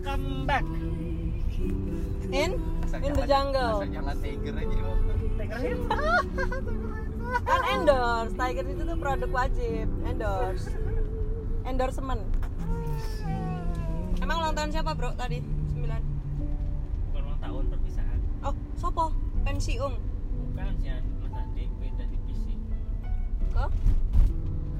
Welcome 0.00 0.48
back. 0.48 0.64
In 2.32 2.56
in 3.04 3.12
the 3.12 3.24
jungle. 3.28 3.84
jangan 3.84 4.16
tiger 4.16 4.54
aja 4.56 4.78
Bang. 4.80 5.00
Tiger. 5.36 5.76
Kan 7.52 7.60
endorse. 7.68 8.32
Tiger 8.32 8.64
itu 8.64 8.82
tuh 8.88 8.96
produk 8.96 9.28
wajib. 9.28 9.92
Endorse. 10.08 10.72
Endorsement. 11.68 12.24
Emang 14.24 14.40
ulang 14.40 14.56
tahun 14.56 14.72
siapa, 14.72 14.96
Bro, 14.96 15.20
tadi? 15.20 15.44
9. 15.76 15.84
Bukan 15.84 17.20
ulang 17.20 17.40
tahun 17.44 17.64
perpisahan. 17.68 18.18
Oh, 18.40 18.56
sopo? 18.80 19.12
Pensiung. 19.44 20.00
Bukan 20.48 20.80
si 20.80 20.88
Andi- 20.88 21.12
Mas 21.20 21.34
Andi 21.36 21.68
beda 21.76 22.04
divisi 22.08 22.56
Ke? 23.52 23.68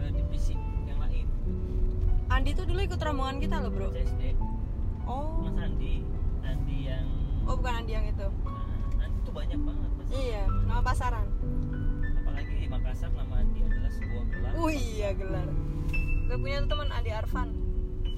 ke 0.01 0.05
divisi 0.17 0.57
yang 0.89 0.97
lain. 0.97 1.29
Andi 2.33 2.57
tuh 2.57 2.65
dulu 2.65 2.81
ikut 2.81 2.97
rombongan 2.97 3.37
kita 3.37 3.61
loh, 3.61 3.69
Bro. 3.69 3.93
CSD. 3.93 4.33
Oh. 5.11 5.43
Mas 5.43 5.59
Andi, 5.59 6.07
Andi 6.41 6.79
yang 6.87 7.07
Oh, 7.43 7.59
bukan 7.59 7.75
Andi 7.77 7.93
yang 7.93 8.07
itu. 8.07 8.27
nah, 8.47 8.63
Andi 9.03 9.19
tuh 9.21 9.35
banyak 9.35 9.59
banget 9.59 9.91
mas. 9.93 10.07
Iya, 10.09 10.43
nama 10.65 10.81
pasaran. 10.81 11.27
Apalagi 12.17 12.53
di 12.55 12.67
Makassar 12.67 13.11
nama 13.11 13.35
Andi 13.37 13.59
adalah 13.61 13.91
sebuah 13.91 14.25
gelar. 14.29 14.53
Oh 14.55 14.71
iya, 14.71 15.09
gelar. 15.11 15.49
Gue 16.25 16.37
punya 16.39 16.63
tuh 16.63 16.69
teman 16.71 16.89
Andi 16.89 17.11
Arfan, 17.11 17.49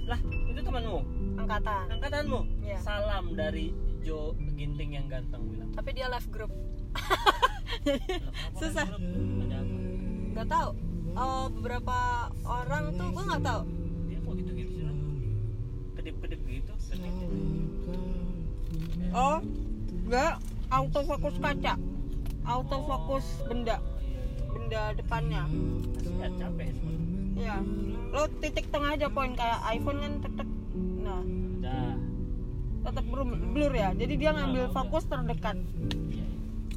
Lah, 0.02 0.20
itu 0.20 0.60
temanmu, 0.60 1.00
angkatan. 1.38 1.84
angkatanmu. 1.90 2.40
Iya. 2.60 2.76
Salam 2.76 3.32
dari 3.32 3.72
Jo 4.02 4.34
Ginting 4.52 4.92
yang 4.92 5.06
ganteng 5.06 5.48
bilang. 5.48 5.70
Tapi 5.72 5.90
dia 5.92 6.06
live 6.06 6.28
group. 6.28 6.52
Susah. 8.52 8.84
Gak 10.32 10.46
tahu. 10.46 10.70
Oh, 11.12 11.44
beberapa 11.50 11.96
orang 12.42 12.92
tuh 12.94 13.08
gue 13.10 13.22
nggak 13.22 13.42
tahu. 13.42 13.62
Kedip-kedip 15.98 16.40
gitu. 16.48 16.72
Kedip. 16.72 17.14
Oh, 19.12 19.38
enggak 20.08 20.40
autofokus 20.72 21.36
kaca. 21.36 21.74
Autofokus 22.42 23.26
benda, 23.46 23.76
benda 24.50 24.82
depannya. 24.96 25.44
Kasihan, 26.00 26.32
capek 26.40 26.68
semua. 26.74 26.96
Iya. 27.32 27.56
Lo 28.12 28.28
titik 28.40 28.68
tengah 28.68 28.96
aja 28.96 29.08
poin 29.08 29.32
kayak 29.36 29.60
iPhone 29.72 29.98
kan 30.00 30.12
tek 30.20 30.48
Nah, 31.02 31.22
tetap 32.82 33.04
blur, 33.06 33.24
blur 33.26 33.72
ya. 33.72 33.94
Jadi 33.94 34.14
dia 34.18 34.30
ngambil 34.34 34.64
Nah, 34.68 34.72
fokus 34.74 35.04
terdekat. 35.06 35.56
Iya, 35.56 35.96
iya. 36.10 36.26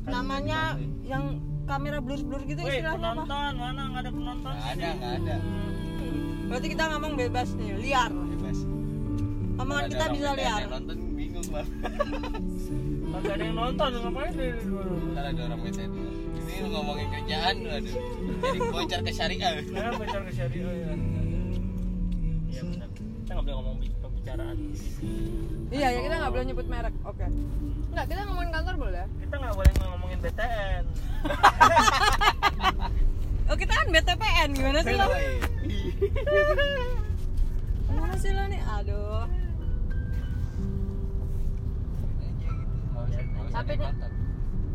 Namanya 0.06 0.60
yang 1.08 1.42
kamera 1.66 1.98
blur-blur 1.98 2.46
gitu 2.46 2.62
Wih, 2.62 2.78
istilahnya 2.78 2.94
apa? 2.94 3.26
penonton 3.26 3.54
mana 3.58 3.82
nggak 3.90 4.02
ada 4.06 4.12
penonton? 4.14 4.54
Nggak 4.54 4.74
ada 4.78 4.90
nggak 4.94 5.14
ada 5.18 5.36
Berarti 6.46 6.68
kita 6.70 6.84
ngomong 6.94 7.14
bebas 7.18 7.50
nih, 7.58 7.74
liar. 7.82 8.12
Omongan 9.56 9.84
kita 9.88 10.06
bisa 10.10 10.30
liar. 10.34 10.60
yang 10.60 10.72
nonton 10.74 10.98
bingung 11.14 11.48
bang 11.48 11.68
Kagak 13.08 13.34
ada 13.34 13.44
yang 13.44 13.56
nonton, 13.56 13.90
ngapain 13.96 14.32
deh? 14.32 14.52
ntar 15.10 15.24
ada 15.26 15.42
orang 15.46 15.60
BTN 15.62 15.92
ini 16.36 16.54
lu 16.58 16.68
ngomongin 16.70 17.08
kerjaan 17.10 17.56
aduh 17.66 17.96
jadi 18.38 18.60
bocor 18.66 19.00
ke 19.02 19.12
syariah 19.12 19.54
Nah, 19.66 19.92
bicara 19.94 20.24
ke 20.24 20.34
syariah 20.34 20.74
ya. 20.74 20.92
Iya 22.46 22.62
benar. 22.64 22.88
Kita 22.94 23.32
nggak 23.34 23.44
boleh 23.44 23.56
ngomong 23.56 23.76
bi- 23.78 23.96
pembicaraan. 23.98 24.58
Iya, 25.68 25.88
ya 25.90 26.00
kita 26.02 26.16
nggak 26.16 26.32
boleh 26.32 26.46
nyebut 26.46 26.68
merek. 26.68 26.94
Oke. 27.04 27.26
Enggak, 27.90 28.06
kita 28.06 28.20
ngomongin 28.24 28.52
kantor 28.54 28.76
boleh. 28.78 29.04
Kita 29.18 29.36
nggak 29.36 29.54
boleh 29.54 29.72
ngomongin 29.82 30.18
BTN. 30.22 30.84
Oh, 33.46 33.54
kita 33.54 33.74
kan 33.74 33.88
BTPN. 33.88 34.50
Gimana 34.52 34.80
sih 34.82 34.96
lo? 34.96 35.06
Gimana 37.86 38.16
sih 38.18 38.32
lo 38.32 38.44
nih? 38.44 38.58
Aduh. 38.74 39.22
Motor. 43.68 44.12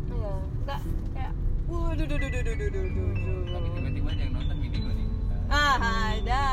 Iya, 0.05 0.33
enggak 0.59 0.79
kayak 1.11 1.33
Waduh, 1.63 2.03
duh, 2.03 2.11
duh, 2.11 2.27
duh, 2.27 2.43
duh, 2.43 2.51
duh, 2.51 2.69
duh, 2.69 2.83
duh, 3.15 3.41
tapi 3.47 3.67
tiba-tiba 3.71 4.09
ada 4.11 4.21
yang 4.21 4.33
nonton 4.35 4.55
mini 4.59 4.77
gue 4.77 4.91
nih 4.91 5.07
Ah, 5.47 5.75
ada. 6.11 6.43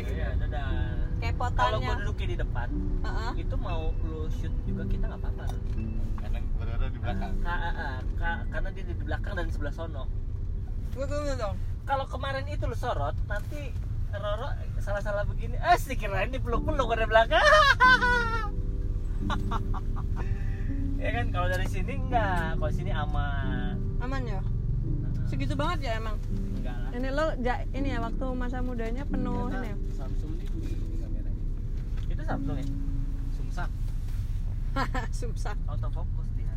Iya, 0.00 0.28
dadah. 0.36 0.66
Kalau 1.14 1.22
Kepotannya. 1.24 1.80
gua 1.80 1.94
duduknya 1.96 2.26
di 2.28 2.36
depan, 2.36 2.68
Heeh. 3.00 3.30
itu 3.40 3.54
mau 3.56 3.90
lu 4.02 4.28
shoot 4.30 4.52
juga 4.62 4.82
kita 4.84 5.04
nggak 5.06 5.16
apa-apa. 5.16 5.44
Karena 6.16 6.38
berada 6.54 6.86
di 6.86 6.98
belakang 6.98 7.32
Ka- 7.40 7.56
ah, 7.56 7.72
ah, 7.72 7.96
ka- 8.14 8.44
karena 8.48 8.68
dia 8.70 8.84
di 8.84 8.94
belakang 8.94 9.32
dan 9.34 9.46
sebelah 9.48 9.72
sono. 9.72 10.04
Gue 10.92 11.04
dong. 11.08 11.56
Kalau 11.84 12.04
kemarin 12.06 12.44
itu 12.46 12.64
lu 12.64 12.74
sorot, 12.74 13.14
nanti 13.24 13.72
Roro 14.12 14.48
salah-salah 14.78 15.24
begini. 15.24 15.56
Eh, 15.56 15.76
sih 15.76 15.94
kirain 15.94 16.30
dipeluk-peluk 16.30 16.88
dari 16.88 17.04
belakang. 17.04 17.42
ya 21.04 21.10
kan 21.12 21.26
kalau 21.28 21.46
dari 21.46 21.66
sini 21.66 21.92
enggak, 21.98 22.56
kalau 22.56 22.72
sini 22.72 22.90
aman. 22.90 23.76
Aman 24.00 24.22
ya? 24.24 24.40
Segitu 25.24 25.52
banget 25.52 25.78
ya 25.84 25.92
emang. 25.98 26.16
Enggak 26.56 26.76
lah. 26.78 26.90
Ini 26.90 27.08
lo 27.10 27.26
ja, 27.38 27.54
ini 27.70 27.88
ya 27.90 27.98
waktu 28.00 28.26
masa 28.32 28.58
mudanya 28.60 29.04
penuh 29.04 29.48
ini 29.50 29.68
ya. 29.68 29.76
Samsung 29.94 30.32
ini 30.34 30.46
begini 30.48 30.74
kameranya 30.98 31.32
Itu 32.08 32.22
Samsung 32.22 32.56
ya? 32.56 32.66
sumsak 33.30 33.70
Sumsak. 35.14 35.56
Autofocus 35.66 36.28
dia. 36.34 36.56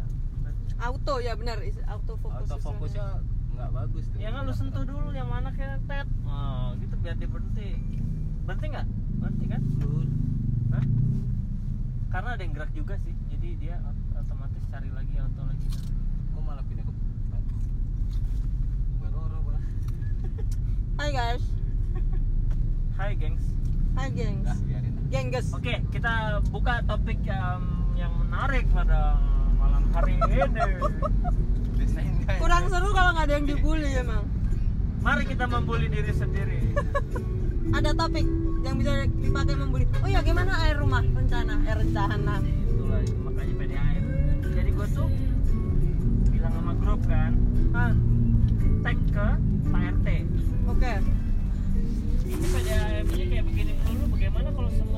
Auto 0.79 1.15
ya 1.17 1.33
benar, 1.33 1.59
is- 1.61 1.83
autofokus. 1.85 2.47
autofokusnya 2.47 3.05
nggak 3.51 3.69
bagus 3.73 4.05
tuh 4.07 4.17
Ya 4.17 4.29
kan 4.29 4.45
lu 4.45 4.53
sentuh 4.53 4.83
dulu 4.83 5.09
yang 5.11 5.27
mana 5.27 5.49
kayak 5.51 5.81
tet. 5.85 6.07
Oh, 6.23 6.71
gitu 6.77 6.93
biar 6.97 7.13
dia 7.13 7.27
berhenti. 7.27 7.69
Berhenti 8.43 8.65
nggak? 8.69 8.87
Berhenti 9.17 9.45
kan? 9.47 9.61
Hah? 10.71 10.85
Karena 12.07 12.29
ada 12.31 12.41
yang 12.41 12.53
gerak 12.53 12.71
juga 12.71 12.95
sih. 12.99 13.13
Jadi 13.27 13.49
dia 13.59 13.81
cari 14.77 14.93
lagi 14.93 15.15
auto 15.17 15.41
lagi. 15.41 15.67
kok 16.37 16.41
malah 16.45 16.61
pindah 16.69 16.85
ke 16.85 16.93
Baroro 19.01 19.39
bang 19.49 19.65
Hai 21.01 21.09
guys. 21.09 21.43
Hai, 22.93 23.11
gengs. 23.17 23.45
Hai 23.97 24.07
gengs. 24.13 24.45
nah 24.45 24.57
biarin. 24.69 24.93
Gengges. 25.09 25.49
Oke, 25.57 25.81
kita 25.89 26.45
buka 26.53 26.85
topik 26.85 27.17
yang 27.25 27.89
yang 27.97 28.13
menarik 28.21 28.69
pada 28.69 29.17
malam 29.57 29.81
hari 29.97 30.21
ini. 30.21 30.45
Kurang 32.45 32.69
seru 32.69 32.93
kalau 32.93 33.17
nggak 33.17 33.25
ada 33.25 33.33
yang 33.33 33.49
dibully 33.49 33.97
emang. 33.97 34.29
Mari 35.01 35.25
kita 35.25 35.49
membuli 35.49 35.89
diri 35.89 36.13
sendiri. 36.13 36.77
Ada 37.73 37.97
topik 37.97 38.29
yang 38.61 38.77
bisa 38.77 39.09
dipakai 39.09 39.57
membully. 39.57 39.89
Oh 40.05 40.09
ya, 40.09 40.21
gimana 40.21 40.53
air 40.69 40.77
rumah 40.77 41.01
rencana? 41.01 41.65
Eh 41.65 41.73
rencana. 41.81 42.66
Gue 44.77 44.87
tuh 44.93 45.09
bilang 46.29 46.53
sama 46.53 46.73
grup 46.77 47.01
kan, 47.09 47.33
Ah, 47.73 47.93
tag 48.85 48.97
ke 49.09 49.27
Pak 49.67 49.81
RT. 49.97 50.07
oke. 50.69 50.93
Ini 52.27 52.45
PDAM 52.45 53.05
ini 53.09 53.23
kayak 53.25 53.45
begini 53.47 53.73
dulu. 53.81 54.03
Bagaimana 54.13 54.47
kalau 54.53 54.69
semua 54.69 54.96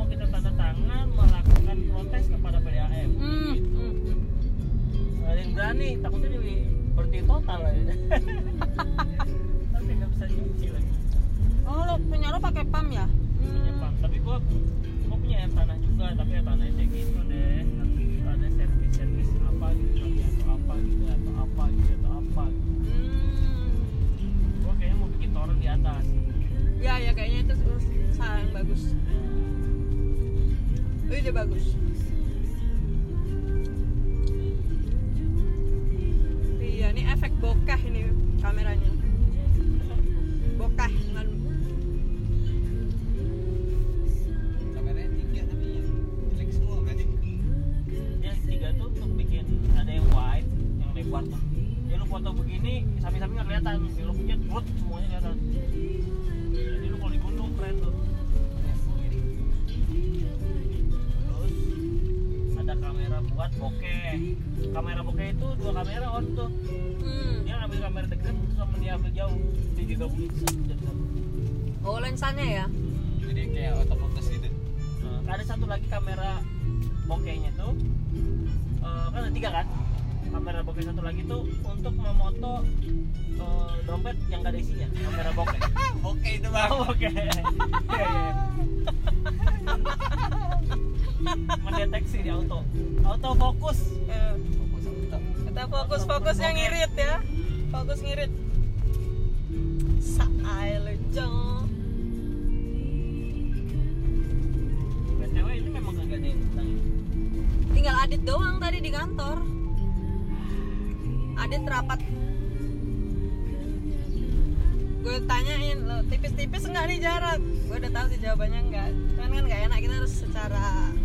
gue 115.20 115.28
tanyain 115.28 115.84
lo 115.84 116.00
tipis-tipis 116.08 116.64
enggak 116.64 116.88
nih 116.88 117.04
jarak? 117.04 117.44
Gue 117.44 117.76
udah 117.76 117.92
tahu 117.92 118.06
sih 118.08 118.24
jawabannya 118.24 118.72
enggak 118.72 118.88
cuman 119.20 119.36
kan 119.36 119.44
nggak 119.52 119.62
enak 119.68 119.80
kita 119.84 119.94
harus 120.00 120.14
secara 120.16 120.96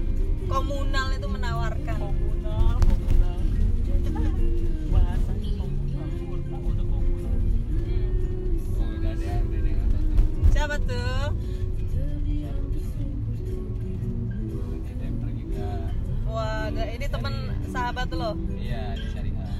komunal 0.46 1.10
itu 1.18 1.26
menawarkan. 1.26 1.98
Komunal 1.98 2.78
komunal. 2.78 3.38
Bahasanya 4.94 5.50
komunal 5.58 6.06
ada 6.62 6.84
komunal. 6.86 7.34
Hmm. 7.74 8.78
Oh 8.78 8.88
udah 9.02 9.12
ada, 9.18 9.32
udah 9.34 9.58
ada 9.58 9.70
yang 9.74 9.82
tuh. 9.82 10.02
siapa 10.54 10.76
tuh? 10.78 11.26
Wah 16.30 16.70
ini 16.70 17.06
temen 17.10 17.34
sahabat 17.66 18.08
lo? 18.14 18.38
Iya 18.62 18.94
di 18.94 19.06
syariah. 19.10 19.58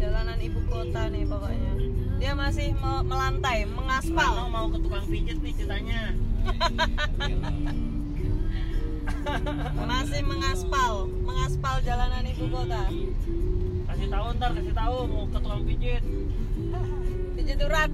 jalanan 0.00 0.40
ibu 0.40 0.64
kota 0.64 1.12
nih 1.12 1.28
pokoknya 1.28 1.95
dia 2.16 2.32
masih 2.32 2.72
me- 2.72 3.04
melantai 3.04 3.68
mengaspal 3.68 4.48
mau 4.48 4.66
ke 4.72 4.78
tukang 4.80 5.04
pijet 5.04 5.38
nih 5.38 5.52
ceritanya 5.52 6.02
masih 9.76 10.20
mengaspal 10.24 10.92
mengaspal 11.22 11.76
jalanan 11.84 12.24
ibu 12.24 12.46
kota 12.48 12.82
kasih 13.86 14.08
tahu 14.08 14.26
ntar 14.36 14.50
kasih 14.56 14.74
tahu 14.74 14.96
mau 15.06 15.24
ke 15.28 15.38
tukang 15.38 15.62
pijet 15.64 16.02
pijit 17.36 17.58
urat 17.60 17.90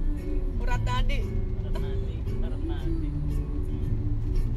urat 0.57 0.81
tadi 0.81 1.19
ntar 1.61 1.73
nanti 1.75 2.15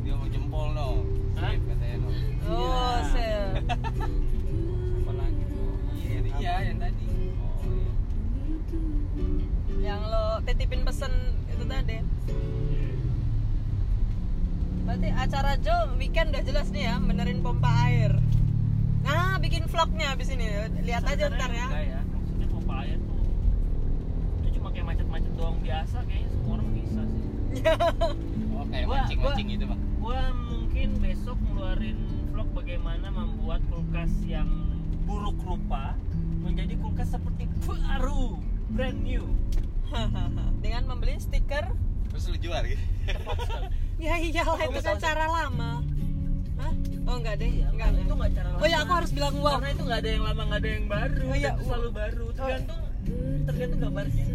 Dia 0.06 0.14
mau 0.14 0.28
jempol 0.30 0.66
no. 0.70 0.88
Hah? 1.34 1.52
Katanya 1.58 1.96
no. 1.98 2.08
oh 2.46 2.85
berarti 14.86 15.12
acara 15.12 15.52
Jo 15.60 15.76
weekend 16.00 16.32
udah 16.32 16.40
jelas 16.46 16.72
nih 16.72 16.88
ya 16.88 16.96
benerin 16.96 17.44
pompa 17.44 17.68
air. 17.84 18.16
Nah 19.04 19.36
bikin 19.42 19.68
vlognya 19.68 20.16
abis 20.16 20.32
ini. 20.32 20.48
Lihat 20.88 21.04
aja 21.04 21.28
ntar 21.28 21.52
ya. 21.52 21.68
Enggak 21.68 21.84
ya. 21.84 22.00
Maksudnya 22.00 22.46
pompa 22.48 22.74
air 22.86 22.96
tuh 22.96 23.20
itu 24.40 24.48
cuma 24.56 24.72
kayak 24.72 24.86
macet-macet 24.88 25.32
doang. 25.36 25.60
Biasa 25.60 25.96
kayaknya 26.08 26.28
semua 26.32 26.52
orang 26.56 26.68
bisa 26.72 27.02
sih. 27.04 27.24
Oh 28.56 28.64
kayak 28.72 28.88
mancing-mancing 28.88 29.46
gitu 29.52 29.64
bang. 29.68 29.80
gua 30.00 30.22
mungkin 30.48 30.88
besok 30.96 31.36
ngeluarin 31.44 31.98
vlog 32.32 32.48
bagaimana 32.56 33.12
membuat 33.12 33.60
kulkas 33.68 34.08
yang 34.24 34.48
buruk 35.04 35.36
rupa 35.44 35.92
menjadi 36.40 36.72
kulkas 36.80 37.12
seperti 37.12 37.44
baru 37.68 38.40
brand 38.72 38.96
new 39.04 39.28
dengan 40.62 40.82
membeli 40.84 41.16
stiker 41.16 41.64
Terus 42.08 42.24
lu 42.26 42.38
jual 42.38 42.62
gitu. 42.70 42.84
ya 43.96 44.14
iyalah 44.16 44.56
Oh, 44.56 44.66
itu 44.66 44.80
kan 44.80 44.96
sih. 44.96 45.02
cara 45.02 45.24
lama. 45.26 45.84
Hah? 46.56 46.72
oh 47.06 47.16
enggak 47.16 47.36
deh 47.36 47.50
Iya, 47.52 47.66
enggak, 47.70 47.88
itu 47.92 48.00
enggak. 48.00 48.16
nggak 48.16 48.32
cara 48.34 48.48
oh 48.50 48.64
ya 48.64 48.72
lama. 48.72 48.82
aku 48.82 48.92
harus 48.94 49.10
bilang 49.12 49.34
wow 49.36 49.56
karena 49.56 49.68
itu 49.70 49.82
nggak 49.84 50.00
ada 50.00 50.10
yang 50.10 50.24
lama 50.24 50.42
nggak 50.42 50.58
ada 50.58 50.70
yang 50.70 50.86
baru 50.86 51.22
Oh, 51.22 51.36
iya. 51.36 51.50
itu 51.52 51.62
selalu 51.64 51.88
baru. 51.92 52.26
Tergantung 52.32 52.80
tergantung 53.46 53.80
gambarnya. 53.80 54.26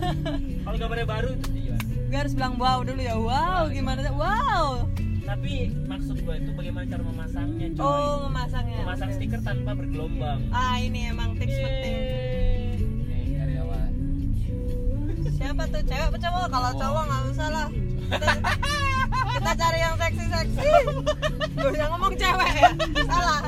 Kalau 0.64 0.76
gambarnya 0.76 1.06
baru 1.08 1.28
itu 1.32 1.46
dijual 1.50 1.80
gue 2.04 2.18
harus 2.20 2.32
bilang 2.32 2.54
wow 2.54 2.78
dulu 2.80 3.00
ya. 3.00 3.14
Wow 3.16 3.62
gimana 3.68 3.98
sih? 4.00 4.14
Wow. 4.14 4.86
Tapi 5.24 5.52
maksud 5.82 6.20
gue 6.20 6.34
itu 6.36 6.50
bagaimana 6.52 6.84
cara 6.84 7.02
memasangnya 7.02 7.68
coy? 7.72 7.82
Oh 7.82 8.28
memasangnya. 8.28 8.76
Memasang 8.78 9.10
stiker 9.10 9.40
tanpa 9.40 9.72
bergelombang. 9.72 10.46
Ah 10.52 10.76
ini 10.76 11.08
emang 11.08 11.34
tips 11.34 11.56
penting 11.56 11.96
siapa 15.54 15.70
tuh? 15.70 15.82
Cewek 15.86 16.06
apa 16.10 16.18
cowok? 16.18 16.46
Kalau 16.50 16.70
Cowok. 16.74 16.82
cowok 16.82 17.02
nggak 17.06 17.22
usah 17.30 17.48
lah. 17.54 17.66
Kita, 18.04 18.26
kita 19.38 19.52
cari 19.54 19.78
yang 19.78 19.94
seksi 19.94 20.24
seksi 20.26 20.68
gue 21.54 21.70
bisa 21.70 21.86
ngomong 21.94 22.12
cewek 22.18 22.50
ya. 22.58 22.70
Salah. 23.06 23.42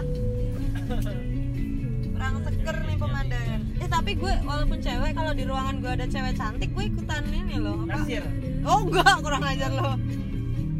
Kurang 2.15 2.35
seger 2.47 2.77
nih 2.87 2.97
pemandangan. 2.97 3.61
Eh 3.83 3.89
tapi 3.91 4.11
gue 4.15 4.35
walaupun 4.47 4.79
cewek 4.79 5.11
kalau 5.19 5.33
di 5.35 5.45
ruangan 5.51 5.75
gue 5.83 5.93
ada 5.99 6.07
cewek 6.07 6.33
cantik 6.39 6.71
gue 6.71 6.85
ikutan 6.87 7.23
ini 7.27 7.59
loh. 7.59 7.83
Apa? 7.83 8.07
Nasir 8.07 8.23
oh 8.63 8.79
enggak. 8.87 9.15
Kurang 9.27 9.43
ajar 9.43 9.71
lo. 9.75 9.99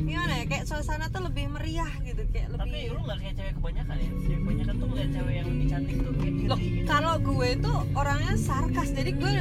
Gimana 0.07 0.33
ya? 0.39 0.45
Kayak 0.47 0.65
suasana 0.71 1.11
tuh 1.11 1.27
lebih 1.27 1.51
meriah 1.51 1.91
gitu. 2.07 2.23
Kayak 2.31 2.55
tapi 2.55 2.87
lebih 2.87 2.95
lu 2.95 3.01
nggak 3.03 3.19
kayak 3.19 3.35
cewek 3.35 3.53
kebanyakan 3.59 3.97
ya? 3.99 4.11
Cewek 4.23 4.39
kebanyakan 4.47 4.75
tuh 4.79 4.87
ngeliat 4.95 5.11
cewek 5.11 5.35
yang 5.35 5.47
lebih 5.51 5.67
cantik 5.67 5.97
tuh 5.99 6.13
kayak 6.15 6.35
Loh, 6.47 6.61
gitu 6.63 6.87
kalau 6.87 7.15
gue 7.19 7.49
tuh 7.59 7.79
orangnya 7.99 8.35
sarkas. 8.39 8.89
Jadi 8.95 9.11
gue 9.19 9.35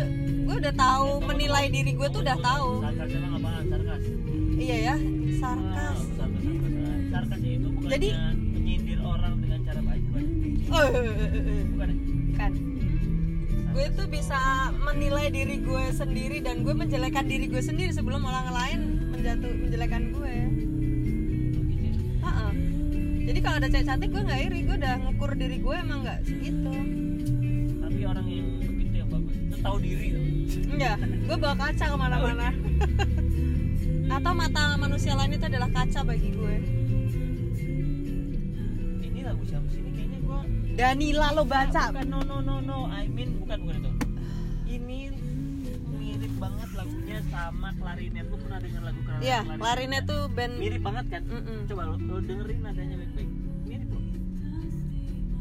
gue 0.45 0.56
udah 0.56 0.74
tahu 0.75 1.09
menilai 1.24 1.65
diri 1.68 1.92
gue 1.92 2.07
tuh 2.07 2.21
udah 2.21 2.38
tahu. 2.38 2.69
Sarkas 2.80 3.09
emang 3.12 3.33
apaan 3.36 3.63
sarkas. 3.65 4.01
Iya 4.56 4.75
ya 4.77 4.95
Ah, 4.95 5.00
sarkas 5.36 6.00
sarkas. 6.15 6.44
Sarkas 6.45 7.09
sarkas 7.12 7.39
itu 7.42 7.68
bukannya 7.68 7.92
Jadi- 7.92 8.12
menyindir 8.53 9.00
orang 9.01 9.33
dengan 9.39 9.59
cara 9.62 9.80
baik 9.81 10.03
bukan? 10.06 10.24
Oh, 10.65 10.81
eh, 10.81 10.94
eh, 10.95 11.30
eh, 11.36 11.62
bukan 11.68 11.88
ya? 11.88 11.97
Kan 12.36 12.51
gue 13.75 13.86
tuh 13.92 14.07
bisa 14.07 14.39
menilai 14.80 15.27
diri 15.27 15.59
gue 15.59 15.83
sendiri 15.92 16.39
dan 16.39 16.63
gue 16.63 16.71
menjelekan 16.71 17.25
diri 17.25 17.45
gue 17.45 17.59
sendiri 17.59 17.91
sebelum 17.91 18.24
orang 18.24 18.48
lain 18.50 18.80
menjatuh 19.12 19.51
menjelekan 19.51 20.03
gue 20.12 20.33
Gitu 21.65 21.83
ya. 21.83 21.94
Jadi 23.25 23.39
kalau 23.41 23.57
ada 23.57 23.68
cewek 23.68 23.86
cantik 23.86 24.09
gue 24.09 24.21
nggak 24.21 24.41
iri. 24.44 24.59
Gue 24.63 24.75
udah 24.75 24.94
ngukur 24.98 25.31
diri 25.34 25.58
gue 25.58 25.75
emang 25.75 26.00
nggak 26.01 26.19
segitu. 26.24 26.72
Tapi 27.75 28.00
orang 28.05 28.27
yang 28.27 28.48
begitu 28.62 28.96
yang 28.96 29.10
bagus 29.10 29.36
itu 29.36 29.55
tahu 29.60 29.77
diri 29.81 30.08
enggak 30.63 30.95
gue 31.01 31.38
bawa 31.38 31.55
kaca 31.57 31.85
ke 31.89 31.97
mana-mana. 31.97 32.50
Atau 34.15 34.31
mata 34.38 34.77
manusia 34.77 35.17
lain 35.17 35.33
itu 35.33 35.45
adalah 35.50 35.69
kaca 35.74 36.00
bagi 36.05 36.29
gue. 36.29 36.55
Ini 39.01 39.19
lagu 39.25 39.43
siapa 39.50 39.67
sih? 39.74 39.81
Ini 39.81 39.91
kayaknya 39.97 40.19
gua 40.21 40.41
Danila 40.77 41.27
lo 41.33 41.43
baca. 41.43 41.83
bukan 41.89 42.07
no 42.07 42.19
no 42.21 42.38
no 42.39 42.55
no. 42.62 42.85
I 42.93 43.09
mean 43.09 43.41
bukan 43.41 43.65
bukan 43.65 43.75
itu. 43.81 43.91
Ini 44.69 45.00
mirip 45.89 46.33
banget 46.38 46.69
lagunya 46.77 47.17
sama 47.33 47.69
klarinet 47.81 48.25
lu 48.29 48.38
pernah 48.38 48.59
dengar 48.62 48.81
lagu 48.85 49.00
klarinet 49.01 49.25
iya 49.25 49.39
klarinet 49.41 50.03
tuh 50.05 50.21
band 50.29 50.53
mirip 50.62 50.81
banget 50.85 51.05
kan? 51.09 51.24
Mm-mm. 51.25 51.59
coba 51.65 51.81
lo, 51.89 51.95
lo 51.97 52.15
dengerin 52.21 52.59
nadanya 52.62 52.95
baik-baik. 53.01 53.29
Mirip 53.65 53.89
loh. 53.89 54.03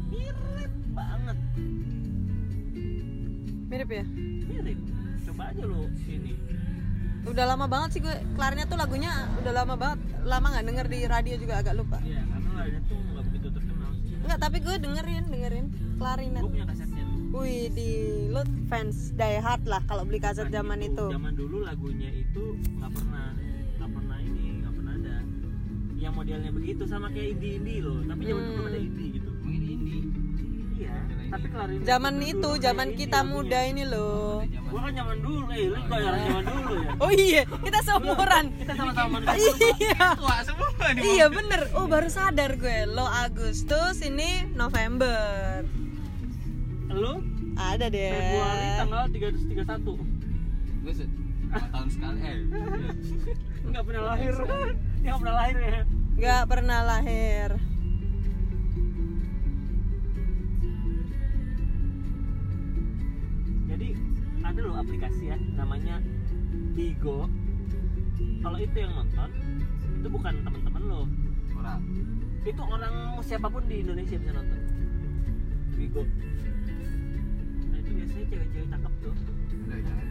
Mirip 0.09 0.73
banget. 0.97 1.37
Mirip 3.69 3.89
ya? 3.93 4.05
Mirip 4.49 4.94
coba 5.35 5.51
aja 5.51 5.63
lo 5.67 5.83
ini. 6.07 6.31
Udah 7.25 7.45
lama 7.45 7.65
banget 7.65 7.89
sih 7.91 7.99
gue 7.99 8.15
klarinet 8.33 8.69
tuh 8.69 8.77
lagunya 8.77 9.11
udah 9.35 9.53
lama 9.53 9.75
banget. 9.75 9.99
Lama 10.23 10.47
nggak 10.47 10.65
denger 10.65 10.85
di 10.87 10.99
radio 11.05 11.35
juga 11.35 11.53
agak 11.59 11.75
lupa. 11.75 11.97
Iya, 11.99 12.21
karena 12.23 12.47
klarinet 12.49 12.83
tuh 12.85 12.97
nggak 13.03 13.23
begitu 13.27 13.47
terkenal 13.51 13.91
sih. 13.97 14.13
Enggak, 14.15 14.39
tapi 14.39 14.57
gue 14.59 14.75
dengerin 14.77 15.23
dengerin. 15.27 15.65
Klarinet. 15.95 16.41
Gue 16.41 16.51
punya 16.53 16.65
kasetnya 16.65 17.03
tuh. 17.03 17.19
Wih 17.35 17.67
di 17.67 17.89
lu 18.31 18.41
fans 18.65 19.11
die 19.11 19.37
hard 19.37 19.63
lah 19.65 19.81
kalau 19.83 20.07
beli 20.07 20.17
kaset 20.17 20.47
Nah, 20.47 20.53
zaman 20.55 20.79
itu. 20.81 21.05
zaman 21.11 21.33
dulu 21.35 21.57
lagunya 21.61 22.09
itu 22.09 22.43
nggak 22.79 22.91
pernah 22.93 23.25
nggak 23.75 23.89
pernah 23.91 24.17
ini 24.21 24.45
nggak 24.61 24.73
pernah 24.73 24.93
ada. 24.95 25.15
Yang 25.95 26.13
modelnya 26.15 26.51
begitu 26.53 26.83
sama 26.85 27.07
kayak 27.09 27.35
indie 27.35 27.53
indie 27.57 27.79
loh 27.81 27.99
tapi 28.01 28.21
zaman 28.23 28.39
Hmm. 28.39 28.51
dulu 28.53 28.63
ada 28.65 28.79
indie 28.79 29.09
gitu. 29.11 29.29
Emang 29.35 29.51
ini 29.51 29.67
ini. 29.73 29.95
Iya 30.75 30.95
tapi 31.25 31.45
klarinet 31.49 31.83
Zaman 31.83 32.15
itu, 32.21 32.49
kayak 32.53 32.61
zaman 32.61 32.87
indie 32.87 32.99
kita 33.01 33.19
lagunya. 33.19 33.33
muda 33.33 33.59
ini 33.65 33.83
loh. 33.83 34.31
Gua 34.69 34.79
kan 34.85 34.93
zaman 34.93 35.17
dulu 35.19 35.45
eh 35.51 35.65
lu 35.67 35.79
orang 35.89 36.21
zaman 36.21 36.43
dulu 36.45 36.73
ya 36.77 36.91
Oh 37.03 37.11
iya, 37.11 37.41
kita 37.65 37.79
seumuran. 37.81 38.45
kita 38.61 38.73
sama-sama 38.77 39.17
iya. 39.81 40.07
Tua 40.15 40.37
semua 40.45 40.69
nih. 40.93 41.01
Iya 41.01 41.25
bener. 41.33 41.61
Oh 41.73 41.85
baru 41.89 42.07
sadar 42.07 42.51
gue. 42.55 42.77
Lo 42.87 43.03
Agustus 43.03 43.99
ini 43.99 44.45
November. 44.53 45.65
lu 46.87 47.19
Ada 47.55 47.87
deh. 47.89 48.11
Februari 48.13 48.67
tanggal 48.77 49.03
331 49.11 50.85
Gue 50.85 50.93
tahun 51.49 51.87
sekali 51.89 52.19
eh. 52.19 52.37
iya. 52.51 52.91
nggak 53.71 53.83
pernah 53.83 54.03
lahir 54.05 54.33
dia 54.35 54.71
nggak 55.03 55.17
pernah 55.19 55.35
lahir 55.35 55.57
ya 55.57 55.79
Gak 56.15 56.43
pernah 56.47 56.79
lahir. 56.79 57.49
Bigo 66.75 67.31
kalau 68.43 68.57
itu 68.59 68.75
yang 68.77 68.93
nonton 68.93 69.29
itu 69.95 70.07
bukan 70.11 70.33
teman-teman 70.43 70.81
lo. 70.85 71.01
Orang. 71.55 71.81
Itu 72.45 72.61
orang 72.61 72.95
siapa 73.23 73.47
pun 73.47 73.63
di 73.65 73.81
Indonesia 73.81 74.19
bisa 74.19 74.31
nonton. 74.35 74.59
Bigo 75.79 76.03
nah 77.71 77.77
itu 77.79 77.89
biasanya 77.95 78.25
cewek-cewek 78.27 78.67
cakep 78.69 78.93
tuh. 78.99 79.15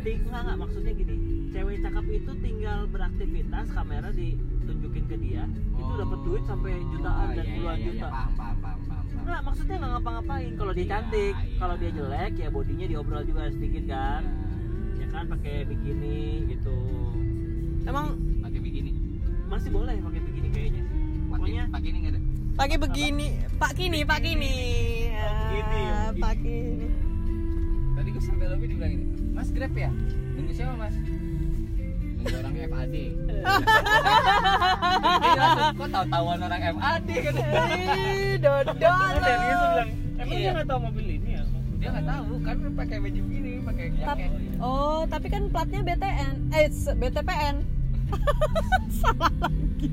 Enggak 0.04 0.40
enggak 0.40 0.58
maksudnya 0.58 0.92
gini 0.96 1.14
cewek 1.52 1.76
cakep 1.84 2.06
itu 2.10 2.32
tinggal 2.42 2.78
beraktivitas 2.88 3.66
kamera 3.70 4.08
ditunjukin 4.10 5.04
ke 5.06 5.16
dia 5.20 5.44
itu 5.78 5.92
dapat 5.94 6.18
duit 6.24 6.42
sampai 6.48 6.72
jutaan 6.90 7.28
Oh, 7.28 7.36
dan 7.36 7.44
iya, 7.46 7.54
puluhan 7.54 7.76
iya, 7.76 7.84
iya, 7.84 7.92
juta. 7.92 8.08
Paham 8.08 8.32
paham 8.34 8.56
paham 8.58 8.80
paham, 8.88 9.04
paham. 9.04 9.20
Enggak, 9.20 9.40
maksudnya 9.46 9.76
nggak 9.78 9.92
ngapa-ngapain. 9.94 10.52
Kalau 10.56 10.72
dia 10.72 10.84
Iya, 10.84 10.90
cantik 10.96 11.34
iya. 11.36 11.56
kalau 11.60 11.74
dia 11.76 11.90
jelek 11.92 12.32
ya 12.40 12.48
bodinya 12.48 12.86
diobrol 12.88 13.22
juga 13.28 13.42
sedikit 13.52 13.84
kan. 13.92 14.22
Ya 14.24 14.53
kan 15.14 15.24
pakai 15.30 15.54
bikini 15.64 16.16
gitu. 16.48 16.74
Emang 17.84 18.06
pakai 18.40 18.58
begini 18.58 18.90
masih 19.44 19.70
boleh 19.70 19.94
pakai 20.00 20.20
bikini 20.22 20.48
kayaknya. 20.50 20.82
Sih 20.82 21.28
pokoknya 21.30 21.62
pakai 21.70 21.88
ini 21.88 21.98
ada? 22.04 22.20
pakai 22.54 22.76
begini 22.78 23.26
pak 23.56 23.72
kini 23.74 24.00
pak 24.02 24.18
kini. 24.20 24.54
Begini, 25.10 25.10
ya, 25.10 25.90
Ah, 25.90 26.10
begini. 26.10 26.20
pak 26.20 26.34
kini. 26.36 26.86
Tadi 27.94 28.08
gue 28.10 28.22
sampai 28.22 28.46
lebih 28.48 28.66
dibilang 28.68 28.92
ini 28.92 29.04
mas 29.30 29.48
grab 29.50 29.74
ya? 29.74 29.90
Nunggu 30.34 30.52
siapa 30.52 30.74
mas? 30.74 30.94
Nunggu 30.94 32.34
orang 32.34 32.54
FAD 32.56 32.94
langsung, 35.34 35.76
kok 35.76 35.88
tahu-tahuan 35.90 36.38
orang 36.40 36.62
FAD 36.74 37.08
kan 37.20 37.34
dodol 38.40 38.64
lu 38.64 39.12
bilang 39.20 39.88
emang 40.14 40.24
Iya. 40.24 40.40
dia 40.40 40.50
nggak 40.54 40.66
tahu 40.66 40.80
mobil 40.80 41.06
ini 41.12 41.30
ya? 41.30 41.42
Dia 41.76 41.88
nggak 41.92 42.06
tahu? 42.06 42.32
Kan 42.40 42.56
pakai 42.74 42.96
baju 42.98 43.20
Tap- 43.96 44.18
jaket 44.18 44.30
oh 44.58 45.00
tapi 45.04 45.26
kan 45.28 45.42
platnya 45.48 45.80
BTN 45.82 46.30
eh 46.50 46.66
BTPN 46.94 47.56
salah 48.94 49.32
lagi. 49.38 49.90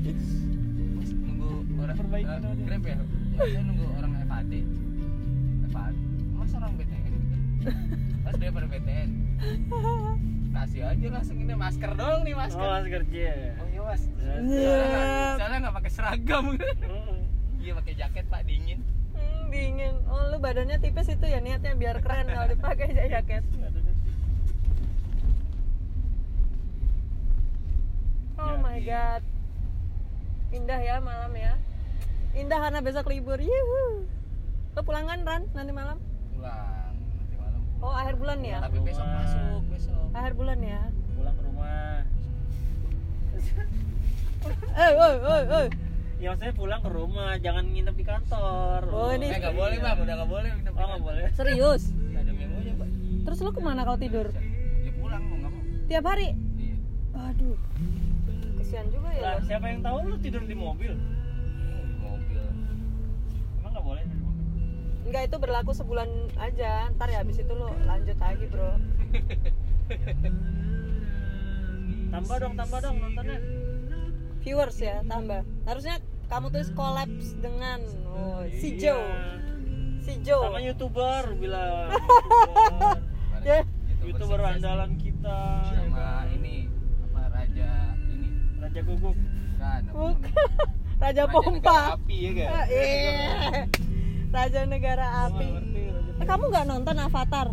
Nunggu 1.02 1.50
orang 1.76 1.96
Perbaiki 1.96 2.34
dong 2.38 2.54
dia. 2.54 2.64
grab 2.64 2.82
ya? 2.82 2.96
Saya 3.34 3.60
nunggu 3.62 3.86
orang 3.92 4.12
FAD 4.22 4.52
FAD 5.68 5.94
mas 6.32 6.52
orang 6.52 6.72
BTN 6.74 7.00
gitu? 7.04 7.26
Mas 8.20 8.34
dia 8.36 8.50
pada 8.50 8.66
BTN 8.68 9.08
kasih 10.52 10.82
aja 10.84 11.06
langsung 11.10 11.36
ini 11.36 11.54
masker 11.54 11.90
doang 11.92 12.22
nih 12.22 12.34
masker. 12.34 12.60
Oh 12.60 12.70
mas 12.70 12.86
kerja 12.86 13.28
oh 13.56 13.66
iya 13.66 13.80
mas. 13.82 14.02
Ya. 14.04 14.34
soalnya 14.36 14.86
nggak- 14.86 15.34
soalnya 15.34 15.58
nggak 15.60 15.76
pakai 15.76 15.90
seragam. 15.90 16.44
Mm. 16.54 17.16
iya 17.58 17.72
pakai 17.74 17.92
jaket 17.96 18.24
pak 18.26 18.42
dingin. 18.44 18.78
Hmm, 19.12 19.42
dingin. 19.48 19.94
Oh 20.06 20.22
lu 20.28 20.38
badannya 20.38 20.76
tipis 20.76 21.08
itu 21.08 21.24
ya 21.24 21.38
niatnya 21.38 21.72
biar 21.72 21.98
keren 21.98 22.26
kalau 22.26 22.46
dipakai 22.46 22.86
jaket 22.94 23.42
oh 28.42 28.56
my 28.58 28.78
god. 28.82 29.22
Indah 30.52 30.80
ya 30.80 30.96
malam 30.98 31.32
ya. 31.32 31.54
Indah 32.32 32.58
karena 32.60 32.80
besok 32.80 33.08
libur. 33.08 33.38
Yuhu. 33.38 34.04
Lo 34.72 34.80
pulang 34.82 35.04
kan 35.04 35.20
Ran 35.22 35.42
nanti 35.52 35.68
malam? 35.70 36.00
Pulang 36.32 36.96
nanti 36.96 37.34
malam 37.36 37.60
pulang. 37.60 37.84
oh 37.84 37.92
akhir 37.92 38.14
bulan 38.16 38.38
ya? 38.40 38.58
Tapi 38.60 38.78
besok 38.80 39.04
Rumah. 39.04 39.20
masuk 39.20 39.62
besok. 39.68 40.06
Akhir 40.12 40.32
bulan 40.32 40.58
ya? 40.60 40.80
Pulang 41.12 41.34
ke 41.36 41.42
rumah. 41.44 41.96
Eh 44.72 44.90
oi 44.96 45.14
oi 45.22 45.42
oi 45.46 45.66
ya 46.22 46.30
maksudnya 46.30 46.54
pulang 46.54 46.80
ke 46.80 46.90
rumah 46.90 47.34
jangan 47.36 47.64
nginep 47.66 47.94
di 47.94 48.04
kantor. 48.06 48.80
Oh, 48.88 49.10
ini- 49.10 49.28
eh 49.28 49.38
nggak 49.38 49.54
boleh 49.54 49.76
bang. 49.76 49.96
Udah 49.98 50.14
nggak 50.22 50.30
boleh 50.30 50.50
udah 50.54 50.72
oh 50.72 50.86
nggak 50.88 51.02
boleh. 51.02 51.22
Serius? 51.34 51.82
Ada 52.14 52.32
memonya 52.32 52.72
pak. 52.78 52.88
Terus 53.28 53.38
lo 53.42 53.50
ke 53.50 53.60
mana 53.60 53.82
kalau 53.82 53.98
tidur? 53.98 54.26
Ya 54.82 54.92
pulang 54.96 55.22
mau 55.26 55.36
nggak 55.36 55.50
mau. 55.52 55.62
Tiap 55.86 56.04
hari? 56.06 56.28
Iya. 56.56 56.74
Aduh 57.28 57.58
kesian 58.72 58.88
juga 58.88 59.12
ya 59.12 59.20
lah 59.20 59.36
siapa 59.44 59.68
yang 59.68 59.84
tahu 59.84 59.98
lu 60.08 60.16
tidur 60.16 60.40
di 60.48 60.56
mobil? 60.56 60.96
Di 60.96 61.96
mobil. 62.00 62.40
Emang 63.60 63.70
nggak 63.76 63.84
boleh 63.84 64.00
tidur 64.08 64.32
di 64.32 64.44
mobil? 64.48 64.64
Enggak 65.04 65.22
itu 65.28 65.36
berlaku 65.36 65.70
sebulan 65.76 66.08
aja. 66.40 66.88
Ntar 66.96 67.12
ya 67.12 67.20
habis 67.20 67.36
itu 67.36 67.52
lo 67.52 67.68
lanjut 67.84 68.16
lagi 68.16 68.48
bro. 68.48 68.72
Tambah 72.16 72.36
dong 72.40 72.54
tambah 72.56 72.78
dong 72.80 72.96
nontonnya. 72.96 73.38
Viewers 74.40 74.80
ya 74.80 75.04
tambah. 75.04 75.44
Harusnya 75.68 76.00
kamu 76.32 76.48
tulis 76.48 76.72
collabs 76.72 77.36
dengan 77.44 77.84
oh, 78.08 78.40
si 78.56 78.80
Iya. 78.80 78.96
Joe. 78.96 79.04
Si 80.00 80.12
Joe. 80.24 80.48
Sama 80.48 80.64
youtuber 80.64 81.22
bilang. 81.44 81.92
YouTuber. 81.92 82.96
Ya. 83.44 83.60
youtuber 84.00 84.40
sukses. 84.40 84.56
andalan 84.64 84.92
kita 84.96 85.38
ya 85.60 85.76
sama 85.76 85.92
kan? 85.92 85.92
apa 85.92 86.24
raja 86.24 86.32
ini 86.40 86.61
raja 88.72 88.88
guguk. 88.88 89.16
Kan 89.60 89.82
Bukan. 89.92 90.32
Raja 91.02 91.22
Raja 91.28 91.34
Pompa. 91.34 91.52
negara 91.52 91.92
api 91.92 92.16
ya 92.16 92.30
kan. 92.32 92.48
Raja 94.32 94.60
negara 94.64 95.06
api. 95.28 95.46
Raja 95.52 96.22
eh, 96.22 96.26
kamu 96.30 96.44
nggak 96.48 96.66
nonton 96.72 96.96
Avatar? 96.96 97.46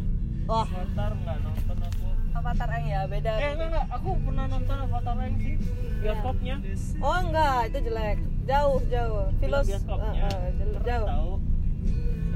Wah. 0.47 0.63
Avatar 0.63 1.11
nggak 1.19 1.37
nonton 1.43 1.77
aku. 1.83 2.07
Avatar 2.39 2.69
Eng 2.79 2.87
ya 2.87 3.01
beda. 3.03 3.33
Eh 3.35 3.51
enggak 3.51 3.67
enggak 3.67 3.85
aku 3.91 4.09
pernah 4.23 4.45
nonton 4.47 4.77
Avatar 4.79 5.15
yang 5.19 5.35
sih 5.43 5.55
bioskopnya. 5.99 6.55
Oh 7.03 7.17
enggak 7.19 7.59
itu 7.67 7.77
jelek. 7.91 8.17
Jauh 8.47 8.79
jauh. 8.87 9.25
Filos 9.43 9.67
bioskopnya. 9.67 10.23
Eh, 10.23 10.39
eh, 10.55 10.81
jauh, 10.87 11.07
tahu 11.11 11.31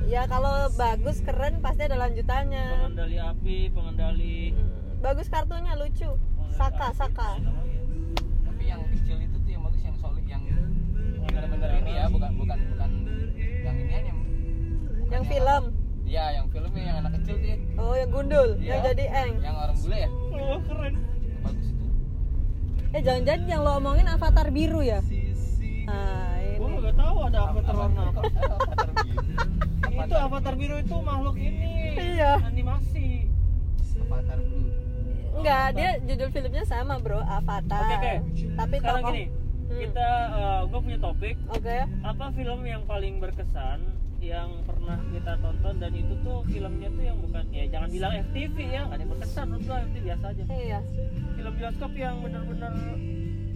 ya 0.03 0.27
kalau 0.27 0.67
bagus 0.75 1.23
keren 1.23 1.63
pasti 1.63 1.87
ada 1.87 1.95
lanjutannya. 1.95 2.65
Pengendali 2.83 3.17
api 3.17 3.55
pengendali 3.71 4.51
Hmm, 4.51 4.99
bagus 4.99 5.31
kartunya 5.31 5.71
lucu. 5.79 6.11
Saka 6.51 6.91
Saka 6.91 7.39
yang 8.73 8.81
kecil 8.91 9.17
itu 9.19 9.37
tuh 9.37 9.51
yang 9.51 9.63
bagus 9.63 9.81
yang 9.81 9.97
solid 9.97 10.25
yang 10.25 10.43
benar-benar 11.23 11.69
ini 11.75 11.91
ya 11.93 12.05
bukan 12.07 12.31
bukan 12.35 12.57
bukan 12.67 12.89
yang 13.63 13.75
ini 13.77 13.93
aja 13.93 14.11
bukan 14.11 14.29
yang 15.09 15.25
film 15.25 15.63
Iya, 16.03 16.25
yang 16.35 16.45
filmnya 16.47 16.83
yang 16.83 16.97
anak 16.99 17.11
kecil 17.17 17.35
tuh 17.35 17.47
ya. 17.47 17.57
oh 17.75 17.93
yang 17.95 18.09
gundul 18.11 18.49
Iya. 18.55 18.69
yang 18.69 18.81
jadi 18.85 19.05
eng 19.17 19.33
Yang 19.39 19.55
orang 19.57 19.77
bule 19.79 19.97
ya? 19.97 20.09
oh 20.11 20.57
keren 20.61 20.93
bagus 21.41 21.67
itu. 21.67 21.85
eh 22.91 23.01
jangan-jangan 23.01 23.43
yang 23.47 23.61
lo 23.61 23.71
omongin 23.73 24.07
Avatar 24.07 24.47
biru 24.49 24.81
ya 24.81 24.99
ah 25.85 26.37
gua 26.53 26.67
ini 26.69 26.77
nggak 26.79 26.95
tahu 26.95 27.17
ada 27.23 27.39
avatar 27.45 27.75
warna 27.75 28.01
apa 28.05 28.21
Avatar 28.21 28.89
biru. 28.93 29.21
itu 29.95 30.15
avatar 30.17 30.53
biru 30.55 30.75
itu 30.77 30.95
makhluk 30.97 31.35
ini 31.35 31.71
Iya. 31.93 32.31
animasi 32.43 33.05
Avatar 34.03 34.39
blue. 34.39 34.72
Enggak 35.33 35.65
dia 35.73 35.89
judul 36.03 36.29
filmnya 36.29 36.63
sama 36.63 36.97
bro 36.97 37.19
Avatar. 37.19 37.81
Oke, 37.83 37.95
oke. 37.95 38.13
tapi 38.55 38.75
sekarang 38.77 39.01
tokoh 39.01 39.11
gini 39.11 39.25
Hmm. 39.63 39.79
kita 39.79 40.09
gue 40.69 40.79
punya 40.81 40.99
topik. 41.01 41.35
Oke. 41.49 41.77
Apa 42.03 42.25
film 42.31 42.59
yang 42.61 42.83
paling 42.85 43.17
berkesan 43.17 43.79
yang 44.21 44.61
pernah 44.63 44.95
kita 45.11 45.35
tonton 45.35 45.75
dan 45.81 45.91
itu 45.91 46.13
tuh 46.21 46.45
filmnya 46.45 46.87
tuh 46.87 47.03
yang 47.03 47.17
bukan 47.19 47.43
ya 47.51 47.65
jangan 47.67 47.89
bilang 47.89 48.11
FTV 48.29 48.55
ya 48.61 48.79
nggak 48.85 48.95
ada 48.95 49.01
yang 49.01 49.11
berkesan 49.11 49.45
menurut 49.49 49.63
gua 49.65 49.77
FTV 49.81 50.03
biasa 50.03 50.25
aja. 50.29 50.43
Iya. 50.47 50.79
Film 51.33 51.53
bioskop 51.57 51.91
yang 51.97 52.15
benar-benar 52.21 52.71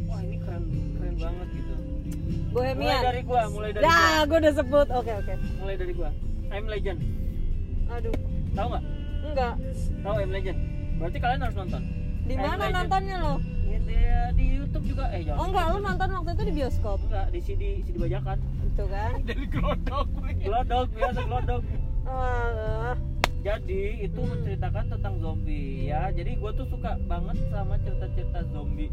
wah 0.07 0.19
ini 0.19 0.37
keren 0.41 0.63
keren 0.97 1.15
banget 1.15 1.47
gitu. 1.53 1.73
Mulai 1.77 2.73
Bohemian 2.73 3.01
dari 3.03 3.21
gua 3.21 3.41
mulai 3.47 3.69
dari 3.71 3.83
Dah, 3.85 3.93
gua. 3.93 4.25
gue 4.25 4.37
udah 4.41 4.53
sebut. 4.55 4.87
Oke, 4.89 5.11
oke. 5.13 5.33
mulai 5.59 5.75
dari 5.77 5.93
gua. 5.93 6.09
I'm 6.49 6.65
Legend. 6.65 6.99
Aduh, 7.87 8.15
tahu 8.51 8.67
nggak? 8.73 8.83
Enggak. 9.23 9.53
tahu 10.01 10.15
I'm 10.17 10.31
Legend 10.33 10.57
berarti 10.97 11.17
kalian 11.17 11.41
harus 11.41 11.57
nonton 11.57 11.81
Di 12.23 12.33
I'm 12.33 12.41
mana 12.41 12.55
Legend. 12.57 12.75
nontonnya 12.75 13.15
lo? 13.17 13.33
ya, 13.63 13.79
di, 13.79 13.95
di 14.33 14.45
YouTube 14.53 14.85
juga 14.85 15.05
eh 15.09 15.21
jangan 15.21 15.37
Oh 15.37 15.47
enggak, 15.47 15.65
lo 15.65 15.77
nonton 15.79 16.07
waktu 16.11 16.29
itu 16.29 16.43
di 16.43 16.53
bioskop. 16.53 16.97
enggak 17.01 17.25
di 17.29 17.39
CD 17.39 17.63
CD 17.81 17.95
bajakan 17.97 18.37
Itu 18.65 18.83
kan. 18.85 19.11
Dari 19.27 19.45
gelodok 19.47 20.07
gue. 20.13 20.31
glodok 20.39 20.87
biasa 20.91 21.21
glodok 21.23 21.61
Ah, 22.03 22.95
jadi 23.37 23.81
itu 24.01 24.15
menceritakan 24.17 24.85
tentang 24.89 25.13
zombie 25.17 25.85
ya 25.85 26.07
jadi 26.09 26.31
gue 26.33 26.51
tuh 26.53 26.67
suka 26.67 26.95
banget 27.01 27.37
sama 27.47 27.75
cerita-cerita 27.77 28.39
zombie 28.47 28.87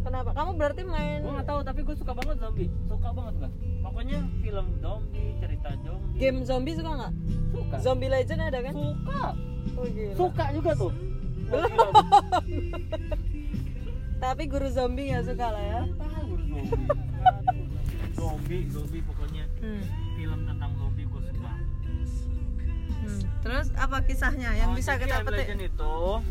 kenapa? 0.00 0.30
Kamu 0.32 0.50
berarti 0.54 0.82
main 0.82 1.18
gue 1.20 1.32
nggak 1.32 1.46
tahu 1.46 1.60
tapi 1.62 1.80
gue 1.82 1.94
suka 1.94 2.12
banget 2.12 2.36
zombie 2.38 2.66
suka 2.84 3.08
banget 3.10 3.34
gue 3.36 3.50
pokoknya 3.80 4.18
film 4.40 4.66
zombie 4.76 5.30
cerita 5.38 5.70
zombie 5.80 6.18
game 6.18 6.38
zombie 6.42 6.74
suka 6.74 6.90
nggak? 6.92 7.12
suka 7.52 7.76
Zombie 7.78 8.08
Legend 8.08 8.40
ada 8.44 8.58
kan? 8.60 8.72
suka 8.72 9.22
Oh 9.70 9.86
gila. 9.86 10.14
suka 10.14 10.44
juga 10.52 10.70
tuh 10.74 10.92
Belum. 11.48 11.92
Tapi 14.18 14.42
guru 14.46 14.68
zombie 14.68 15.10
nggak 15.10 15.24
suka 15.24 15.46
lah 15.48 15.62
ya. 15.62 15.80
Guru 15.86 16.44
zombie 16.44 16.86
zombie 18.18 18.62
zombie 18.68 19.02
pokoknya 19.02 19.44
Hmm. 19.58 19.82
film 20.14 20.38
tentang 20.44 20.70
zombie 20.74 21.04
gue 21.04 21.22
suka 21.22 21.50
Hmm. 22.98 23.20
Terus 23.40 23.66
apa 23.74 23.96
kisahnya 24.02 24.50
yang 24.54 24.70
Oh, 24.72 24.74
bisa 24.74 24.96
kita 24.96 25.22
petik? 25.22 25.54
Itu 25.54 26.22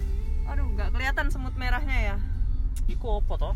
Aduh, 0.45 0.65
nggak 0.69 0.89
kelihatan 0.91 1.27
semut 1.27 1.55
merahnya 1.55 1.97
ya? 1.97 2.15
Iku 2.87 3.19
apa 3.19 3.33
toh? 3.35 3.55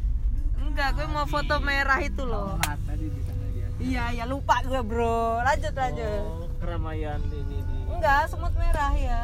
Enggak, 0.58 0.94
gue 0.94 1.06
mau 1.08 1.26
foto 1.26 1.58
merah 1.60 1.98
itu 2.00 2.22
loh. 2.22 2.56
tadi 2.62 3.08
di 3.08 3.22
sana 3.24 3.44
dia. 3.50 3.68
Iya, 3.80 4.04
ya 4.14 4.24
lupa 4.26 4.62
gue 4.62 4.80
bro. 4.80 5.42
Lanjut 5.42 5.74
lanjut. 5.74 6.22
Oh, 6.22 6.48
keramaian 6.58 7.20
ini 7.28 7.60
di 7.60 7.76
Enggak, 7.90 8.28
semut 8.28 8.52
merah 8.56 8.92
ya. 8.94 9.24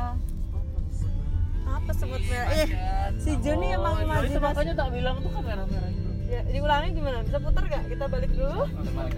Apa 1.68 1.92
semut 1.92 2.24
merah 2.32 2.50
eh 2.56 2.68
si 3.20 3.32
Joni 3.44 3.76
emang 3.76 3.96
Oh, 3.96 4.02
itu 4.02 4.08
imajinasi 4.08 4.40
makanya 4.40 4.74
tak 4.80 4.90
bilang 4.96 5.16
tuh 5.20 5.30
kan 5.32 5.44
merah-merah 5.44 5.90
gitu 5.92 6.08
ya, 6.28 6.42
diulangi 6.44 6.90
gimana? 6.92 7.24
Bisa 7.24 7.40
putar 7.40 7.64
gak 7.72 7.88
kita 7.88 8.06
balik 8.12 8.32
dulu. 8.36 8.68
Kita 8.68 8.92
balik. 8.92 9.16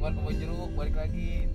Keluar 0.00 0.12
ke 0.16 0.32
jeruk, 0.36 0.70
balik 0.76 0.96
lagi. 0.96 1.48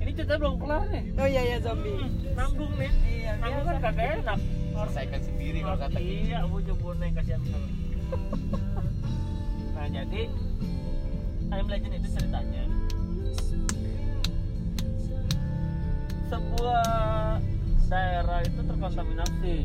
Ini 0.00 0.10
cerita 0.16 0.36
belum 0.36 0.56
kelar 0.60 0.84
nih. 0.88 1.04
Oh 1.16 1.28
iya 1.28 1.42
ya 1.44 1.56
zombie. 1.64 1.96
Hmm, 1.96 2.36
nanggung 2.36 2.72
nih. 2.76 2.92
Iya 3.08 3.32
nanggung 3.40 3.64
kan 3.64 3.76
kagak 3.80 4.06
enak. 4.20 4.38
Selesaikan 4.72 5.20
sendiri 5.20 5.58
kalau 5.60 5.78
kata 5.80 5.98
gitu. 6.00 6.12
iya 6.28 6.36
aku 6.44 6.56
jemput 6.64 6.96
yang 7.00 7.12
kasihan 7.12 7.40
nah 9.76 9.86
jadi 9.86 10.22
I'm 11.50 11.66
Legend 11.66 11.94
itu 12.00 12.08
ceritanya. 12.14 12.64
Sebuah 16.30 16.86
daerah 17.90 18.38
itu 18.46 18.60
terkontaminasi. 18.62 19.56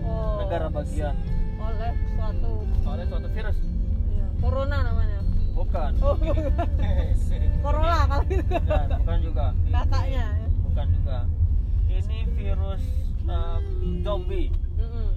Oh 0.00 0.40
negara 0.40 0.72
bagian. 0.72 1.12
oleh 1.60 1.92
suatu 2.16 2.64
oleh 2.88 3.04
suatu 3.04 3.28
virus. 3.36 3.58
Iya, 4.08 4.26
corona 4.40 4.76
namanya. 4.80 5.20
Bukan. 5.52 5.90
Oh 6.00 6.16
corona 7.64 8.08
kalau 8.08 8.24
gitu. 8.32 8.54
Bukan 8.56 8.86
bukan 9.04 9.18
juga. 9.20 9.46
Kakaknya 9.68 10.26
ya. 10.40 10.46
bukan 10.64 10.86
juga. 10.96 11.18
Ini 11.84 12.18
virus 12.32 12.82
um, 13.28 13.64
zombie. 14.00 14.48
Mm-mm. 14.80 15.12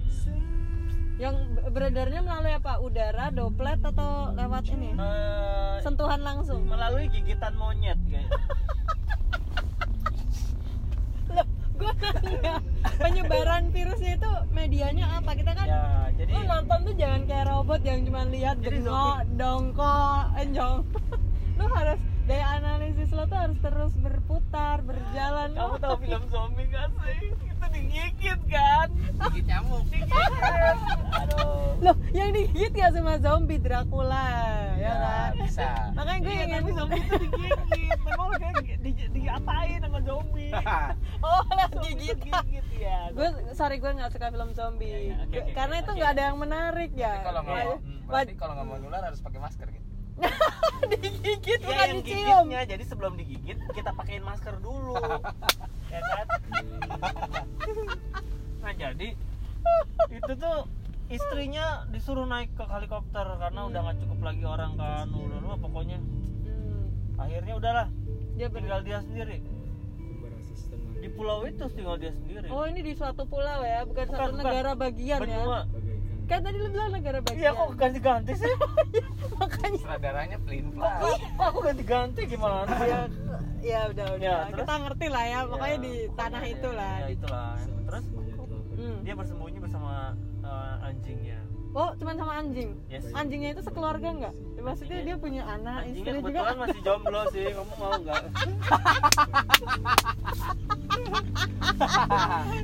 yang 1.14 1.38
be- 1.56 1.70
beredarnya 1.72 2.20
melalui 2.20 2.52
apa? 2.52 2.82
Udara 2.82 3.30
doplet 3.32 3.78
atau 3.80 4.34
lewat 4.34 4.66
ini? 4.68 4.92
Eh, 4.92 5.74
sentuhan 5.80 6.20
langsung? 6.20 6.66
melalui 6.66 7.06
gigitan 7.08 7.54
monyet 7.54 7.96
kayaknya 8.10 8.34
gue 11.74 11.92
nanya 12.22 12.54
penyebaran 13.02 13.64
virusnya 13.74 14.16
itu 14.16 14.32
medianya 14.54 15.06
apa? 15.18 15.30
Kita 15.34 15.52
kan 15.58 15.66
ya 15.66 15.82
jadi 16.14 16.30
lu 16.30 16.42
nonton 16.46 16.78
tuh 16.86 16.94
jangan 16.94 17.22
kayak 17.26 17.46
robot 17.50 17.80
yang 17.82 18.00
cuma 18.06 18.22
lihat 18.30 18.56
Jadi 18.62 18.86
bengok 18.86 19.18
dongkol 19.34 20.18
enjong 20.38 20.78
lu 21.58 21.66
harus 21.70 22.00
daya 22.24 22.56
analisis 22.56 23.10
lo 23.10 23.24
tuh 23.24 23.36
harus 23.36 23.58
terus 23.58 23.92
berputar 23.94 24.80
berjalan. 24.80 25.52
Kamu 25.52 25.76
tahu 25.76 25.96
film 25.98 26.24
zombie 26.26 26.66
gak 26.66 26.88
sih? 26.98 27.20
Itu 27.34 27.66
digigit 27.70 28.40
kan? 28.46 28.88
Gigit 29.28 29.44
nyamuk. 29.46 29.84
aduh. 31.12 31.76
Loh 31.78 31.96
yang 32.10 32.30
digigit 32.30 32.72
gak 32.72 32.92
cuma 32.92 33.16
zombie? 33.18 33.56
Dracula 33.56 34.24
ya 34.74 34.92
kan? 34.94 35.30
bisa. 35.36 35.68
makanya 35.92 36.20
gue 36.20 36.32
Iya, 36.32 36.44
ingin 36.44 36.56
tapi 36.58 36.72
zombie 36.74 37.00
itu 37.02 37.14
digigit. 37.20 37.58
Memang 38.04 38.28
kayak 38.34 38.54
di, 38.78 38.90
diapain 39.10 39.78
sama 39.80 40.00
zombie? 40.00 40.52
Oh 41.24 41.40
lah 41.50 41.68
gigit 41.82 42.18
digigit. 42.18 42.64
ya 42.74 43.08
gue 43.10 43.24
sorry 43.52 43.76
gue 43.78 43.90
nggak 43.90 44.10
suka 44.10 44.28
film 44.28 44.50
zombie. 44.52 44.88
Ya, 44.88 45.00
ya, 45.02 45.16
Gue- 45.26 45.40
oke, 45.40 45.52
karena 45.52 45.74
oke, 45.74 45.82
itu 45.82 45.90
nggak 45.94 46.10
ada 46.10 46.22
yang 46.22 46.38
menarik 46.38 46.90
ya. 46.94 47.10
Tapi 47.10 47.20
kalau 47.22 47.40
nggak 47.42 47.56
mau, 47.58 47.72
Hmm, 47.76 48.00
berarti 48.06 48.32
kalau 48.34 48.52
nggak 48.54 48.66
mau 48.66 48.78
nular 48.78 49.02
harus 49.02 49.20
pakai 49.20 49.40
masker 49.40 49.68
gitu. 49.70 49.83
digigit 50.90 51.60
ya 51.60 51.66
bukan 51.66 51.86
yang 51.86 52.00
dicium. 52.00 52.44
gigitnya. 52.46 52.60
Jadi 52.66 52.84
sebelum 52.84 53.12
digigit 53.16 53.58
kita 53.72 53.90
pakein 53.92 54.22
masker 54.22 54.54
dulu. 54.60 54.94
Ya 55.94 56.02
kan? 56.02 56.26
Nah 58.58 58.72
jadi 58.74 59.08
itu 60.10 60.32
tuh 60.34 60.58
istrinya 61.06 61.86
disuruh 61.86 62.26
naik 62.26 62.50
ke 62.52 62.66
helikopter 62.66 63.22
karena 63.38 63.60
udah 63.64 63.80
nggak 63.80 63.98
cukup 64.02 64.18
lagi 64.24 64.42
orang 64.42 64.74
kan. 64.74 65.06
Udah 65.06 65.38
udah 65.38 65.58
pokoknya. 65.60 65.98
Hmm, 66.02 66.90
akhirnya 67.14 67.54
udahlah 67.54 67.86
dia 68.34 68.50
ber- 68.50 68.58
tinggal 68.58 68.82
dia 68.82 68.98
sendiri. 69.06 69.38
Di 70.98 71.08
pulau 71.12 71.46
itu 71.46 71.62
tinggal 71.70 71.94
dia 71.94 72.10
sendiri. 72.10 72.50
Oh 72.50 72.66
ini 72.66 72.82
di 72.82 72.98
suatu 72.98 73.22
pulau 73.28 73.62
ya 73.62 73.86
bukan, 73.86 74.08
Bukan, 74.08 74.18
satu 74.18 74.34
bukan. 74.34 74.42
negara 74.42 74.70
bagian 74.74 75.18
ya. 75.20 75.22
Benua 75.22 75.60
kan 76.24 76.40
tadi 76.40 76.56
lu 76.56 76.68
bilang 76.72 76.88
negara 76.88 77.20
iya 77.20 77.26
bagian 77.28 77.52
kok 77.52 77.68
ganti-ganti 77.76 78.32
sih? 78.32 78.54
Makanya. 79.40 79.76
Sutradaranya 79.76 80.38
pelin 80.40 80.72
pelan. 80.72 81.00
kok 81.36 81.44
aku 81.44 81.58
ganti-ganti? 81.60 82.20
Gimana? 82.24 82.64
Ya, 82.80 83.00
ya 83.60 83.80
udah 83.92 84.06
udah. 84.16 84.24
Ya, 84.24 84.36
terus? 84.48 84.64
kita 84.64 84.74
ngerti 84.88 85.06
lah 85.12 85.24
ya 85.28 85.38
pokoknya 85.44 85.76
Ya, 85.76 85.84
di 85.84 85.94
tanah 86.16 86.42
pokoknya 86.42 86.54
itulah 86.56 86.94
ya 86.96 87.08
itulah. 87.12 87.54
Terus? 87.60 88.04
Hmm. 88.74 88.98
dia 89.06 89.14
bersembunyi 89.14 89.58
bersama 89.60 90.16
eh, 90.44 90.88
anjingnya. 90.88 91.40
Oh 91.74 91.90
cuman 91.98 92.14
sama 92.14 92.38
anjing? 92.38 92.70
Yes. 92.86 93.10
Anjingnya 93.10 93.50
itu 93.58 93.62
sekeluarga 93.66 94.08
nggak? 94.14 94.34
Ya, 94.54 94.62
maksudnya 94.62 94.98
dia 95.02 95.16
punya 95.18 95.42
anak 95.42 95.82
anjingnya 95.82 96.00
istri 96.06 96.22
juga? 96.22 96.30
kebetulan 96.30 96.56
masih 96.62 96.80
jomblo 96.86 97.22
sih 97.34 97.44
kamu 97.50 97.74
mau 97.76 97.98
nggak? 97.98 98.22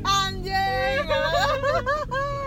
Anjing 0.22 1.02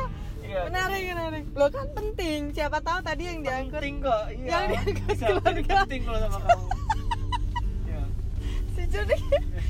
iya 0.54 0.62
menarik 0.64 1.02
menarik 1.10 1.44
lo 1.52 1.68
kan 1.68 1.88
penting 1.92 2.40
siapa 2.52 2.78
tahu 2.80 3.00
tadi 3.02 3.24
yang 3.26 3.40
diangkut 3.42 3.74
penting 3.76 3.96
kok 4.00 4.24
iya 4.32 4.46
Yang 4.46 4.66
diangkut 4.70 5.08
Bisa, 5.10 5.26
jadi 5.26 5.34
keluarga. 5.34 5.76
penting 5.82 6.02
kalau 6.04 6.20
sama 6.22 6.38
kamu 6.40 6.66
Iya. 7.84 8.02
si 8.70 8.82
Joni 8.88 9.18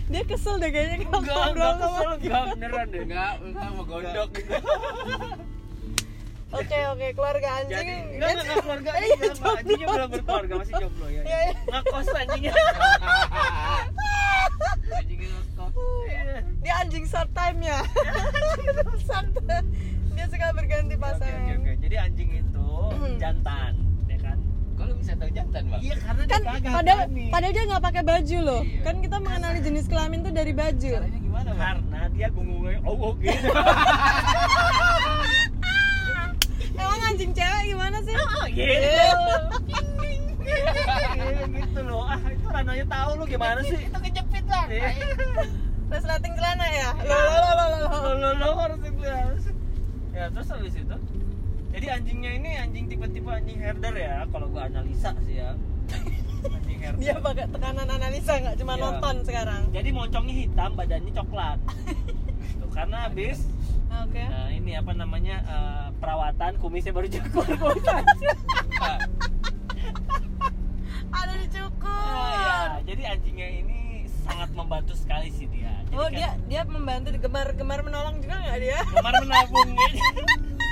dia 0.06 0.22
kesel 0.26 0.56
deh 0.58 0.70
kayaknya 0.70 0.98
kalau 1.02 1.20
enggak 1.20 1.36
ngobrol 1.38 1.48
enggak 1.48 1.72
sama 1.74 1.88
kesel 1.88 2.12
enggak 2.20 2.44
beneran 2.54 2.86
deh 2.86 3.02
Enggak, 3.02 3.32
enggak 3.42 3.70
mau 3.72 3.84
gondok. 3.86 4.30
oke 6.54 6.78
oke 6.88 7.08
keluarga 7.14 7.48
anjing 7.56 7.74
jadi 7.74 7.94
enggak 8.14 8.30
enggak 8.30 8.44
enggak 8.44 8.58
keluarga 8.62 8.90
Eh, 8.92 9.02
iya, 9.02 9.16
iya, 9.18 9.32
anjingnya 9.58 9.88
belum 9.90 10.10
berkeluarga 10.12 10.54
masih 10.56 10.74
jomblo 10.78 11.08
ya 11.08 11.22
Iya, 11.24 11.38
iya. 11.40 11.54
ngekos 11.66 12.08
anjingnya 12.14 12.54
Anjingnya. 14.94 15.30
Iya. 16.06 16.36
dia 16.62 16.74
anjing 16.78 17.06
short 17.06 17.32
time 17.34 17.58
ya 17.60 17.80
Short 19.06 19.30
time 19.40 19.68
mereka 20.44 20.60
berganti 20.60 20.96
pasangan. 21.00 21.40
Oke, 21.40 21.56
oke, 21.56 21.64
oke, 21.64 21.80
Jadi 21.80 21.96
anjing 21.96 22.30
itu 22.36 22.68
hmm. 22.68 23.16
jantan, 23.16 23.74
ya 24.12 24.18
kan? 24.20 24.38
Kalau 24.76 24.94
bisa 25.00 25.16
tahu 25.16 25.30
jantan 25.32 25.64
bang? 25.72 25.80
Iya 25.80 25.96
karena 26.04 26.24
kan, 26.28 26.42
dia 26.44 26.52
gagal 26.52 26.74
padahal, 26.76 27.08
nih. 27.08 27.30
padahal 27.32 27.54
dia 27.56 27.64
nggak 27.64 27.84
pakai 27.88 28.04
baju 28.04 28.38
loh. 28.44 28.62
Iya. 28.68 28.82
Kan 28.84 28.96
kita 29.00 29.18
mengenali 29.24 29.60
jenis 29.64 29.86
kelamin 29.88 30.20
tuh 30.20 30.34
dari 30.36 30.52
baju. 30.52 30.92
Caranya 31.00 31.20
gimana? 31.24 31.48
Bang? 31.48 31.60
Karena 31.64 32.00
dia 32.12 32.28
bungungnya 32.34 32.80
oh, 32.84 32.98
oh 33.00 33.14
gitu. 33.24 33.48
Emang 36.84 37.02
anjing 37.08 37.32
cewek 37.32 37.64
gimana 37.70 37.98
sih? 38.04 38.16
Oh, 38.18 38.28
oh 38.28 38.46
gitu. 38.52 38.68
Eh. 38.68 39.16
Iya, 40.44 41.48
gitu 41.48 41.80
loh. 41.88 42.04
Ah 42.04 42.20
itu 42.28 42.48
rananya 42.52 42.86
tahu 42.92 43.12
lu 43.16 43.24
gimana 43.32 43.64
sih? 43.64 43.80
Itu 43.80 43.96
kejepit 44.04 44.46
lah. 44.52 44.68
Iya. 44.68 44.92
Terus 45.88 46.04
latih 46.04 46.32
celana 46.36 46.68
ya? 46.68 46.90
Iya. 47.00 47.08
Lo 47.08 47.16
lo 47.32 47.52
lo 47.56 47.66
lo 47.72 47.80
lo 47.88 48.12
lo 48.18 48.30
lo 48.36 48.50
harus 48.60 48.80
harus 48.84 49.46
ya 50.14 50.30
terus 50.30 50.48
habis 50.48 50.74
itu? 50.74 50.98
Jadi 51.74 51.86
anjingnya 51.90 52.32
ini 52.38 52.50
anjing 52.54 52.86
tipe-tipe 52.86 53.26
anjing 53.28 53.58
herder 53.58 53.94
ya 53.98 54.30
kalau 54.30 54.46
gua 54.48 54.70
analisa 54.70 55.10
sih 55.26 55.42
ya. 55.42 55.58
Anjing 56.54 56.80
herder. 56.80 57.00
Dia 57.02 57.16
pakai 57.18 57.46
tekanan 57.50 57.88
analisa 57.88 58.34
nggak 58.38 58.58
cuma 58.60 58.74
Iya. 58.76 58.84
nonton 58.84 59.16
sekarang. 59.26 59.62
Jadi 59.74 59.90
moncongnya 59.90 60.36
hitam 60.38 60.72
badannya 60.76 61.12
coklat. 61.12 61.58
Tuh, 62.62 62.70
karena 62.70 63.10
habis. 63.10 63.40
Oke. 64.04 64.22
Nah, 64.22 64.50
ini 64.50 64.74
apa 64.74 64.92
namanya 64.92 65.36
eh, 65.46 65.88
perawatan 65.98 66.58
kumisnya 66.58 66.92
baru 66.92 67.08
cukur 67.16 67.46
ada 71.14 71.34
dicukur 71.38 71.94
Ah, 71.94 72.82
ya, 72.82 72.90
jadi 72.90 73.04
anjingnya 73.14 73.48
ini 73.62 73.80
sangat 74.24 74.50
membantu 74.52 74.94
sekali 74.96 75.28
sih 75.30 75.46
dia. 75.48 75.72
Jadi 75.86 75.96
oh 75.96 76.08
kan 76.08 76.16
dia 76.16 76.30
dia 76.48 76.62
membantu 76.64 77.08
gemar 77.14 77.48
gemar 77.54 77.80
menolong 77.84 78.16
juga 78.18 78.36
nggak 78.40 78.58
dia 78.58 78.80
gemar 78.88 79.14
menabung 79.20 79.70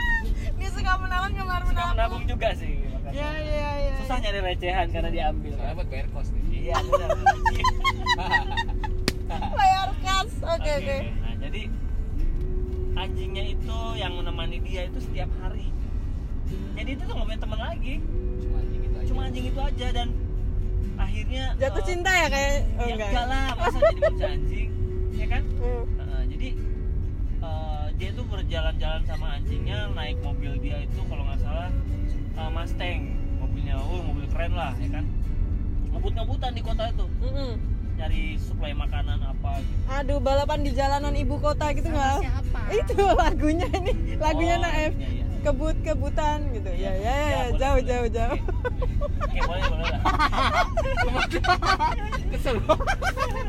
dia 0.59 0.69
suka 0.71 0.91
menolong 0.97 1.33
gemar 1.33 1.61
Suka 1.61 1.71
menabung 1.71 1.93
menabung 1.93 2.23
juga 2.25 2.49
sih. 2.55 2.73
makanya. 2.79 3.11
ya 3.11 3.29
ya 3.37 3.71
ya 3.77 3.93
Susah 4.01 4.17
nyari 4.19 4.39
recehan 4.41 4.87
karena 4.89 5.09
diambil. 5.09 5.51
Soalnya 5.53 5.75
buat 5.75 5.87
bayar 5.89 6.07
kos 6.09 6.29
nih. 6.31 6.43
Iya 6.51 6.75
benar. 6.81 7.09
bayar 9.31 9.89
kas 10.03 10.31
oke 10.43 10.71
oke 10.75 10.97
Nah 11.23 11.33
jadi 11.39 11.61
anjingnya 12.91 13.43
itu 13.55 13.79
yang 13.95 14.13
menemani 14.13 14.57
dia 14.59 14.81
itu 14.85 14.99
setiap 14.99 15.31
hari. 15.39 15.67
Jadi 16.75 16.89
itu 16.93 17.03
tuh 17.03 17.13
nggak 17.15 17.27
punya 17.27 17.39
teman 17.39 17.59
lagi. 17.59 17.95
Cuma 18.41 18.57
anjing 18.59 18.81
itu 18.83 18.95
aja. 18.95 19.07
Cuma 19.07 19.21
anjing 19.27 19.45
itu 19.47 19.59
aja 19.59 19.87
dan 19.91 20.07
akhirnya 20.95 21.43
jatuh 21.57 21.81
eh, 21.81 21.87
cinta 21.87 22.11
ya 22.11 22.27
kayak 22.27 22.53
oh, 22.77 22.85
ya 22.85 22.93
enggak. 22.93 23.09
enggak 23.09 23.25
lah 23.27 23.45
masa 23.55 23.77
jadi 23.81 23.99
manusia 24.01 24.29
anjing 24.29 24.69
ya 25.21 25.25
kan? 25.27 25.43
Hmm. 25.57 25.83
Nah, 25.97 26.23
jadi 26.25 26.49
eh, 27.41 27.85
dia 27.97 28.09
tuh 28.11 28.25
berjalan-jalan 28.25 29.01
sama 29.03 29.27
anjingnya 29.35 29.79
naik 29.91 30.17
mobil 30.21 30.53
dia 30.57 30.77
itu 30.81 31.01
kalau 31.05 31.23
nggak 31.23 31.39
salah 31.39 31.69
eh, 32.31 32.49
Mustang. 32.49 33.01
Mobilnya 33.37 33.75
oh 33.75 34.01
mobil 34.03 34.25
keren 34.27 34.53
lah 34.53 34.73
ya 34.77 34.89
kan? 34.91 35.05
Ngebut-ngebutan 35.89 36.51
di 36.53 36.61
kota 36.61 36.83
itu. 36.87 37.05
Mm-mm. 37.21 37.51
nyari 37.91 38.33
suplai 38.39 38.71
makanan 38.71 39.19
apa 39.19 39.61
gitu. 39.61 39.73
Aduh 39.91 40.17
balapan 40.17 40.63
di 40.63 40.71
jalanan 40.71 41.13
ibu 41.13 41.37
kota 41.37 41.69
gitu 41.69 41.91
nggak? 41.91 42.23
itu 42.71 42.95
lagunya 43.13 43.67
ini 43.67 44.15
lagunya 44.15 44.55
Oh, 44.57 44.63
Naif. 44.63 44.93
iya, 44.95 45.09
iya. 45.11 45.20
Kebut 45.41 45.75
kebutan 45.81 46.39
gitu 46.53 46.69
ya 46.71 46.77
ya, 46.77 46.91
ya, 46.95 47.11
Ya, 47.11 47.41
boleh, 47.49 47.57
jauh 47.57 47.77
boleh. 47.77 47.89
jauh 47.89 48.07
jauh 48.09 48.39
oke 49.21 49.39
boleh 49.45 49.63
boleh 49.69 49.87
lah 49.89 50.01
Kesel. 52.31 52.57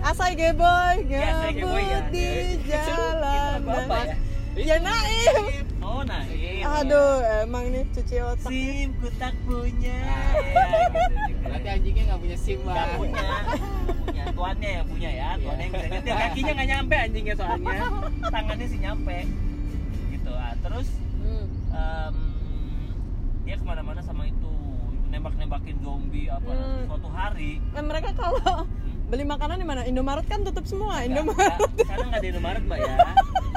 Asai 0.02 0.35
geboy, 0.35 1.07
Ya, 1.07 1.20
ya. 1.22 1.35
ngebut 1.55 2.05
di 2.11 2.28
jalan. 2.66 3.62
ya? 3.62 4.14
Ya 4.59 4.76
Naim. 4.83 5.64
Oh 5.81 6.02
iya. 6.05 6.66
Aduh, 6.83 7.14
emang 7.46 7.70
nih 7.70 7.87
cuci 7.94 8.16
otak. 8.20 8.50
Sim 8.50 8.90
ku 9.00 9.09
tak 9.16 9.33
punya. 9.46 9.96
Ah. 10.02 10.35
Ya, 10.35 10.37
gitu 10.50 10.98
juga. 11.31 11.46
Berarti 11.46 11.68
anjingnya 11.68 12.02
nggak 12.11 12.20
punya 12.20 12.37
SIM 12.37 12.59
Nggak 12.64 12.88
punya. 12.98 13.22
Ya 14.12 14.24
tuannya 14.35 14.70
yang 14.76 14.87
punya 14.87 15.11
ya, 15.11 15.28
tuannya 15.38 15.62
yang 15.62 15.72
bisa 15.72 15.87
nyetir. 15.88 16.12
Kakinya 16.12 16.52
nggak 16.52 16.68
nyampe 16.68 16.94
anjingnya 16.96 17.35
soalnya. 17.38 17.74
Tangannya 18.28 18.66
sih 18.66 18.81
nyampe. 18.83 19.16
Gitu. 20.11 20.33
Ah, 20.33 20.55
terus 20.61 20.88
Hmm. 21.73 21.75
em, 21.75 22.15
dia 23.43 23.55
ke 23.57 23.63
mana-mana 23.63 24.01
sama 24.01 24.25
itu 24.25 24.51
nembak-nembakin 25.09 25.77
zombie 25.79 26.27
apa 26.27 26.47
Hmm. 26.47 26.83
suatu 26.87 27.09
hari 27.09 27.59
Nah, 27.71 27.83
mereka 27.83 28.11
kalau 28.13 28.67
beli 29.07 29.23
makanan 29.25 29.55
di 29.55 29.63
mana? 29.63 29.83
Indomaret 29.83 30.25
kan 30.25 30.41
tutup 30.41 30.65
semua. 30.65 30.99
Enggak, 30.99 31.21
Indomaret. 31.21 31.59
enggak. 31.59 31.83
sekarang 31.83 32.07
nggak 32.07 32.19
ada 32.19 32.27
Indomaret 32.29 32.63
mbak 32.63 32.79
ya 32.79 32.95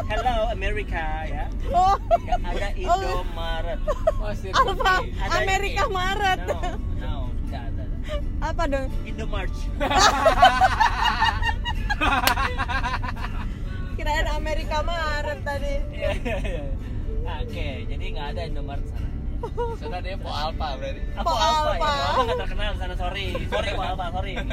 Hello 0.05 0.35
America 0.49 1.05
ya 1.25 1.45
Oh, 1.69 1.95
nggak 1.97 2.39
ada 2.45 2.67
Indomaret 2.73 3.79
Oh, 4.17 4.29
apa? 4.67 4.93
Ada 5.17 5.37
Amerika 5.37 5.81
ini. 5.81 5.93
Maret. 5.93 6.39
no 6.45 6.53
no 6.97 7.13
ada 7.47 7.83
Apa 8.43 8.63
dong? 8.67 8.87
Indomarch 9.03 9.57
Kirain 13.95 14.27
Amerika 14.29 14.77
Maret 14.81 15.39
tadi. 15.41 15.73
Iya, 15.89 16.09
iya, 16.19 16.37
iya. 16.43 16.63
Oke 17.25 17.67
jadi 17.89 18.05
nggak 18.13 18.27
ada 18.35 18.41
Indomaret 18.45 18.85
sana. 18.89 19.09
Sudah 19.81 19.99
dia 20.01 20.15
Po 20.17 20.29
Alpha 20.31 20.77
berarti. 20.79 21.01
Po 21.21 21.33
apa 21.33 21.33
ya 21.35 21.45
Alpha. 21.45 21.75
Po 21.77 21.85
Alpha 21.85 22.21
nggak 22.23 22.39
terkenal 22.45 22.71
di 22.71 22.79
sana 22.79 22.95
sorry. 22.97 23.27
Sorry 23.49 23.69
Po 23.75 23.83
Alpha 23.83 24.05
sorry. 24.13 24.33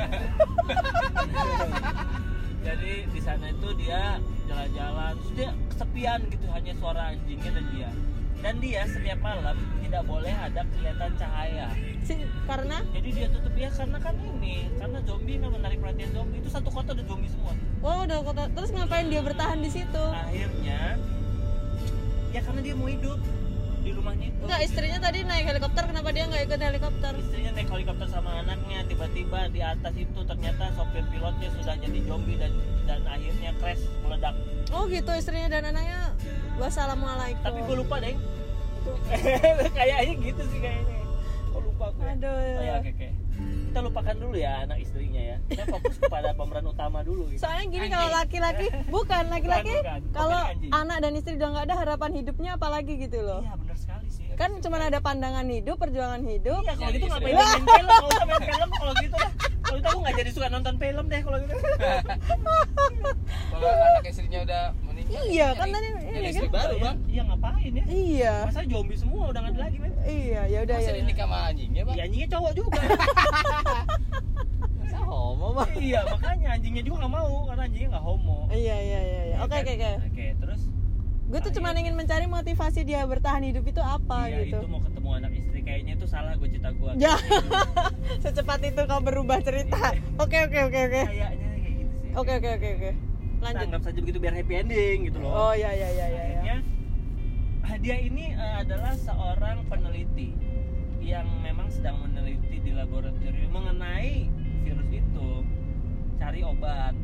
Jadi 2.63 2.93
di 3.11 3.21
sana 3.21 3.51
itu 3.51 3.69
dia 3.75 4.23
jalan-jalan 4.47 5.13
terus 5.19 5.33
dia 5.35 5.51
kesepian 5.67 6.21
gitu 6.31 6.47
hanya 6.55 6.73
suara 6.79 7.03
anjingnya 7.15 7.51
dan 7.51 7.67
dia. 7.75 7.91
Dan 8.43 8.59
dia 8.59 8.83
setiap 8.91 9.23
malam 9.23 9.55
tidak 9.87 10.03
boleh 10.03 10.35
ada 10.35 10.67
kelihatan 10.75 11.15
cahaya. 11.15 11.71
Si, 12.03 12.19
karena? 12.47 12.83
Jadi 12.91 13.09
dia 13.15 13.27
tutup 13.31 13.55
ya 13.55 13.71
karena 13.71 13.99
kan 14.03 14.15
ini 14.19 14.67
karena 14.83 14.99
zombie 15.07 15.39
kan 15.39 15.51
menarik 15.55 15.79
perhatian 15.79 16.11
zombie. 16.11 16.43
Itu 16.43 16.51
satu 16.51 16.71
kota 16.71 16.91
ada 16.95 17.07
zombie 17.07 17.31
semua. 17.31 17.55
Oh 17.83 18.03
udah 18.07 18.19
kota 18.23 18.51
terus 18.51 18.71
ngapain 18.75 19.07
dia 19.11 19.23
bertahan 19.23 19.59
di 19.63 19.71
situ? 19.71 20.05
akhirnya 20.11 20.99
ya 22.33 22.41
karena 22.41 22.61
dia 22.61 22.75
mau 22.75 22.89
hidup 22.89 23.19
di 23.83 23.91
rumahnya. 23.91 24.27
Itu 24.31 24.43
Enggak, 24.47 24.61
istrinya 24.63 24.99
tadi 25.03 25.19
naik 25.27 25.45
helikopter, 25.45 25.83
kenapa 25.91 26.09
dia 26.15 26.25
nggak 26.31 26.43
ikut 26.47 26.61
helikopter? 26.61 27.13
istrinya 27.19 27.51
naik 27.53 27.69
helikopter 27.69 28.07
sama 28.09 28.31
anaknya 28.39 28.79
tiba-tiba 28.87 29.41
di 29.51 29.61
atas 29.61 29.95
itu 29.99 30.21
ternyata 30.23 30.71
sopir 30.73 31.03
pilotnya 31.11 31.49
sudah 31.59 31.75
jadi 31.77 31.99
zombie 32.07 32.39
dan 32.39 32.53
dan 32.87 33.01
akhirnya 33.07 33.51
crash 33.59 33.83
meledak. 34.03 34.35
Oh 34.71 34.87
gitu, 34.87 35.11
istrinya 35.13 35.49
dan 35.51 35.75
anaknya. 35.75 36.15
Wassalamualaikum. 36.57 37.43
tapi 37.43 37.59
gue 37.65 37.77
lupa 37.77 37.97
deh 37.99 38.15
kayaknya 39.79 40.15
gitu 40.21 40.43
sih 40.47 40.59
kayaknya. 40.59 40.99
Gue 41.51 41.63
lupa 41.65 41.87
gue 41.95 42.07
Aduh. 42.07 42.29
oh 42.31 42.63
ya 42.63 42.75
oke 42.79 42.91
oke 42.93 43.09
kita 43.73 43.89
lupakan 43.89 44.13
dulu 44.21 44.37
ya 44.37 44.69
anak 44.69 44.85
istrinya 44.85 45.23
ya. 45.33 45.37
Kita 45.49 45.65
fokus 45.65 45.97
kepada 45.97 46.37
pemeran 46.37 46.69
utama 46.69 47.01
dulu 47.01 47.33
gitu. 47.33 47.41
Soalnya 47.41 47.73
gini 47.73 47.89
kalau 47.89 48.09
laki-laki, 48.13 48.67
bukan. 48.93 49.25
Laki-laki, 49.33 49.73
kalau 50.13 50.45
anak 50.77 51.01
dan 51.01 51.17
istri 51.17 51.41
udah 51.41 51.49
nggak 51.57 51.65
ada 51.73 51.77
harapan 51.81 52.11
hidupnya 52.21 52.61
apalagi 52.61 53.01
gitu 53.01 53.25
loh. 53.25 53.41
iya 53.41 53.57
benar 53.57 53.77
sekali 53.81 54.09
sih. 54.13 54.29
Kan 54.37 54.61
cuma 54.61 54.77
ada 54.77 55.01
pandangan 55.01 55.49
hidup, 55.49 55.81
perjuangan 55.81 56.21
hidup. 56.21 56.61
iya 56.69 56.77
kalau 56.77 56.93
Jadi 56.93 56.99
gitu 57.01 57.07
ngapain 57.09 57.33
lu 57.33 57.41
main 57.41 57.65
film? 57.65 57.89
Nggak 57.89 58.13
usah 58.13 58.27
main 58.29 58.45
film 58.45 58.69
kalau 58.77 58.93
gitu 59.01 59.17
dah 59.17 59.33
kalau 59.63 59.77
gitu 59.81 59.89
aku 59.89 59.99
nggak 60.05 60.17
jadi 60.21 60.31
suka 60.37 60.49
nonton 60.53 60.75
film 60.77 61.05
deh 61.09 61.21
kalau 61.25 61.39
gitu. 61.41 61.55
Kalau 63.53 63.69
anak 63.73 64.05
istrinya 64.05 64.41
udah. 64.45 64.65
Iya, 65.13 65.47
nyari- 65.47 65.55
kan 65.55 65.67
tadi 65.69 65.89
nyari 65.93 66.09
ini 66.15 66.31
istri 66.31 66.47
kan. 66.47 66.55
baru 66.55 66.75
bang. 66.79 66.97
iya 67.07 67.23
ngapain 67.23 67.73
ya 67.73 67.85
Iya, 67.85 68.35
masa 68.45 68.61
zombie 68.65 68.97
semua 68.97 69.23
udah 69.27 69.41
nggak 69.41 69.53
ada 69.53 69.61
lagi 69.63 69.77
men 69.79 69.93
iya, 70.03 70.41
ya 70.47 70.59
udah 70.63 70.77
ya. 70.79 70.91
nikah 71.01 71.27
sama 71.27 71.39
anjingnya 71.47 71.83
bang? 71.83 71.95
iya 71.95 72.03
anjingnya 72.05 72.29
cowok 72.31 72.53
juga 72.55 72.81
Masa 74.75 74.99
homo 75.01 75.47
bang? 75.55 75.69
iya 75.79 76.01
makanya 76.07 76.49
anjingnya 76.53 76.83
juga 76.83 76.97
nggak 76.99 77.13
mau 77.15 77.37
karena 77.45 77.63
anjingnya 77.63 77.89
nggak 77.91 78.05
homo 78.05 78.39
Iya, 78.49 78.77
iya, 78.79 79.01
iya, 79.03 79.21
iya. 79.27 79.37
Oke, 79.41 79.55
Iya 79.55 79.63
oke, 79.63 79.75
kan? 79.75 79.95
oke. 79.95 80.09
oke 80.09 80.27
terus 80.39 80.61
Gue 81.23 81.41
tuh 81.41 81.53
cuma 81.55 81.73
ingin 81.73 81.95
mencari 81.95 82.27
motivasi 82.27 82.81
dia 82.83 83.01
bertahan 83.03 83.41
hidup 83.43 83.65
itu 83.65 83.81
apa 83.81 84.27
iya 84.27 84.45
gitu. 84.45 84.59
itu 84.59 84.67
mau 84.67 84.81
ketemu 84.81 85.09
anak 85.15 85.33
istri 85.33 85.61
kayaknya 85.61 85.93
itu 85.95 86.05
salah 86.05 86.35
gue 86.35 86.45
cerita 86.47 86.71
gue 86.71 86.93
Ya, 86.95 87.15
secepat 88.23 88.61
itu 88.63 88.83
kau 88.83 89.01
berubah 89.01 89.41
cerita. 89.41 89.97
Oke, 90.17 90.39
oke, 90.43 90.59
oke, 90.63 90.81
oke. 90.83 91.03
kayaknya 91.07 91.29
kayak 91.55 91.75
gitu 91.79 91.95
sih 91.97 92.11
Oke, 92.13 92.33
oke, 92.35 92.49
oke, 92.53 92.69
oke. 92.75 92.91
Lanjut. 93.43 93.65
anggap 93.67 93.83
saja 93.83 93.99
begitu 93.99 94.19
biar 94.19 94.35
happy 94.35 94.55
ending 94.57 94.97
gitu 95.07 95.19
loh 95.19 95.31
Oh, 95.31 95.53
ya, 95.53 95.69
ya, 95.69 95.89
ya, 95.89 96.07
ya, 96.07 96.07
ya. 96.07 96.21
akhirnya 96.21 96.57
dia 97.81 97.97
ini 97.99 98.31
eh, 98.31 98.55
adalah 98.59 98.95
seorang 98.95 99.67
peneliti 99.67 100.31
yang 101.01 101.27
memang 101.41 101.67
sedang 101.67 101.99
meneliti 101.99 102.61
di 102.61 102.71
laboratorium 102.71 103.51
mengenai 103.51 104.31
virus 104.63 104.89
itu 104.89 105.29
cari 106.15 106.41
obat 106.41 106.95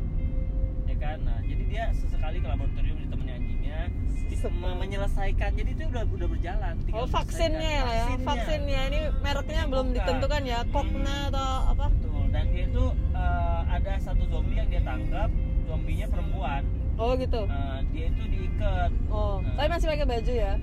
ya 0.85 0.95
kan 0.95 1.19
nah 1.21 1.39
jadi 1.41 1.63
dia 1.65 1.83
sesekali 1.91 2.39
ke 2.39 2.47
laboratorium 2.47 2.95
ditemani 2.97 3.31
anjingnya 3.33 3.79
Sesekali. 4.23 4.55
me- 4.55 4.79
menyelesaikan 4.79 5.49
jadi 5.51 5.69
itu 5.69 5.83
udah 5.85 6.03
udah 6.07 6.27
berjalan 6.29 6.73
Oh, 6.89 7.03
vaksinnya 7.05 7.59
ya, 7.59 7.83
menyelesaikan. 7.83 8.23
vaksinnya 8.23 8.81
ini 8.87 8.99
mereknya 9.19 9.61
belum 9.65 9.85
Bukan. 9.85 9.95
ditentukan 9.97 10.41
ya, 10.43 10.59
kokna 10.65 11.17
atau 11.27 11.49
apa? 11.67 11.85
Betul. 11.91 12.23
dan 12.29 12.45
dia 12.47 12.63
itu 12.63 12.85
eh, 13.11 13.61
ada 13.67 13.93
satu 13.99 14.23
zombie 14.25 14.55
yang 14.55 14.69
dia 14.69 14.81
tangkap 14.81 15.27
zombinya 15.69 16.07
perempuan 16.07 16.63
Oh 16.99 17.15
gitu. 17.15 17.41
Eh, 17.41 17.79
dia 17.89 18.05
itu 18.07 18.23
diikat 18.27 18.91
Oh, 19.07 19.39
Nah. 19.39 19.55
tapi 19.55 19.67
masih 19.69 19.87
pakai 19.87 20.07
baju 20.07 20.33
ya? 20.35 20.53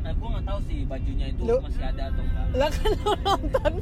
nah 0.00 0.12
gue 0.12 0.28
nggak 0.30 0.46
tahu 0.46 0.58
sih 0.64 0.78
bajunya 0.86 1.26
itu 1.28 1.40
Lu- 1.42 1.60
masih 1.60 1.84
ada 1.84 2.02
atau 2.08 2.22
enggak 2.22 2.46
Lah 2.50 2.68
kan 2.70 2.90
lo 2.96 3.12
nonton, 3.20 3.72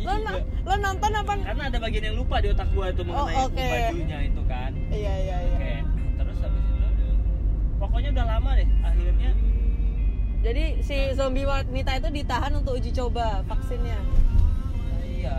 lo, 0.00 0.14
na- 0.18 0.44
lo 0.62 0.74
nonton 0.74 1.10
apa? 1.14 1.32
karena 1.38 1.62
ada 1.66 1.78
bagian 1.78 2.04
yang 2.06 2.16
lupa 2.16 2.36
di 2.38 2.48
otak 2.48 2.68
gua 2.70 2.86
itu 2.88 3.02
mengenai 3.02 3.36
Oh, 3.36 3.44
oke. 3.46 3.60
bajunya 3.60 4.18
itu 4.24 4.42
kan 4.46 4.70
Iya 4.90 5.14
iya 5.18 5.36
iya. 5.38 5.52
oke 5.52 5.74
terus 6.16 6.36
habis 6.40 6.64
itu 6.64 7.08
pokoknya 7.76 8.08
udah 8.10 8.26
lama 8.26 8.50
deh 8.54 8.68
akhirnya 8.82 9.30
Jadi 10.38 10.64
si 10.80 10.96
zombie 11.12 11.44
wanita 11.44 11.90
itu 11.94 12.08
ditahan 12.14 12.52
untuk 12.54 12.72
uji 12.74 12.90
coba 12.92 13.44
vaksinnya. 13.44 13.98
nah, 13.98 15.02
iya 15.04 15.36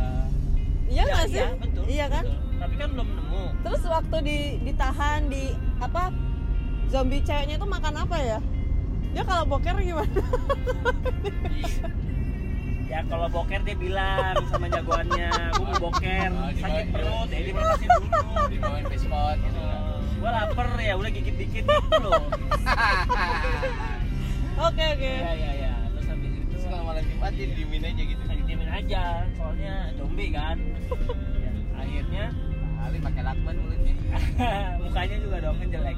Iya 0.86 1.00
Ya, 1.00 1.04
nggak 1.08 1.26
sih? 1.28 1.40
iya, 1.40 1.50
betul 1.56 1.84
Iya 1.88 2.06
kan? 2.08 2.26
betul. 2.26 2.47
Tapi 2.78 2.86
kan 2.86 2.94
belum 2.94 3.10
nemu 3.10 3.44
Terus 3.58 3.82
waktu 3.90 4.18
di 4.22 4.38
ditahan 4.64 5.22
di 5.26 5.50
apa? 5.82 6.14
Zombie 6.88 7.20
ceweknya 7.20 7.58
itu 7.58 7.66
makan 7.66 7.96
apa 7.98 8.18
ya? 8.22 8.38
Dia 9.12 9.26
kalau 9.26 9.50
boker 9.50 9.82
gimana? 9.82 10.14
ya 12.88 13.02
kalau 13.04 13.28
boker 13.28 13.60
dia 13.62 13.74
bilang 13.74 14.38
sama 14.46 14.70
jagoannya 14.70 15.28
gua 15.52 15.66
mau 15.68 15.90
boker 15.90 16.30
Oh, 16.32 16.48
di 16.48 16.62
sakit 16.62 16.86
perut 16.88 17.28
ya 17.28 17.36
di- 17.36 17.46
dimasakin 17.50 17.90
dulu 17.90 18.46
Dibawain 18.48 18.86
spot 18.94 19.38
gitu 19.42 19.58
kan. 19.58 19.80
Eh, 19.82 19.98
gua 20.16 20.30
lapar 20.32 20.68
ya 20.78 20.94
udah 20.96 21.10
gigit 21.10 21.36
dikit 21.36 21.66
gitu 21.66 21.98
loh 22.00 22.14
Oke 24.60 24.86
oke. 24.88 25.12
ya 25.18 25.34
ya 25.34 25.52
ya 25.60 25.74
terus 25.92 26.06
habis 26.08 26.30
itu 26.32 26.46
Terus 26.48 26.64
kalau 26.64 26.84
malam 26.88 27.02
Jumat 27.04 27.34
dia 27.34 27.48
diemin 27.52 27.84
aja 27.84 28.04
gitu. 28.04 28.22
diemin 28.40 28.70
aja 28.70 29.04
soalnya 29.34 29.74
zombie 29.94 30.30
kan 30.30 30.58
Ya, 31.36 31.50
akhirnya 31.82 32.26
Kali 32.88 33.04
pakai 33.04 33.20
lakban 33.20 33.56
mulutnya. 33.60 33.96
mukanya 34.88 35.18
juga 35.20 35.38
dong 35.44 35.56
kan 35.60 35.68
jelek 35.68 35.98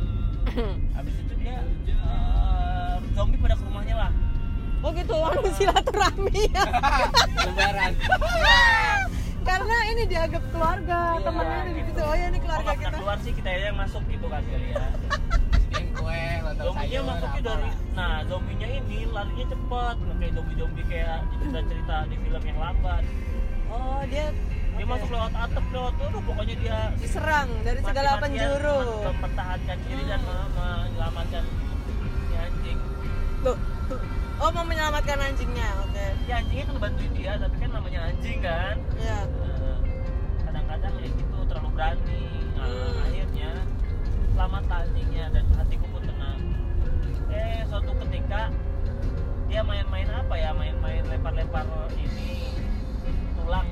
habis 0.97 1.13
itu 1.21 1.34
dia 1.38 1.62
eh, 1.86 2.93
zombie 3.13 3.38
pada 3.38 3.54
ke 3.54 3.63
rumahnya 3.63 3.95
lah 3.95 4.12
Oh 4.80 4.89
gitu, 4.95 5.12
anu 5.28 5.43
silaturahmi 5.54 6.49
ya. 6.56 6.63
Lebaran. 7.43 7.91
Karena 9.43 9.75
ini 9.91 10.04
dianggap 10.08 10.39
keluarga, 10.49 11.19
Iya, 11.19 11.25
temennya 11.28 11.60
gitu. 11.67 11.80
situ. 11.84 12.02
Oh 12.02 12.15
ya 12.15 12.25
ini 12.32 12.39
oh 12.39 12.43
keluarga 12.47 12.63
pernah 12.63 12.80
kita. 12.80 12.97
keluar 12.97 13.17
sih 13.19 13.32
kita 13.36 13.49
yang 13.52 13.75
masuk 13.75 14.04
gitu 14.08 14.25
kan 14.32 14.41
kali 14.41 14.67
ya 14.71 14.88
kue, 15.99 16.23
zombinya 16.58 16.99
masuknya 17.06 17.41
dari 17.43 17.69
nah 17.91 18.15
zombinya 18.25 18.67
ini 18.71 18.97
larinya 19.12 19.45
cepet 19.52 19.95
nggak 19.99 20.17
kayak 20.17 20.32
zombie 20.34 20.56
zombie 20.56 20.86
kayak 20.88 21.17
di 21.28 21.36
cerita-cerita 21.43 21.95
di 22.08 22.15
film 22.23 22.43
yang 22.47 22.58
lambat 22.58 23.04
Oh 23.69 24.02
dia 24.08 24.25
dia 24.80 24.88
masuk 24.88 25.10
lewat 25.10 25.34
atap 25.36 25.65
lewat 25.70 25.94
aduh 26.00 26.22
pokoknya 26.24 26.56
dia 26.58 26.78
diserang 26.96 27.50
dari 27.62 27.80
segala 27.82 28.12
penjuru. 28.18 28.80
mem- 28.80 29.04
mempertahankan 29.12 29.78
diri 29.82 30.04
dan 30.06 30.20
me- 30.22 30.50
menyelamatkan 30.56 31.44
si 32.24 32.34
anjing 32.34 32.80
Tuh. 33.42 33.58
Oh 34.39 34.50
mau 34.50 34.63
menyelamatkan 34.63 35.20
anjingnya, 35.22 35.68
oke. 35.82 36.06
ya 36.24 36.39
anjingnya 36.39 36.63
kan 36.65 36.76
bantuin 36.80 37.12
dia 37.12 37.32
tapi 37.36 37.56
kan 37.58 37.70
namanya 37.70 38.00
anjing 38.08 38.39
kan 38.39 38.76
Ya. 38.98 39.20
Kadang-kadang 40.39 40.94
ya 40.98 41.10
gitu 41.10 41.38
terlalu 41.44 41.70
berani 41.74 42.24
nah, 42.54 42.63
Hmm. 42.63 43.04
akhirnya 43.04 43.52
selamat 44.32 44.63
anjingnya 44.65 45.26
dan 45.30 45.46
hatiku 45.54 45.86
pun 45.89 46.02
tenang 46.02 46.39
eh 47.30 47.60
suatu 47.65 47.92
ketika 48.00 48.48
dia 49.46 49.62
main-main 49.62 50.08
apa 50.08 50.34
ya 50.34 50.52
main-main 50.52 51.04
lempar-lempar 51.04 51.65
ini 51.94 52.56
tulang 53.36 53.68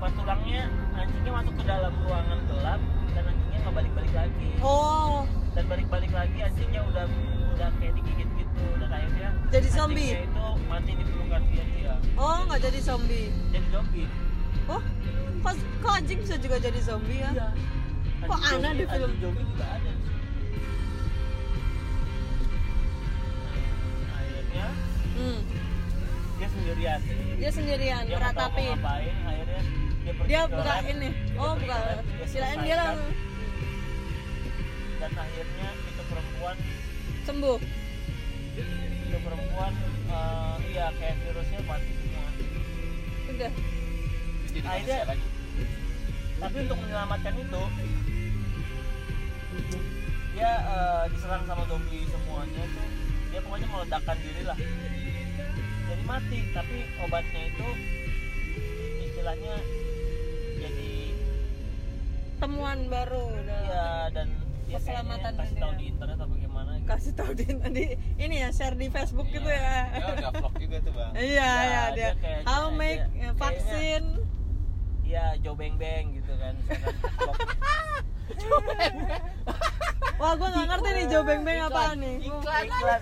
pas 0.00 0.12
tulangnya 0.18 0.62
anjingnya 0.98 1.32
masuk 1.32 1.54
ke 1.54 1.64
dalam 1.66 1.92
ruangan 2.06 2.38
gelap 2.50 2.80
dan 3.14 3.22
anjingnya 3.28 3.58
nggak 3.62 3.74
balik-balik 3.76 4.12
lagi 4.14 4.48
oh 4.62 5.22
dan 5.52 5.64
balik-balik 5.68 6.10
lagi 6.10 6.38
anjingnya 6.42 6.80
udah 6.90 7.04
udah 7.54 7.68
kayak 7.78 7.92
digigit 8.00 8.28
gitu 8.34 8.64
dan 8.82 8.90
akhirnya 8.90 9.30
Jadi 9.52 9.68
zombie? 9.68 10.10
itu 10.16 10.46
mati 10.66 10.92
di 10.96 11.04
pelukan 11.06 11.42
dia 11.52 11.64
dia 11.76 11.94
oh 12.18 12.38
nggak 12.48 12.60
jadi 12.66 12.78
zombie 12.82 13.28
jadi 13.52 13.66
zombie 13.70 14.08
oh 14.66 14.82
kok, 15.42 15.54
kok 15.82 15.92
anjing 15.92 16.18
bisa 16.22 16.34
juga 16.38 16.56
jadi 16.58 16.80
zombie 16.82 17.20
ya 17.22 17.30
Iya. 17.32 17.48
Kok 18.22 18.38
Anjing 18.38 18.62
aneh 18.62 18.72
di 18.78 18.84
film? 18.86 19.10
zombie 19.18 19.42
juga 19.50 19.66
ada. 19.66 19.92
Nah, 23.98 24.14
akhirnya 24.14 24.66
hmm. 25.18 25.40
Dia 26.42 26.50
sendirian. 26.50 27.00
Dia 27.38 27.50
sendirian 27.54 28.02
dia 28.02 28.18
meratapi. 28.18 28.66
ngapain 28.74 29.14
akhirnya 29.22 29.62
dia 30.02 30.12
dia 30.26 30.40
buka 30.50 30.72
lab, 30.74 30.84
ini. 30.90 31.10
Dia 31.14 31.38
oh 31.38 31.52
buka. 31.54 31.76
lab, 31.78 32.58
dia 32.66 32.74
langsung. 32.74 33.14
Dan 34.98 35.12
akhirnya 35.14 35.68
itu 35.86 36.02
perempuan 36.10 36.56
sembuh. 37.22 37.58
itu 39.02 39.18
perempuan 39.22 39.72
eh, 40.10 40.54
iya 40.74 40.86
kayak 40.98 41.14
virusnya 41.22 41.60
mati 41.62 41.90
semua. 41.94 42.26
Udah. 43.30 43.52
Jadi 44.50 44.58
Akhirnya- 44.66 45.06
lagi. 45.06 45.26
tapi 46.42 46.56
untuk 46.66 46.78
menyelamatkan 46.82 47.34
itu 47.38 47.62
dia 50.34 50.50
eh, 50.58 51.02
diserang 51.14 51.46
sama 51.46 51.62
zombie 51.70 52.02
semuanya 52.10 52.62
tuh 52.66 52.88
dia 53.30 53.40
pokoknya 53.46 53.68
meledakkan 53.70 54.16
diri 54.18 54.42
lah 54.42 54.58
jadi 55.92 56.04
mati 56.04 56.40
tapi 56.50 56.76
obatnya 56.98 57.42
itu 57.46 57.68
istilahnya 59.02 59.54
jadi 60.56 60.92
temuan 62.38 62.88
baru 62.88 63.28
udah 63.28 63.60
ya 63.62 63.88
dan 64.10 64.28
dia 64.64 64.80
Keselamatan 64.80 65.20
kayaknya 65.20 65.42
kasih 65.44 65.56
tahu 65.58 65.72
di 65.76 65.84
internet 65.86 66.16
apa 66.16 66.34
gimana 66.34 66.70
gitu. 66.74 66.88
kasih 66.88 67.12
tahu 67.12 67.30
di 67.34 67.44
tadi 67.44 67.84
ini 68.16 68.36
ya 68.38 68.48
share 68.48 68.72
di 68.74 68.88
Facebook 68.88 69.28
gitu 69.28 69.44
Iya. 69.44 69.60
ya 69.60 69.84
Dia 69.92 70.06
udah 70.16 70.30
vlog 70.32 70.54
juga 70.56 70.76
tuh 70.80 70.92
bang. 70.92 71.12
iya 71.14 71.28
Ya, 71.28 71.52
ya 71.52 71.60
dia 71.60 71.92
dia 71.92 72.10
kayaknya- 72.16 72.46
how 72.48 72.64
make 72.72 73.04
dia- 73.12 73.34
vaksin 73.36 74.02
Iya, 75.02 75.36
Joe 75.38 75.52
Beng 75.52 75.76
Beng 75.76 76.16
gitu 76.16 76.32
kan. 76.32 76.56
Wah 80.16 80.32
gue 80.32 80.48
nggak 80.48 80.66
ngerti 80.66 80.88
nih 80.90 81.04
Joe 81.06 81.20
Beng 81.22 81.42
Beng 81.42 81.60
apaan 81.60 82.00
nih 82.00 82.16
Iklan. 82.22 82.64
Iklan. 82.64 83.00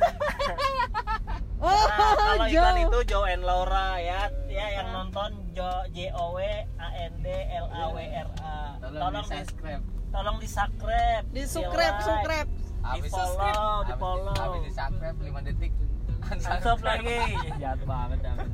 Oh 1.60 1.84
Nah, 1.86 2.12
kalau 2.16 2.46
iklan 2.46 2.48
Joe 2.50 2.82
itu 2.82 2.98
Joe 3.06 3.26
and 3.28 3.42
Laura 3.44 3.88
ya, 3.96 4.20
ya 4.46 4.66
yang 4.76 4.88
nonton 4.90 5.30
Jo 5.52 5.68
J 5.90 6.08
O 6.12 6.32
W 6.32 6.40
A 6.76 6.88
N 6.98 7.12
D 7.20 7.26
L 7.52 7.66
A 7.68 7.80
W 7.88 7.98
R 8.00 8.28
A. 8.40 8.56
Tolong 8.80 9.12
di 9.12 9.20
di 9.20 9.28
subscribe. 9.30 9.82
tolong 10.10 10.36
di 10.40 10.48
subscribe, 10.48 11.24
di 11.30 11.42
subscribe 11.44 11.94
like, 11.94 12.02
subscribe 12.02 12.48
di 12.96 13.08
follow, 13.08 13.84
di 13.84 13.92
Habis- 13.92 14.00
follow. 14.00 14.34
Habis 14.34 14.60
di 14.64 14.72
subscribe 14.72 15.16
5 15.20 15.46
detik. 15.46 15.72
Unsub 16.20 16.80
lagi, 16.80 17.16
Ya, 17.16 17.52
jahat 17.62 17.80
banget 17.82 18.18
jangan. 18.22 18.46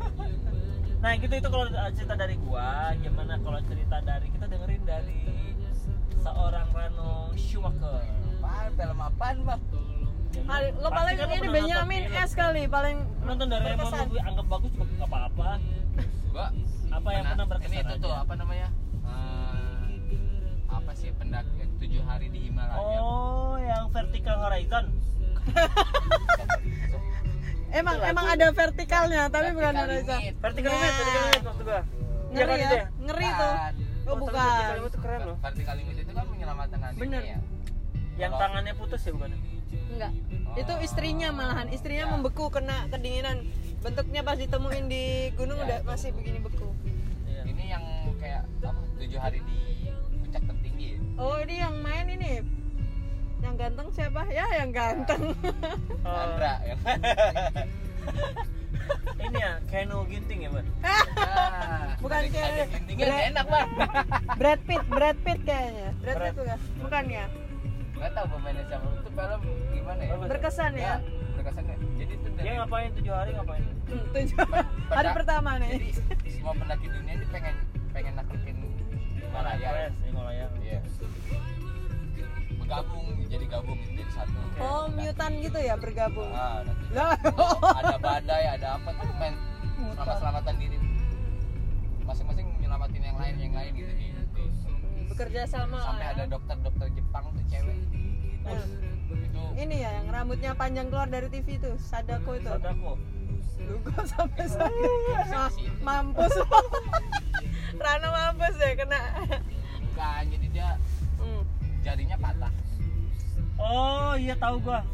Nah 0.97 1.13
gitu 1.15 1.35
itu 1.35 1.49
kalau 1.49 1.67
cerita 1.93 2.15
dari 2.15 2.37
gua, 2.39 2.69
gimana 2.97 3.35
kalau 3.39 3.61
cerita 3.65 3.97
dari 4.01 4.27
kita 4.31 4.47
dengerin 4.47 4.83
dari 4.83 5.23
seorang 6.17 6.69
Rano 6.71 7.31
Schumacher. 7.35 8.03
Apaan? 8.37 8.71
Film 8.73 8.99
apaan 9.01 9.37
bang? 9.43 9.63
Ah, 10.45 10.61
lo 10.63 10.87
Pasti 10.87 10.95
paling 10.95 11.15
kan 11.17 11.27
lo 11.27 11.35
ini 11.35 11.49
Benjamin. 11.51 12.03
S 12.13 12.33
kali 12.33 12.63
paling 12.67 12.97
nonton 13.21 13.47
dari 13.47 13.65
Emon 13.69 13.91
gue 14.07 14.21
anggap 14.21 14.47
bagus 14.47 14.71
juga 14.71 14.85
gak 14.97 15.09
apa-apa 15.09 15.49
Gua 16.29 16.47
apa 16.89 17.09
yang 17.11 17.25
pernah 17.27 17.47
berkesan 17.47 17.73
Ini 17.73 17.79
itu 17.83 17.95
tuh 17.99 18.13
apa 18.13 18.33
namanya? 18.35 18.69
Eh, 19.03 19.87
apa 20.69 20.93
sih 20.93 21.11
pendaki 21.13 21.51
tujuh 21.77 22.03
hari 22.03 22.27
di 22.29 22.47
Himalaya? 22.47 22.99
oh 22.99 23.57
yang 23.59 23.89
vertical 23.89 24.37
horizon 24.41 24.85
emang 27.73 27.97
Itu 27.97 28.07
emang 28.07 28.27
ada 28.29 28.47
vertikalnya 28.51 29.23
tapi 29.27 29.49
bukan 29.53 29.75
horizon 29.77 30.21
vertical 30.37 30.71
Nah. 30.71 30.79
limit 30.79 30.95
vertical 30.95 31.23
limit 31.23 31.43
maksud 31.43 31.65
gua 31.65 31.83
Iya 32.27 32.35
ngeri 32.37 32.47
kan 32.47 32.57
ya 32.57 32.67
itu 32.67 32.77
ya? 32.77 32.87
ngeri 33.01 33.29
tuh 33.29 33.55
Bukan. 33.55 33.73
oh 34.07 34.17
bukan 34.17 34.35
vertical 34.37 34.75
limit 34.75 34.89
itu 34.89 34.99
keren 35.01 35.21
loh 35.23 35.37
Vertical 35.39 35.75
limit 35.77 35.97
itu 35.99 36.13
kan 36.13 36.25
menyelamatkan 36.29 36.79
Bener. 36.95 37.23
ya. 37.25 37.39
yang 38.17 38.33
tangannya 38.33 38.73
putus 38.73 39.01
ya 39.01 39.13
bukan 39.13 39.31
enggak 39.69 40.13
itu 40.57 40.73
istrinya 40.81 41.29
malahan 41.31 41.69
istrinya 41.69 42.05
Ya. 42.05 42.11
membeku 42.11 42.49
kena 42.49 42.87
kedinginan 42.87 43.45
bentuknya 43.79 44.21
pas 44.21 44.35
ditemuin 44.35 44.87
di 44.87 45.05
gunung 45.33 45.59
Ya, 45.59 45.65
udah 45.65 45.79
itu. 45.79 45.87
masih 45.87 46.09
begini 46.13 46.39
beku 46.41 46.69
Iya. 47.27 47.43
Ini 47.45 47.65
yang 47.69 47.85
kayak 48.17 48.43
apa? 48.59 48.81
Tujuh 48.97 49.19
hari 49.19 49.39
di 49.41 49.59
puncak 50.19 50.43
tertinggi. 50.45 50.87
ya? 50.93 50.99
oh 51.17 51.37
ini 51.39 51.55
yang 51.57 51.75
main 51.79 52.07
ini 52.09 52.33
yang 53.39 53.55
ganteng 53.55 53.89
siapa 53.91 54.25
ya 54.29 54.47
yang 54.57 54.71
ganteng 54.71 55.37
Oh, 56.03 56.17
Andra 56.17 56.55
ya. 56.63 56.75
ini 59.19 59.37
ya 59.37 59.53
Keno 59.67 60.07
Ginting 60.07 60.41
ya 60.41 60.51
bang 60.51 60.67
Nah, 60.79 61.97
Bukan 62.03 62.21
gintingnya 62.29 63.05
Brad- 63.05 63.27
enak 63.29 63.47
bang. 63.47 63.69
Brad 64.37 64.61
Pitt 64.63 64.85
Brad 64.87 65.19
Pitt 65.19 65.41
kayaknya 65.43 65.89
Brad 65.99 66.17
Pitt 66.17 66.35
Brad. 66.35 66.35
bukan 66.37 66.59
bukan 66.81 67.05
ya 67.09 67.27
Gak 67.97 68.11
tau 68.13 68.27
pemainnya 68.29 68.65
siapa. 68.67 68.87
Itu 68.93 69.11
film 69.11 69.41
gimana 69.73 70.01
ya? 70.01 70.15
Berkesan 70.21 70.73
ya 70.75 70.95
berkesan 71.37 71.65
ya. 71.65 71.77
Jadi 71.97 72.13
itu 72.17 72.29
dia 72.33 72.41
dari 72.41 72.57
ngapain 72.57 72.91
tujuh 72.93 73.13
hari 73.13 73.31
ngapain 73.33 73.63
Hmm, 73.87 74.05
tujuh 74.11 74.37
hari 74.89 75.09
pertama 75.13 75.51
nih 75.61 75.93
Jadi 75.93 76.31
semua 76.33 76.53
pendaki 76.53 76.87
dunia 76.89 77.13
ini 77.13 77.27
pengen 77.29 77.55
pengen 77.93 78.13
naklukin 78.17 78.57
Himalaya. 79.15 79.93
Himalaya 80.01 80.45
Iya. 80.59 80.81
Bergabung 82.57 83.05
jadi 83.27 83.45
gabung 83.47 83.79
jadi 83.85 84.11
satu. 84.11 84.39
oh 84.59 84.85
mutan 84.89 85.33
gitu 85.39 85.59
ya 85.61 85.75
bergabung 85.77 86.31
Ah, 86.33 86.65
nanti 86.65 86.85
lah 86.91 87.15
ada 87.77 87.97
badai, 87.97 88.45
ada 88.57 88.69
apa 88.75 88.91
tuh 88.91 89.07
main 89.17 89.35
selamat 89.93 90.17
selamatan 90.19 90.55
diri. 90.57 90.79
Masing-masing 92.03 92.47
nyelamatin 92.59 93.03
yang 93.03 93.19
lain, 93.19 93.35
yang 93.37 93.55
lain 93.55 93.71
gitu 93.77 93.93
gitu. 93.93 94.43
bekerja 95.07 95.45
sama 95.45 95.79
Sampai 95.81 96.03
ya. 96.03 96.11
ada 96.13 96.23
cewek. 96.25 96.33
Itu 98.47 99.43
ini 99.57 99.77
ya 99.79 99.91
yang 99.95 100.09
rambutnya 100.09 100.53
panjang 100.53 100.87
keluar 100.87 101.07
dari 101.07 101.29
TV 101.29 101.57
tuh 101.57 101.75
Sadako 101.77 102.31
itu 102.35 102.47
Sadako 102.47 102.93
lu 103.59 103.81
gua 103.81 104.05
sampai 104.05 104.47
sakit 104.47 104.91
Ma- 105.27 105.49
Sisi. 105.49 105.67
mampus 105.81 106.35
Rano 107.83 108.09
mampus 108.11 108.55
deh 108.55 108.73
kena 108.75 109.01
bukan 109.83 110.23
jadi 110.29 110.47
dia 110.51 110.71
Hmm. 111.17 111.43
jarinya 111.81 112.15
patah. 112.17 112.53
oh 113.59 114.13
iya 114.15 114.37
tahu 114.37 114.61
gua 114.61 114.85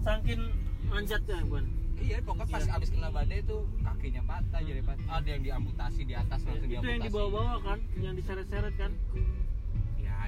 saking 0.00 0.40
manjatnya 0.84 1.38
bukan 1.42 1.64
Iya, 1.96 2.20
pokoknya 2.20 2.44
pas 2.50 2.60
Iya. 2.60 2.74
abis 2.74 2.88
kena 2.90 3.08
badai 3.08 3.40
tuh 3.42 3.64
kakinya 3.80 4.20
patah, 4.22 4.60
jadi 4.60 4.82
patah. 4.82 5.08
Ada 5.10 5.28
yang 5.30 5.42
diamputasi 5.42 6.00
di 6.02 6.12
atas 6.12 6.36
langsung 6.38 6.60
itu 6.60 6.74
yang 6.74 6.84
diamputasi. 6.84 7.06
dibawa-bawa 7.06 7.54
kan 7.62 7.78
yang 7.96 8.12
diseret-seret 8.14 8.74
kan 8.74 8.92
Ya, 8.92 9.22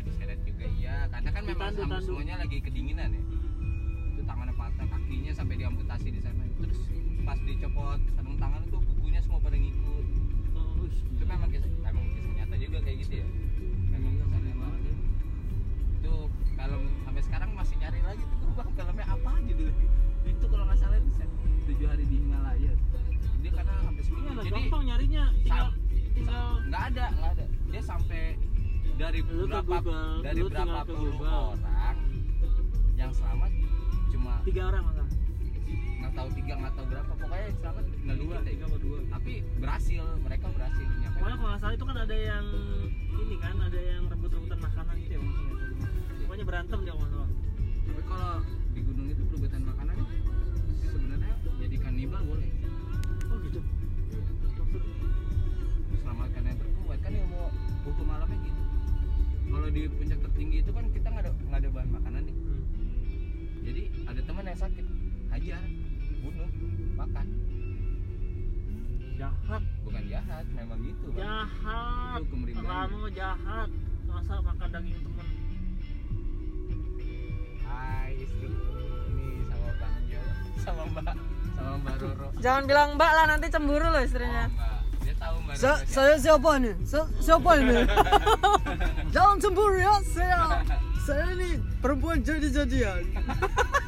diseret 0.06 0.40
juga 0.42 0.66
iya. 0.72 0.96
Karena 1.10 1.30
kan 1.30 1.42
memang 1.44 1.70
sama 1.74 1.98
tandu. 1.98 2.06
semuanya 2.06 2.34
lagi 2.38 2.56
kedinginan 2.58 3.10
ya. 3.10 3.22
Itu 4.14 4.20
tangannya 4.24 4.54
patah, 4.54 4.86
kakinya 4.86 5.32
sampai 5.32 5.54
diamputasi 5.56 6.08
di 6.08 6.20
sana. 6.20 6.42
Terus 6.56 6.80
pas 7.22 7.38
dicopot 7.42 8.00
sarung 8.14 8.38
tangan 8.38 8.60
itu 8.62 8.78
kukunya 8.78 9.20
semua 9.20 9.38
pada 9.38 9.56
ngikut. 9.56 10.06
oh, 10.54 10.84
ush. 10.86 10.98
Itu 11.12 11.24
memang 11.26 11.48
kisah, 11.50 11.68
memang 11.82 12.04
kisah 12.14 12.32
nyata 12.32 12.54
juga 12.56 12.78
kayak 12.80 12.96
gitu 13.02 13.14
ya. 13.20 13.28
Memang 13.90 14.12
Iya, 14.12 14.24
kisah 14.24 14.40
nyata. 14.40 14.68
ya. 14.80 14.94
Itu 15.96 16.12
film 16.56 16.82
sampai 17.02 17.22
sekarang 17.22 17.50
masih 17.52 17.76
nyari 17.76 18.00
lagi 18.00 18.22
tuh 18.24 18.50
bang 18.54 18.70
filmnya 18.72 19.06
apa 19.06 19.30
judulnya? 19.42 19.86
Itu 20.24 20.44
kalau 20.46 20.64
nggak 20.64 20.78
salah 20.78 20.96
itu 20.96 21.10
tujuh 21.66 21.86
hari 21.86 22.04
di 22.06 22.16
Himalaya. 22.18 22.72
Dia 23.36 23.50
karena 23.52 23.74
sampai 23.80 23.94
Iya, 23.96 24.06
seminggu. 24.06 24.30
Jadi 24.38 24.50
gampang 24.54 24.82
nyarinya 24.86 25.24
tinggal 25.36 25.68
tinggal 26.16 26.46
nggak 26.64 26.82
ada 26.88 27.04
nggak 27.12 27.30
ada 27.36 27.44
dia 27.66 27.82
sampai 27.84 28.22
dari 28.96 29.20
Lu 29.28 29.44
berapa 29.44 29.76
Google, 29.84 30.24
dari 30.24 30.40
lu 30.40 30.48
berapa 30.48 30.80
puluh 30.88 31.20
orang 31.20 31.96
yang 32.96 33.12
selamat 33.12 33.52
cuma 34.08 34.40
tiga 34.48 34.62
orang 34.72 34.82
masa 34.88 35.04
nggak 35.96 36.12
tahu 36.16 36.28
tiga 36.32 36.52
nggak 36.56 36.72
tahu 36.72 36.86
berapa. 36.88 37.12
Pokoknya 37.12 37.44
yang 37.44 37.56
selamat 37.60 37.84
tinggal 37.92 38.16
dua. 38.16 38.36
tiga 38.40 38.64
atau 38.64 38.80
dua. 38.80 38.98
Tapi 39.12 39.32
berhasil 39.60 40.04
mereka 40.24 40.46
berhasil 40.48 40.86
nyampe. 40.96 41.16
Pokoknya 41.20 41.36
kalau 41.36 41.50
nggak 41.52 41.60
salah 41.60 41.74
itu 41.76 41.84
kan 41.84 41.96
ada 42.00 42.16
yang 42.16 42.46
ini 43.16 43.36
kan 43.36 43.56
ada 43.60 43.80
yang 43.80 44.02
rebut-rebutan 44.08 44.58
makanan 44.64 44.94
gitu 45.02 45.12
ya 45.12 45.20
maksudnya 45.20 45.56
pokoknya 46.24 46.44
berantem 46.44 46.78
dia 46.84 46.92
kalau 46.92 47.00
nggak 47.00 47.12
salah 47.12 47.30
tapi 47.86 48.02
kalau 48.06 48.32
di 48.76 48.80
gunung 48.84 49.06
itu 49.08 49.22
perebutan 49.28 49.62
makanan 49.66 49.96
sebenarnya 50.88 51.34
jadi 51.60 51.76
kanibal 51.84 52.22
boleh. 52.24 52.50
Oh 53.28 53.36
gitu? 53.44 53.60
Selamatkan 56.00 56.42
yang 56.48 56.58
terkuat. 56.60 56.98
Kan 57.04 57.12
ilmu 57.12 57.42
hukum 57.84 58.08
alamnya 58.08 58.38
gitu 58.40 58.55
kalau 59.46 59.68
di 59.70 59.82
puncak 59.88 60.18
tertinggi 60.20 60.56
itu 60.62 60.70
kan 60.74 60.84
kita 60.90 61.06
nggak 61.10 61.24
ada 61.26 61.30
nggak 61.32 61.60
ada 61.62 61.68
bahan 61.70 61.90
makanan 61.90 62.22
nih 62.26 62.36
hmm. 62.36 62.62
jadi 63.62 63.82
ada 64.06 64.20
teman 64.26 64.44
yang 64.46 64.60
sakit 64.60 64.86
hajar 65.30 65.62
bunuh 66.22 66.50
makan 66.96 67.26
jahat 69.16 69.62
bukan 69.80 70.02
jahat 70.12 70.44
memang 70.52 70.78
gitu 70.84 71.06
Bang. 71.14 71.24
jahat. 71.24 72.20
Rano 72.66 73.08
jahat 73.08 73.68
masa 74.06 74.34
makan 74.44 74.68
daging 74.70 75.00
temen 75.00 75.26
Hai 77.66 78.10
istriku 78.22 78.76
ini 79.10 79.28
sama 79.48 79.70
Bang 79.80 79.96
Jo 80.06 80.22
sama 80.60 80.82
Mbak 80.92 81.14
sama 81.56 81.74
Mbak 81.80 81.94
Roro. 82.04 82.28
Jangan 82.44 82.62
bilang 82.68 82.88
mbak 83.00 83.12
lah 83.16 83.24
nanti 83.32 83.46
cemburu 83.48 83.88
loh 83.88 83.98
Oh, 83.98 84.04
istrinya. 84.04 84.52
Mbak. 84.52 84.75
Tahu 85.16 85.36
Mbak 85.48 85.56
saya 85.88 86.14
siapa 86.20 86.50
nih? 86.60 86.74
Sa- 86.84 87.10
siapa 87.18 87.50
ini? 87.56 87.88
Jangan 89.14 89.36
cemburu 89.40 89.80
ya, 89.80 89.94
saya 90.04 90.60
saya 91.06 91.24
ini 91.32 91.56
perempuan 91.80 92.20
jadi-jadian. 92.20 93.00
Itu, 93.00 93.20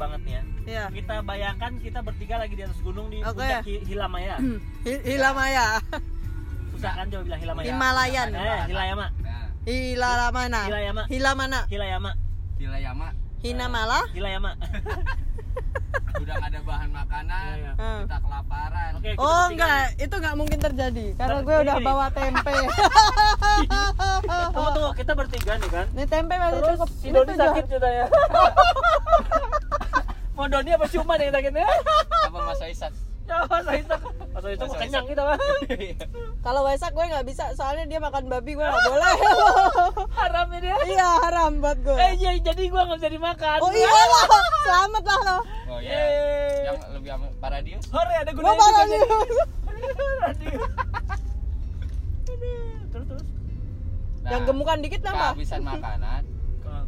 banget 0.00 0.20
nih 0.22 0.32
ya 0.32 0.42
Iya. 0.62 0.84
kita 0.90 1.14
bayangkan 1.22 1.72
kita 1.76 1.98
bertiga 2.00 2.34
lagi 2.36 2.54
di 2.54 2.62
atas 2.62 2.80
gunung 2.80 3.06
di 3.06 3.20
puncak 3.20 3.60
Hi- 3.62 3.84
Hilamaya 3.84 4.34
Hi- 4.80 5.02
Hilamaya. 5.04 5.66
susah 6.70 6.92
kan 6.94 7.06
coba 7.06 7.22
bilang 7.22 7.40
Hilamaya 7.40 7.66
Himalayan. 7.66 8.28
eh 8.30 8.60
Hilayama 8.66 9.06
Nah, 9.20 9.46
Hilamana. 9.62 10.60
Hilayama 10.64 11.02
Hilamana. 11.06 11.60
Hilayama 11.66 12.10
Hilayama 12.56 13.06
Hinamala. 13.40 14.00
Hilayama 14.10 14.50
udah 16.20 16.36
ada 16.38 16.60
bahan 16.60 16.90
makanan, 16.90 17.44
Iya, 17.50 17.56
iya. 17.56 17.72
Hmm. 17.74 18.00
kita 18.04 18.16
kelaparan. 18.20 18.90
oke 18.92 19.08
kita 19.08 19.16
Oh 19.18 19.44
enggak, 19.46 19.72
nih. 19.90 20.04
itu 20.04 20.14
nggak 20.14 20.36
mungkin 20.36 20.58
terjadi 20.60 21.06
karena 21.14 21.32
Ter- 21.34 21.46
gue 21.46 21.56
udah 21.58 21.74
gini. 21.74 21.86
bawa 21.86 22.06
tempe. 22.10 22.52
tunggu 24.50 24.70
tunggu 24.70 24.90
kita 24.94 25.12
bertiga 25.14 25.52
nih 25.56 25.70
kan 25.70 25.86
Ini 25.90 26.04
tempe 26.06 26.34
masih 26.34 26.58
terus 26.58 26.76
cukup. 26.76 26.88
si 26.92 27.06
Ini 27.06 27.14
Doni 27.14 27.32
sakit 27.34 27.64
ceritanya 27.66 28.04
mau 30.40 30.48
Doni 30.48 30.70
apa 30.70 30.88
Cuma 30.88 31.14
yang 31.14 31.28
sakitnya 31.30 31.68
Apa 32.24 32.38
Mas 32.40 32.60
Aisyah? 32.60 32.92
ya 33.22 33.36
Mas 33.46 33.62
Aisak 33.64 34.00
Mas 34.32 34.42
Aisak 34.42 34.64
Mas 34.64 34.74
kenyang 34.74 35.04
kita 35.04 35.22
mah 35.22 35.38
Kalau 36.46 36.60
Waisak 36.62 36.90
gue 36.90 37.04
nggak 37.04 37.22
bisa, 37.22 37.52
soalnya 37.52 37.84
dia 37.84 38.00
makan 38.00 38.26
babi 38.26 38.52
gue 38.52 38.64
nggak 38.64 38.84
boleh. 38.90 39.14
haramnya 40.10 40.58
dia 40.58 40.74
iya 40.88 41.08
haram 41.20 41.60
buat 41.60 41.78
gue. 41.78 41.94
eh 41.94 42.16
iya 42.16 42.32
jadi 42.40 42.62
gua 42.66 42.88
nggak 42.88 42.98
bisa 42.98 43.10
dimakan 43.12 43.58
Oh 43.60 43.70
iya 43.70 43.86
lah, 43.86 44.24
selamat 44.60 45.04
lah 45.04 45.20
lo. 45.20 45.38
Oh 45.68 45.78
iya. 45.78 45.92
Yeay. 45.92 46.64
Yang 46.64 46.76
lebih 46.90 47.10
aman 47.12 47.28
Paradius. 47.36 47.84
hore 47.86 48.14
ada 48.16 48.30
Gue 48.32 48.40
gunanya 48.40 48.66
radio 48.74 49.02
Aduh, 52.26 52.48
terus 52.88 53.06
terus 53.06 53.24
Nah, 54.20 54.30
Yang 54.30 54.42
gemukan 54.48 54.78
dikit 54.80 55.00
nambah. 55.00 55.32
kehabisan 55.32 55.60
makanan. 55.62 56.22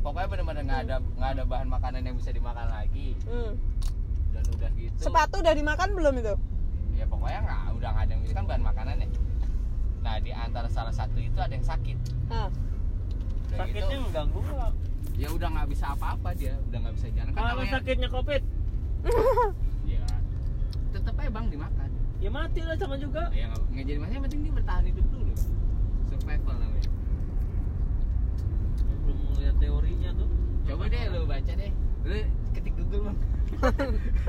Pokoknya 0.02 0.28
benar-benar 0.28 0.62
nggak 0.66 0.80
ada 0.84 0.96
nggak 0.98 1.30
ada 1.38 1.42
bahan 1.46 1.68
makanan 1.70 2.00
yang 2.02 2.16
bisa 2.18 2.30
dimakan 2.34 2.66
lagi. 2.66 3.14
Hmm. 3.24 3.54
Dan 4.34 4.44
udah 4.58 4.70
gitu. 4.74 4.98
Sepatu 4.98 5.34
udah 5.38 5.54
dimakan 5.54 5.88
belum 5.94 6.14
itu? 6.18 6.34
Ya 6.98 7.04
pokoknya 7.06 7.40
nggak 7.46 7.60
udah 7.78 7.88
nggak 7.94 8.04
ada 8.04 8.12
yang 8.12 8.22
bisa 8.26 8.34
kan 8.34 8.44
bahan 8.50 8.64
makanan 8.66 8.94
ya. 8.98 9.08
Nah 10.02 10.14
di 10.18 10.30
antara 10.34 10.66
salah 10.66 10.90
satu 10.90 11.18
itu 11.22 11.38
ada 11.38 11.54
yang 11.54 11.62
sakit. 11.62 11.98
Udah 12.26 12.50
sakitnya 13.54 13.86
gitu, 13.86 14.04
mengganggu 14.10 14.38
nggak 14.42 14.72
ya 15.12 15.28
udah 15.28 15.48
nggak 15.52 15.68
bisa 15.68 15.84
apa-apa 15.92 16.32
dia, 16.34 16.56
udah 16.72 16.78
nggak 16.82 16.94
bisa 16.98 17.06
jalan. 17.14 17.30
Kan 17.30 17.42
kalau 17.46 17.64
sakitnya 17.68 18.08
covid 18.10 18.42
Ya. 19.86 20.02
Tetep 20.90 21.14
aja 21.14 21.30
bang 21.30 21.46
dimakan. 21.50 21.88
ya 22.22 22.30
mati 22.30 22.62
lah 22.62 22.78
sama 22.78 22.94
juga 22.94 23.34
Ya 23.34 23.50
nggak 23.50 23.62
nggak 23.70 23.84
jadi 23.86 23.98
masalah. 23.98 24.14
Yang 24.14 24.22
penting 24.26 24.40
dia 24.42 24.52
bertahan 24.54 24.84
hidup 24.86 25.06
dulu. 25.10 25.32
Survival 26.10 26.54
namanya. 26.58 26.90
Teorinya 29.52 30.10
tuh 30.14 30.28
Coba 30.62 30.84
deh 30.86 31.02
lu 31.10 31.26
baca 31.26 31.52
deh. 31.52 31.72
Lu 32.02 32.14
ketik 32.52 32.74
Google 32.76 33.02
bang. 33.04 33.18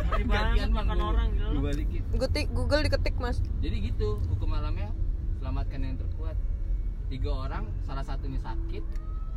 Ngeri 0.03 0.23
banget 0.25 0.69
makan 0.69 0.97
orang 0.99 1.27
gitu 1.31 1.45
Lu 1.45 1.53
loh. 1.53 1.61
balikin. 1.63 2.01
Gutik, 2.11 2.47
Google 2.51 2.81
diketik 2.81 3.15
mas. 3.15 3.37
Jadi 3.61 3.77
gitu 3.85 4.17
hukum 4.27 4.49
alamnya 4.51 4.89
selamatkan 5.37 5.79
yang 5.79 5.95
terkuat. 5.95 6.33
Tiga 7.07 7.29
orang, 7.29 7.69
salah 7.83 8.01
satunya 8.01 8.41
sakit, 8.41 8.81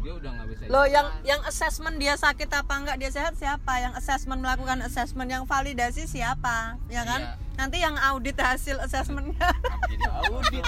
dia 0.01 0.13
udah 0.15 0.31
nggak 0.33 0.47
bisa. 0.49 0.61
Lo 0.67 0.89
yang 0.89 1.05
yang 1.23 1.45
assessment 1.45 2.01
dia 2.01 2.17
sakit 2.17 2.49
apa 2.49 2.73
enggak 2.73 2.97
dia 2.97 3.13
sehat 3.13 3.37
siapa? 3.37 3.73
Yang 3.77 4.01
assessment 4.01 4.41
melakukan 4.41 4.81
assessment 4.81 5.29
yang 5.29 5.45
validasi 5.45 6.09
siapa? 6.09 6.81
Ya 6.89 7.05
kan? 7.05 7.21
Iya. 7.21 7.33
Nanti 7.57 7.77
yang 7.79 7.95
audit 7.95 8.37
hasil 8.37 8.81
assessmentnya. 8.81 9.37
Jadi 9.93 10.05
audit. 10.09 10.65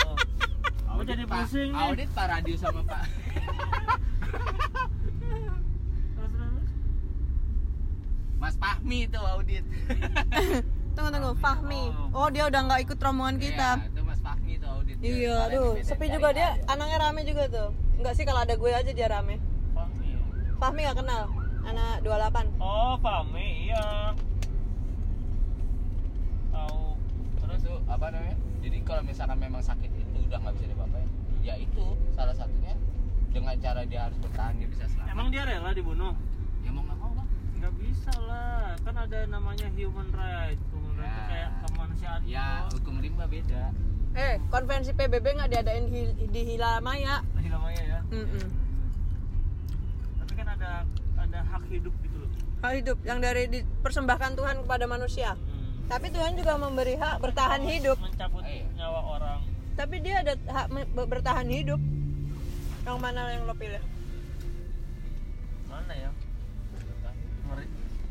Gua 0.89 1.05
jadi 1.05 1.25
Pak- 1.25 1.47
pusing 1.47 1.71
nih. 1.71 1.81
Audit 1.81 2.09
Pak 2.13 2.27
Radio 2.29 2.55
sama 2.55 2.83
Pak. 2.83 3.03
Terus, 5.19 6.31
terus, 6.31 6.33
terus. 6.35 6.67
Mas 8.39 8.55
Fahmi 8.57 8.99
itu 9.05 9.19
audit. 9.19 9.65
tunggu 10.95 11.11
tunggu, 11.11 11.33
Fahmi. 11.37 11.83
Oh 12.15 12.31
dia 12.31 12.47
udah 12.47 12.61
nggak 12.65 12.81
ikut 12.87 12.99
rombongan 12.99 13.37
kita. 13.39 13.71
Iya, 13.79 13.91
itu 13.91 14.01
Mas 14.03 14.21
Fahmi 14.23 14.53
itu 14.55 14.67
audit. 14.67 14.97
Dia 14.99 15.11
Iya, 15.11 15.35
aduh, 15.51 15.71
sepi 15.83 16.07
juga 16.09 16.31
dia. 16.31 16.55
ada. 16.55 16.75
Anaknya 16.75 16.97
rame 17.01 17.23
juga 17.23 17.45
tuh. 17.49 17.69
Enggak 17.99 18.15
sih 18.15 18.23
kalau 18.23 18.41
ada 18.43 18.55
gue 18.55 18.71
aja 18.71 18.91
dia 18.91 19.09
rame. 19.09 19.43
Fahmi 19.75 20.07
ya? 20.07 20.19
Fahmi 20.57 20.81
gak 20.87 20.99
kenal. 20.99 21.23
Anak 21.61 22.01
28. 22.01 22.65
oh 22.65 22.97
Fahmi 22.97 23.69
iya 23.69 24.15
tahu 26.49 26.97
Terus 27.39 27.61
tuh 27.61 27.77
apa 27.85 28.09
namanya? 28.09 28.37
Jadi 28.65 28.79
kalau 28.83 29.03
misalkan 29.05 29.37
memang 29.37 29.61
sakit 29.61 29.91
itu 29.91 30.19
udah 30.25 30.39
nggak 30.41 30.55
bisa 30.57 30.67
diapa-apain, 30.67 31.09
ya 31.41 31.55
itu 31.57 31.85
salah 32.11 32.33
satunya 32.33 32.73
dengan 33.29 33.53
cara 33.61 33.85
dia 33.85 34.09
harus 34.09 34.17
bertahan 34.19 34.57
dia 34.57 34.69
bisa 34.69 34.85
selamat. 34.89 35.13
emang 35.13 35.29
dia 35.29 35.43
rela 35.45 35.71
dibunuh 35.73 36.13
nggak 37.59 37.75
bisa 37.77 38.13
lah 38.21 38.79
kan 38.79 38.95
ada 38.97 39.19
namanya 39.27 39.67
human 39.71 40.09
right 40.11 40.59
human 40.69 40.95
right 40.95 41.07
itu 41.07 41.19
Ya. 41.19 41.27
kayak 41.27 41.51
kemanusiaan 41.63 42.21
Ya 42.25 42.49
hukum 42.69 42.95
rimba 42.99 43.25
beda. 43.25 43.71
Eh, 44.13 44.35
konvensi 44.49 44.91
PBB 44.91 45.27
nggak 45.33 45.51
diadain 45.53 45.85
di, 45.87 46.01
di 46.27 46.41
Hilamaya. 46.49 47.23
Lagi 47.33 47.49
namanya 47.49 47.83
ya 47.85 47.99
Mm-mm. 48.09 48.47
tapi 50.19 50.33
kan 50.35 50.49
ada 50.51 50.71
ada 51.17 51.39
hak 51.45 51.65
hidup 51.69 51.95
gitu 52.01 52.17
loh 52.17 52.31
Hak 52.59 52.73
hidup 52.75 52.99
yang 53.03 53.19
dari 53.19 53.47
dipersembahkan 53.47 54.35
Tuhan 54.35 54.57
kepada 54.61 54.85
manusia. 54.87 55.35
hmm. 55.35 55.87
Tapi 55.87 56.07
Tuhan 56.09 56.35
juga 56.35 56.57
memberi 56.57 56.95
hak 56.95 57.17
bertahan 57.19 57.63
hidup. 57.63 57.95
mencabut 57.97 58.43
Iya. 58.43 58.67
nyawa 58.77 59.01
orang 59.13 59.41
Tapi 59.73 59.97
dia 59.99 60.21
ada 60.21 60.35
hak 60.35 60.67
bertahan 60.97 61.47
hidup. 61.47 61.79
Yang 62.83 62.99
mana 62.99 63.21
yang 63.31 63.45
lo 63.45 63.55
pilih? 63.55 63.83
mana 65.65 65.93
ya 65.95 66.11
ngeri 67.49 67.67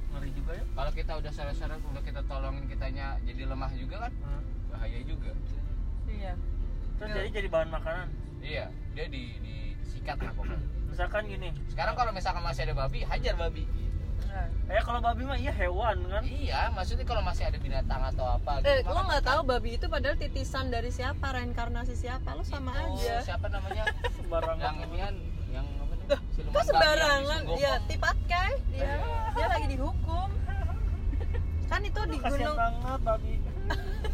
ngeri 0.09 0.29
juga 0.33 0.51
ya 0.53 0.63
Kalau 0.67 0.91
kita 0.91 1.11
udah 1.15 1.31
seret-seret, 1.31 1.81
udah 1.83 2.01
kita 2.01 2.21
tolongin 2.23 2.65
kitanya 2.65 3.05
jadi 3.21 3.41
lemah 3.45 3.71
juga 3.73 3.95
kan, 3.99 4.13
Hmm. 4.17 4.43
bahaya 4.67 4.99
juga. 5.03 5.31
Iya. 6.07 6.33
terus 6.97 7.09
jadi 7.13 7.29
jadi 7.31 7.47
bahan 7.47 7.69
makanan 7.69 8.07
Iya, 8.39 8.65
dia 8.91 9.05
di 9.07 9.37
disikat 9.37 10.17
lah 10.17 10.33
pokoknya. 10.33 10.57
misalkan 10.87 11.23
gini 11.25 11.49
Sekarang 11.67 11.93
kalau 11.93 12.09
misalkan 12.09 12.41
masih 12.41 12.65
ada 12.65 12.75
babi, 12.75 12.99
hajar 13.03 13.35
babi. 13.35 13.65
ya 14.67 14.81
kalau 14.81 14.99
babi 14.99 15.21
mah 15.23 15.33
iya 15.35 15.49
hewan 15.51 15.97
kan 16.05 16.21
Iya, 16.23 16.69
maksudnya 16.71 17.03
kalau 17.03 17.21
masih 17.21 17.45
ada 17.45 17.57
binatang 17.57 18.01
atau 18.07 18.25
apa 18.31 18.61
Eh, 18.61 18.81
gitu, 18.81 18.89
lo 18.89 18.93
makan- 18.95 19.07
nggak 19.07 19.23
tahu 19.23 19.41
babi 19.43 19.69
itu 19.71 19.85
padahal 19.87 20.15
titisan 20.15 20.67
dari 20.67 20.89
siapa, 20.89 21.25
reinkarnasi 21.31 21.93
siapa? 21.93 22.33
Lo 22.33 22.41
sama 22.43 22.73
Itu, 22.73 22.97
aja. 22.97 23.15
Siapa 23.23 23.45
namanya? 23.47 23.83
sembarangan 24.11 24.75
yang 24.91 25.15
Kok 26.07 26.63
sembarangan? 26.63 27.41
Ya, 27.59 27.73
tipatkai 27.85 28.51
dia. 28.71 28.95
Dia 29.35 29.47
lagi 29.47 29.67
dihukum. 29.69 30.29
Kan 31.67 31.81
itu 31.83 31.99
di 32.07 32.17
kasihan 32.17 32.55
gunung 32.55 32.57
banget 32.57 33.01
babi 33.03 33.33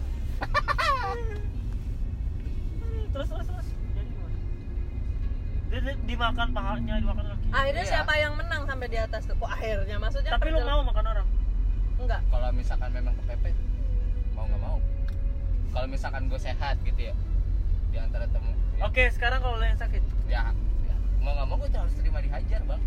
terus 3.14 3.30
terus 3.30 3.46
terus 3.46 3.68
jadi 3.94 4.10
gimana 4.10 4.34
dia, 5.70 5.80
dia 5.86 5.94
dimakan 6.10 6.48
pahanya 6.50 6.94
dimakan 6.98 7.26
kaki 7.30 7.46
Akhirnya 7.54 7.86
Iya. 7.86 7.92
siapa 7.94 8.14
yang 8.18 8.34
menang 8.34 8.66
sampai 8.66 8.88
di 8.90 8.98
atas 8.98 9.22
tuh? 9.30 9.38
Kok 9.38 9.46
akhirnya? 9.54 10.02
Maksudnya 10.02 10.32
tapi 10.34 10.50
lu 10.50 10.66
mau 10.66 10.82
makan 10.82 11.06
orang 11.06 11.28
Enggak. 12.02 12.22
Kalau 12.26 12.50
misalkan 12.52 12.90
memang 12.90 13.14
kepepet, 13.16 13.56
mau 14.34 14.44
nggak 14.50 14.60
mau. 14.60 14.78
Kalau 15.72 15.88
misalkan 15.88 16.26
gue 16.26 16.40
sehat 16.42 16.76
gitu 16.84 17.00
ya, 17.00 17.16
di 17.94 17.98
antara 18.02 18.26
temu. 18.28 18.50
Ya, 18.76 18.90
oke 18.90 19.04
sekarang 19.14 19.40
kalau 19.40 19.62
lu 19.62 19.66
yang 19.70 19.78
sakit 19.78 20.04
ya, 20.28 20.52
mau 21.24 21.32
nggak 21.34 21.48
mau 21.48 21.56
gue 21.58 21.70
harus 21.72 21.94
terima 21.96 22.20
dihajar 22.20 22.62
bang. 22.64 22.82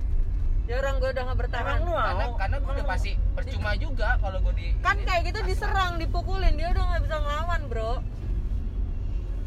Ya 0.66 0.74
orang 0.76 0.95
gue 0.99 1.09
udah 1.09 1.22
nggak 1.24 1.39
bertahan. 1.39 1.76
lu 1.78 1.87
mau 1.87 1.97
Karena 1.97 2.24
karena 2.37 2.57
gue 2.59 2.72
udah 2.74 2.87
pasti 2.87 3.12
percuma 3.32 3.70
juga 3.76 4.09
kalau 4.18 4.39
gue 4.41 4.53
di. 4.53 4.66
Kan 4.78 4.97
ini. 4.97 5.05
kayak 5.05 5.22
gitu 5.24 5.41
diserang, 5.45 5.93
dipukulin, 5.97 6.55
dia 6.55 6.68
udah 6.70 6.84
nggak 6.84 7.03
bisa 7.03 7.16
ngelawan, 7.16 7.61
Bro. 7.66 7.93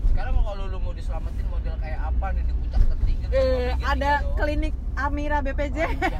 sekarang 0.10 0.36
kalau 0.38 0.64
lu 0.66 0.78
mau 0.80 0.92
diselamatin 0.92 1.48
model 1.48 1.76
kayak 1.80 2.00
apa 2.02 2.26
nih 2.30 2.44
di 2.44 2.54
puncak 2.54 2.82
tertinggi 2.84 3.26
Eh, 3.30 3.72
ada 3.80 4.12
doang. 4.20 4.36
klinik 4.36 4.76
Amira 4.94 5.40
BPJ. 5.40 5.78
Iya. 5.80 6.20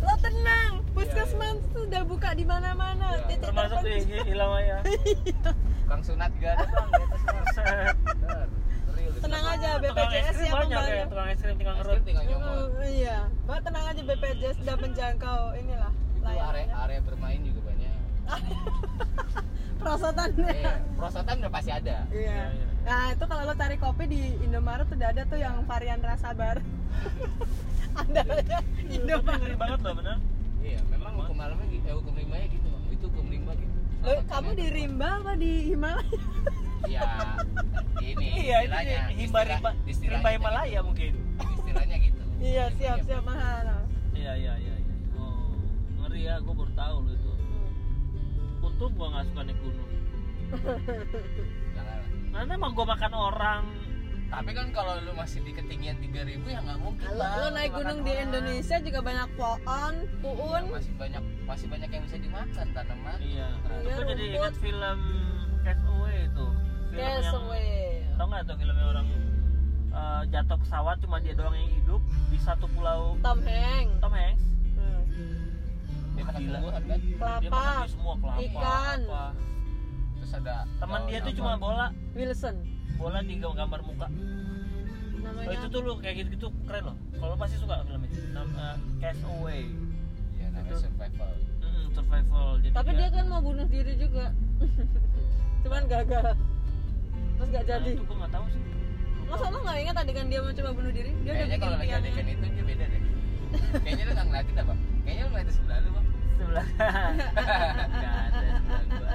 Lo 0.00 0.14
tenang, 0.18 0.72
puskesmas 0.90 1.58
tuh 1.68 1.82
udah 1.84 2.02
buka 2.04 2.30
di 2.32 2.44
mana-mana. 2.44 3.06
Iya, 3.16 3.26
Titik 3.26 3.42
termasuk 3.42 3.78
di 3.78 3.90
terpencil. 3.90 4.22
Hilamaya 4.26 4.76
Kang 5.90 6.02
Sunat 6.02 6.30
juga 6.32 6.48
ada 6.52 6.66
bang 6.66 6.88
di 6.88 7.02
atas 7.02 7.22
Tenang 9.20 9.44
aja, 9.46 9.70
BPJS 9.78 10.36
yang 10.40 10.54
banyak 10.54 10.70
ya 10.70 10.80
membantu. 10.80 11.10
tukang 11.10 11.28
es 11.28 11.38
krim 11.38 11.56
tinggal 11.56 11.74
ngerut 11.76 11.92
krim 11.92 12.04
tinggal 12.04 12.24
nyomot 12.24 12.48
Oh, 12.50 12.66
iya, 12.82 13.16
Mbak 13.44 13.58
tenang 13.62 13.84
aja 13.86 14.00
BPJS 14.02 14.56
sudah 14.60 14.76
menjangkau 14.76 15.40
inilah 15.54 15.92
itu 16.20 16.26
area 16.42 16.66
area 16.78 17.00
bermain 17.00 17.40
juga 17.40 17.60
banyak 17.62 17.94
Perosotannya. 19.80 20.52
Iya, 20.52 20.72
perosotan 20.92 21.34
udah 21.40 21.48
pasti 21.50 21.70
ada 21.72 21.96
Iya. 22.12 22.52
Nah 22.80 23.02
itu 23.10 23.24
kalau 23.24 23.42
lo 23.42 23.54
cari 23.54 23.76
kopi 23.76 24.04
di 24.04 24.20
Indomaret 24.40 24.84
udah 24.86 25.08
ada 25.08 25.22
tuh 25.24 25.36
yang 25.36 25.64
varian 25.64 26.00
rasa 26.00 26.36
bar. 26.36 26.60
ada 28.00 28.20
ya 28.44 28.60
Indomaret. 28.86 29.40
ngeri 29.40 29.56
banget 29.56 29.78
loh 29.80 29.94
bener 29.96 30.16
iya 30.60 30.78
memang 30.86 31.12
hukum 31.16 31.32
malamnya 31.34 31.64
gitu 31.66 31.86
eh, 31.86 31.96
hukum 31.96 32.12
limbahnya 32.12 32.48
gitu 32.50 32.68
itu 32.90 33.04
hukum 33.08 33.26
limbah 33.26 33.54
gitu 33.56 33.72
Perosotannya 34.00 34.28
kamu 34.28 34.50
di. 34.54 34.66
Rimba 34.70 35.08
apa 35.16 35.32
di 35.34 35.52
Himalaya? 35.66 36.20
Iya. 36.86 37.02
Ini 38.00 38.26
iya 38.40 38.58
ini 38.62 38.72
istilahnya 38.72 38.98
himba 39.12 39.40
rimba 39.42 39.70
istilah- 39.84 39.90
istilahnya 39.90 40.16
rimba 40.16 40.30
gitu. 40.30 40.38
Himalaya 40.40 40.78
mungkin. 40.80 41.12
Istilahnya 41.58 41.96
gitu. 42.00 42.22
Iya 42.40 42.64
siap 42.74 42.98
siap 43.04 43.22
mahal. 43.22 43.66
iya 44.12 44.32
iya 44.34 44.54
iya 44.56 44.74
iya. 44.76 44.94
oh 45.16 45.52
ngeri 45.98 46.20
ya 46.24 46.34
gue 46.38 46.54
baru 46.54 46.72
tahu 46.72 46.96
lo 47.00 47.10
itu. 47.10 47.30
Untung 48.60 48.92
gua 48.94 49.06
nggak 49.10 49.24
suka 49.28 49.40
naik 49.42 49.58
gunung. 49.58 49.90
Nanti 52.30 52.52
emang 52.54 52.72
gua 52.72 52.86
makan 52.88 53.12
orang. 53.12 53.62
Tapi 54.30 54.54
kan 54.54 54.70
kalau 54.70 54.94
lu 55.02 55.10
masih 55.10 55.42
di 55.42 55.50
ketinggian 55.50 55.98
3000 55.98 56.38
ya 56.46 56.62
nggak 56.62 56.78
mungkin 56.78 57.02
Lo, 57.02 57.18
Bang, 57.18 57.34
lo 57.34 57.48
naik 57.50 57.70
gunung 57.74 57.98
di 58.00 58.12
orang. 58.14 58.24
Indonesia 58.30 58.76
juga 58.78 59.00
banyak 59.02 59.28
pohon, 59.34 59.94
puun. 60.22 60.62
Iya, 60.62 60.70
masih 60.70 60.94
banyak 60.94 61.22
masih 61.42 61.66
banyak 61.66 61.90
yang 61.90 62.02
bisa 62.06 62.18
dimakan 62.22 62.66
tanaman. 62.70 63.18
Iya. 63.18 63.48
Nah, 63.58 63.78
itu 63.82 63.90
gua 63.90 64.04
jadi 64.06 64.24
ingat 64.30 64.54
film 64.62 64.98
film 66.90 66.98
yang 67.00 67.22
Castaway. 67.22 68.02
tau 68.12 68.26
nggak 68.26 68.42
tuh 68.44 68.56
filmnya 68.56 68.86
orang 68.88 69.06
eh, 69.90 70.22
jatuh 70.28 70.58
pesawat 70.58 70.96
cuma 70.98 71.16
dia 71.18 71.32
doang 71.32 71.52
yang 71.52 71.70
hidup 71.72 72.02
di 72.28 72.38
satu 72.38 72.66
pulau 72.68 73.14
Tom 73.18 73.38
Hanks. 73.40 73.98
Tom 73.98 74.12
Hanks 74.12 74.44
Hmm. 74.72 75.02
dia 76.12 76.22
makan 76.22 76.40
Gila. 76.40 76.56
tumbuhan 76.56 76.82
kan 76.82 76.98
dia 77.00 77.16
Kelapa. 77.16 77.50
makan 77.52 77.88
semua 77.88 78.14
kelapa 78.16 78.40
ikan. 78.44 78.98
apa. 79.02 79.24
terus 80.14 80.32
ada 80.34 80.54
teman 80.76 81.00
dia 81.04 81.18
tuh 81.20 81.32
cuma 81.32 81.52
bola 81.56 81.86
Wilson. 82.12 82.56
bola 82.94 83.18
di 83.20 83.34
gambar 83.36 83.80
muka 83.82 84.08
Namanya. 85.12 85.46
oh, 85.46 85.52
itu 85.52 85.66
tuh 85.68 85.80
lu 85.80 85.92
kayak 85.96 86.14
gitu 86.18 86.28
gitu 86.32 86.46
keren 86.64 86.84
loh 86.86 86.96
kalau 87.14 87.34
pasti 87.34 87.56
suka 87.56 87.84
film 87.84 88.02
itu 88.02 88.18
Nam, 88.30 88.48
eh, 88.50 88.76
Castaway 88.98 89.62
Iya, 90.32 90.46
namanya 90.50 90.70
Itu. 90.70 90.76
survival 90.82 91.32
Mm, 91.60 91.86
survival 91.92 92.46
jadi 92.58 92.72
Tapi 92.72 92.90
dia 92.94 93.08
kan 93.10 93.24
mau 93.26 93.40
bunuh 93.40 93.66
diri 93.66 93.94
juga. 93.94 94.26
Cuman 95.62 95.82
gagal. 95.86 96.32
Terus 97.40 97.48
gak 97.50 97.62
Nah, 97.62 97.68
jadi. 97.72 97.90
itu 97.90 98.04
gua 98.04 98.16
nggak 98.18 98.32
tahu 98.32 98.44
sih 98.46 98.60
Masa 99.24 99.46
lo 99.46 99.58
gak 99.60 99.78
ingat 99.78 99.96
adegan 99.96 100.26
dia 100.26 100.40
mau 100.40 100.52
coba 100.52 100.70
bunuh 100.72 100.90
diri? 100.90 101.10
Dia 101.16 101.32
udah 101.32 101.38
kayaknya 101.38 101.46
bikin 101.48 101.62
kalau 101.62 101.76
lagi 101.78 101.92
adegan 101.94 102.26
itu 102.28 102.46
dia 102.46 102.64
beda 102.66 102.84
deh 102.86 103.02
kayaknya 103.80 104.04
lu 104.04 104.12
nggak 104.12 104.26
ngeliatin 104.26 104.56
apa 104.56 104.74
kayaknya 105.00 105.22
lu 105.22 105.30
ngeliatin 105.30 105.52
sebelah 105.52 105.78
lu 105.78 105.90
bang 105.90 106.06
sebelah 106.32 106.66
nggak 107.90 108.14
ada 108.20 108.48
sebelah 108.50 108.84
gua 108.86 109.10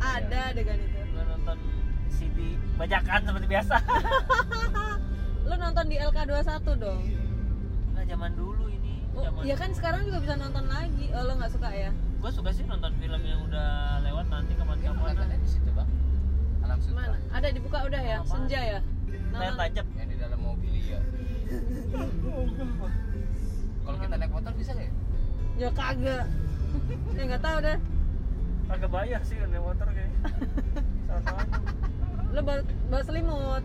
Ada 0.00 0.40
adegan 0.50 0.78
itu. 0.78 0.98
gua 1.08 1.22
nonton 1.26 1.56
CD 2.08 2.38
bajakan 2.76 3.20
seperti 3.24 3.46
biasa 3.48 3.74
Lo 5.48 5.54
nonton 5.56 5.84
di 5.84 5.96
LK21 5.96 6.46
dong. 6.76 7.00
nggak 7.90 8.06
zaman 8.06 8.30
dulu 8.34 8.64
ini 8.68 8.94
Oh, 9.10 9.22
zaman 9.24 9.42
iya 9.42 9.54
kan 9.56 9.70
sekarang 9.72 10.04
juga 10.04 10.18
bisa 10.20 10.34
nonton 10.36 10.64
lagi. 10.64 11.06
Oh, 11.10 11.22
lo 11.24 11.32
nggak 11.34 11.50
suka 11.50 11.70
ya? 11.70 11.90
gua 12.16 12.30
suka 12.30 12.50
sih 12.50 12.62
nonton 12.64 12.92
film 12.94 13.20
yang 13.20 13.40
udah 13.42 13.68
lewat 14.00 14.26
nanti 14.28 14.52
kapan-kapan 14.52 14.94
ngeliatinnya 14.94 15.38
di 15.38 15.48
situ 15.48 15.70
bang 15.72 15.88
sutra 16.78 17.02
Mana? 17.04 17.18
Ada 17.30 17.48
dibuka 17.50 17.78
udah 17.82 18.02
ya? 18.02 18.18
Senja 18.22 18.60
ya? 18.60 18.80
Nonton- 19.30 19.56
tancap 19.56 19.86
yang 19.92 20.08
di 20.08 20.16
dalam 20.16 20.38
mobil 20.38 20.72
ya 20.76 21.00
kalau 23.80 23.98
kita 23.98 24.14
naik 24.16 24.30
motor 24.30 24.52
bisa 24.54 24.70
nggak 24.72 24.86
ya 24.86 24.94
Ya 25.58 25.68
kagak. 25.70 26.24
ya 27.16 27.22
nggak 27.26 27.42
tahu 27.42 27.58
deh. 27.60 27.78
agak 28.68 28.88
bayar 28.88 29.20
sih 29.20 29.36
naik 29.36 29.60
motor 29.60 29.86
kayaknya 29.88 30.18
Sono 31.04 31.30
aja. 31.34 31.58
Lo 32.30 32.40
bawa, 32.40 32.60
bawa 32.86 33.02
selimut. 33.02 33.64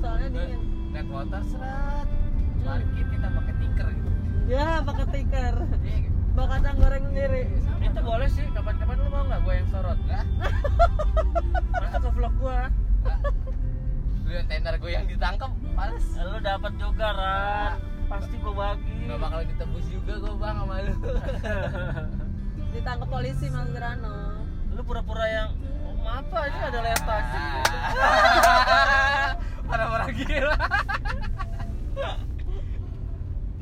Soalnya 0.00 0.28
dingin. 0.30 0.60
naik 0.90 1.06
motor 1.06 1.42
seret 1.44 2.08
parkir 2.60 3.06
kita 3.06 3.28
pakai 3.30 3.54
tiker 3.56 3.86
gitu 3.90 4.10
Ya, 4.48 4.68
pakai 4.82 5.06
tikar. 5.10 5.54
Iya 6.30 6.36
gitu. 6.36 6.38
Bawa 6.38 6.46
kacang 6.56 6.76
goreng 6.78 7.04
sendiri. 7.10 7.42
itu 7.80 8.00
boleh 8.06 8.28
sih 8.30 8.46
kapan-kapan 8.54 8.96
lu 9.02 9.10
mau 9.10 9.24
nggak 9.26 9.40
gue 9.42 9.54
yang 9.56 9.68
sorot 9.72 9.98
Lah, 10.10 10.24
masuk 11.80 12.00
ke 12.06 12.10
vlog 12.14 12.34
gua 12.38 12.52
lah. 12.54 12.70
lu 14.22 14.30
yang 14.30 14.46
tenar 14.46 14.78
gue 14.78 14.90
yang 14.94 15.06
ditangkap 15.10 15.50
males 15.74 16.06
lu 16.14 16.38
dapat 16.38 16.72
juga 16.78 17.06
Ran 17.10 17.72
pasti 18.06 18.36
gua 18.38 18.52
bagi 18.54 18.94
nggak 19.10 19.18
bakal 19.18 19.40
ditembus 19.42 19.86
juga 19.90 20.12
gue 20.22 20.34
bang 20.38 20.56
sama 20.62 20.74
lu 20.86 20.94
Ditangkap 22.70 23.08
polisi 23.10 23.50
Mas 23.50 23.74
Rano. 23.74 24.46
lu 24.70 24.80
pura-pura 24.86 25.26
yang 25.26 25.50
oh, 25.82 25.98
maaf 25.98 26.30
aja 26.30 26.70
ada 26.70 26.78
layar 26.78 27.00
tancap 27.02 27.66
orang-orang 29.66 30.10
gila 30.14 30.54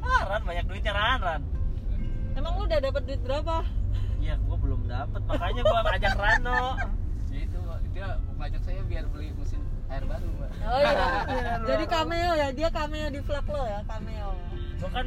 ah 0.04 0.20
Ran 0.28 0.42
banyak 0.44 0.64
duitnya 0.68 0.92
Ran 0.92 1.20
Ran 1.24 1.42
Emang 2.48 2.64
lu 2.64 2.64
udah 2.64 2.80
dapat 2.80 3.02
duit 3.04 3.20
berapa? 3.20 3.54
Iya, 4.18 4.34
gua 4.40 4.56
belum 4.56 4.80
dapat, 4.88 5.20
makanya 5.28 5.62
gua 5.68 5.80
ajak 5.84 6.16
Rano. 6.16 6.62
Ya 7.28 7.40
itu 7.44 7.58
dia 7.92 8.08
ngajak 8.40 8.62
saya 8.64 8.80
biar 8.88 9.04
beli 9.12 9.36
mesin 9.36 9.60
air 9.92 10.00
baru 10.08 10.24
mbak 10.32 10.48
Oh 10.64 10.80
iya. 10.80 11.04
Jadi 11.68 11.84
cameo 11.84 12.32
ya, 12.32 12.48
dia 12.48 12.68
cameo 12.72 13.12
di 13.12 13.20
vlog 13.20 13.44
lo 13.44 13.62
ya, 13.68 13.84
cameo. 13.84 14.32
Gua 14.80 14.90
kan 14.96 15.06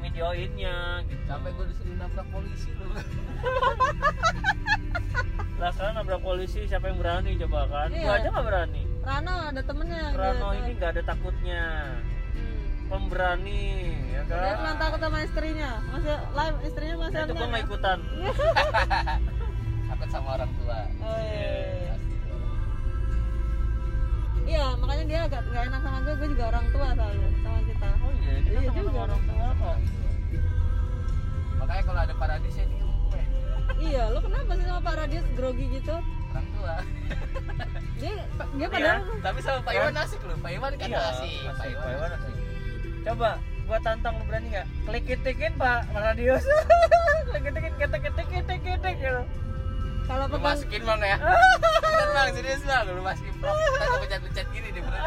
videoinnya 0.00 1.04
gitu. 1.04 1.20
sampai 1.28 1.52
gue 1.52 1.66
disuruh 1.68 1.96
nabrak 2.00 2.24
polisi 2.32 2.72
lu 2.72 2.88
Lah 5.60 5.68
sekarang 5.76 5.94
nabrak 6.00 6.20
polisi 6.24 6.64
siapa 6.64 6.88
yang 6.88 6.96
berani 6.96 7.36
coba 7.36 7.68
kan? 7.68 7.88
Gua 7.92 8.00
Iya. 8.00 8.16
aja 8.16 8.28
nggak 8.32 8.46
berani. 8.48 8.82
Rano 9.04 9.34
ada 9.52 9.60
temennya 9.60 10.02
Rano 10.16 10.48
gitu. 10.48 10.64
ini 10.64 10.70
nggak 10.80 10.90
ada 10.96 11.02
takutnya. 11.04 11.62
Pemberani, 12.90 13.62
ya 14.10 14.20
Dia 14.26 14.52
cuma 14.52 14.68
kan? 14.68 14.78
takut 14.80 15.00
sama 15.00 15.18
istrinya. 15.20 15.70
Masih 15.88 16.10
live 16.10 16.58
istrinya 16.60 16.94
masih 16.98 17.14
Nah, 17.14 17.22
itu 17.22 17.30
online 17.30 17.46
nggak 17.46 17.62
ya? 17.62 17.66
ikutan. 17.66 17.98
takut 19.88 20.08
sama 20.08 20.28
orang 20.32 20.50
tua 20.56 20.78
Oh, 21.00 21.18
iya. 21.20 21.54
Pasti. 21.88 22.14
Iya, 24.42 24.66
makanya 24.74 25.04
dia 25.06 25.20
agak 25.24 25.40
nggak 25.44 25.64
enak 25.64 25.80
sama 25.80 25.98
gue. 26.00 26.14
Gue 26.16 26.28
juga 26.28 26.44
orang 26.48 26.66
tua 26.68 26.88
soalnya 26.90 27.28
sama 27.36 27.58
kita. 27.62 27.88
Oh 27.96 28.12
iya, 28.16 28.34
kita 28.36 28.50
Iya 28.50 28.68
sama 28.68 28.80
juga. 28.82 29.00
orang 29.00 29.20
tua 29.22 29.46
kok. 29.54 29.78
makanya 31.60 31.82
kalau 31.84 32.00
ada 32.00 32.14
paradis 32.16 32.52
saya 32.52 32.66
diem. 32.66 32.88
Iya, 33.80 34.02
lo 34.08 34.18
kenapa 34.18 34.52
sih 34.52 34.66
sama 34.66 34.80
Pak 34.82 34.94
Radius 34.98 35.26
grogi 35.32 35.66
gitu? 35.70 35.96
orang 36.30 36.46
tua 36.52 36.74
Dia 37.96 38.14
dia 38.22 38.22
Iya. 38.56 38.66
padahal 38.68 39.00
tapi 39.20 39.38
sama 39.40 39.60
Pak 39.60 39.72
Iwan 39.72 39.94
asik 39.96 40.20
loh 40.22 40.36
Pak 40.36 40.50
Iwan 40.52 40.72
kan 40.74 40.86
Iya, 40.86 41.00
asik 41.10 41.32
asik, 41.48 41.74
Pak 41.76 41.90
Iwan 41.90 42.10
asik. 42.12 42.34
Coba 43.00 43.30
gua 43.64 43.78
tantang 43.80 44.18
lu 44.18 44.24
berani 44.26 44.48
nggak? 44.50 44.66
Klik 44.84 45.04
ketikin 45.06 45.52
Pak 45.54 45.88
Radius. 45.92 46.44
Klik 47.30 47.42
ketikin 47.46 47.72
ketek 47.78 48.00
ketek 48.04 48.26
ketek 48.28 48.58
ketek 48.60 48.94
gitu. 48.98 49.22
kalau 50.10 50.26
lu 50.26 50.42
masukin 50.42 50.82
bang 50.82 50.98
ya 51.06 51.16
Bener 51.86 52.08
bang 52.10 52.28
serius 52.34 52.62
bang 52.66 52.82
lu 52.82 52.98
masukin 52.98 53.30
prop 53.38 53.54
kita 53.54 53.86
pencet-pencet 53.94 54.46
gini 54.50 54.68
deh 54.74 54.82
bener 54.82 55.00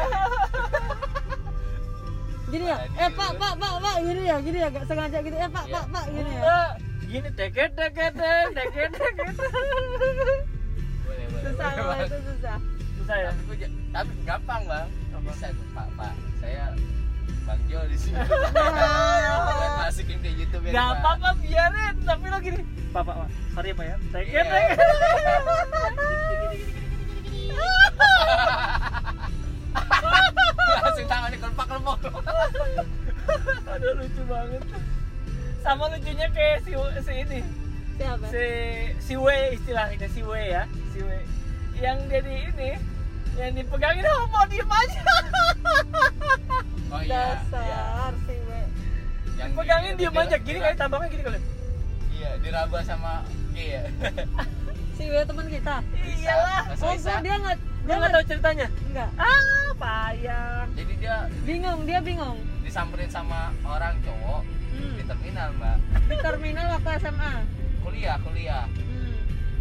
gini 2.48 2.64
ya, 2.70 2.76
eh 2.96 3.10
Pak 3.12 3.30
Pak 3.36 3.52
Pak 3.60 3.72
Pak 3.82 3.96
gini 4.00 4.22
ya, 4.24 4.36
gini 4.40 4.58
ya, 4.62 4.68
gak 4.72 4.86
sengaja 4.88 5.18
gitu 5.20 5.36
ya 5.36 5.48
Pak 5.50 5.64
Iya. 5.68 5.74
Pak 5.76 5.84
Pak 5.92 6.04
gini 6.08 6.32
ya. 6.32 6.56
Gini 7.04 7.28
teket 7.36 7.70
teket 7.76 8.12
teket 8.16 8.90
teket. 8.96 9.30
boleh 11.04 11.26
boleh 11.28 11.42
Susah 11.52 11.68
boleh, 11.68 11.84
Bang. 11.84 11.98
itu 12.08 12.16
susah. 12.24 12.56
Susah 12.96 13.16
ya? 13.20 13.30
tapi 13.36 13.54
tapi 13.92 14.12
gampang 14.24 14.62
bang 14.64 14.86
bisa 15.20 15.48
pak 15.72 15.88
pak 15.96 16.12
saya 16.40 16.64
bang 17.44 17.60
Jo 17.68 17.80
di 17.84 17.96
sini 17.96 18.16
masukin 19.84 20.18
ke 20.18 20.30
YouTube 20.32 20.64
ya 20.64 20.72
Gak 20.72 20.88
apa-apa 20.96 21.28
biarin, 21.38 21.94
tapi 22.02 22.24
lo 22.26 22.38
gini. 22.40 22.62
Pak, 22.88 23.02
pak, 23.04 23.14
pak. 23.20 23.28
Sorry 23.52 23.68
ya, 23.68 23.74
pak 23.76 23.84
ya. 23.84 23.96
Teket 24.08 24.32
Iya. 24.32 24.42
teket. 24.48 24.78
langsung 30.84 31.06
tangannya 31.06 31.38
kelempak 31.38 31.66
kelempak 31.66 31.98
Aduh 33.66 33.92
lucu 33.98 34.22
banget. 34.24 34.62
Sama 35.60 35.84
lucunya 35.88 36.28
kayak 36.30 36.58
si, 36.62 36.72
si 36.76 37.12
ini. 37.18 37.40
siapa 37.94 38.26
si 38.26 38.46
si 38.98 39.14
W 39.14 39.26
istilahnya 39.54 40.08
si 40.10 40.20
W 40.26 40.34
ya 40.34 40.66
si 40.90 40.98
W 40.98 41.10
yang 41.78 41.94
jadi 42.10 42.50
ini 42.50 42.70
yang 43.38 43.54
dipegangin 43.54 44.02
oh, 44.02 44.26
mau 44.34 44.42
diem 44.50 44.66
aja 44.66 44.98
oh 46.94 47.00
iya 47.00 47.10
iya 47.10 47.22
dasar 47.34 48.12
si 48.20 48.34
we 48.40 48.60
yang 49.34 49.50
pegangin 49.52 49.92
di- 49.92 49.98
diem 50.00 50.12
di- 50.12 50.20
aja 50.20 50.36
di- 50.36 50.44
gini 50.44 50.58
kayak 50.60 50.76
tambangnya 50.76 51.08
gini 51.10 51.22
kali. 51.22 51.38
Iya 52.14 52.30
diraba 52.38 52.78
sama 52.80 53.12
iya 53.52 53.82
si 54.92 55.04
we 55.04 55.20
teman 55.20 55.46
kita. 55.48 55.76
Iyalah. 55.92 56.62
oh 56.72 56.94
dia 56.94 57.34
nggak 57.34 57.56
dia 57.58 57.84
dia 57.84 57.94
nggak 57.94 58.12
tahu 58.12 58.24
ceritanya? 58.24 58.66
Enggak 58.84 59.10
ah 59.16 59.42
payah. 59.74 60.62
Jadi 60.72 60.92
dia 60.96 61.16
bingung 61.42 61.80
dia 61.82 61.98
bingung. 61.98 62.38
disamperin 62.62 63.06
sama 63.08 63.52
orang 63.62 63.98
cowok 64.00 64.42
Hmm. 64.72 64.98
di 64.98 65.04
terminal 65.04 65.48
mbak. 65.54 65.78
Di 66.04 66.16
terminal 66.16 66.66
waktu 66.72 66.90
SMA 66.98 67.32
kuliah 67.80 68.16
kuliah. 68.18 68.64
Hmm. 68.66 69.14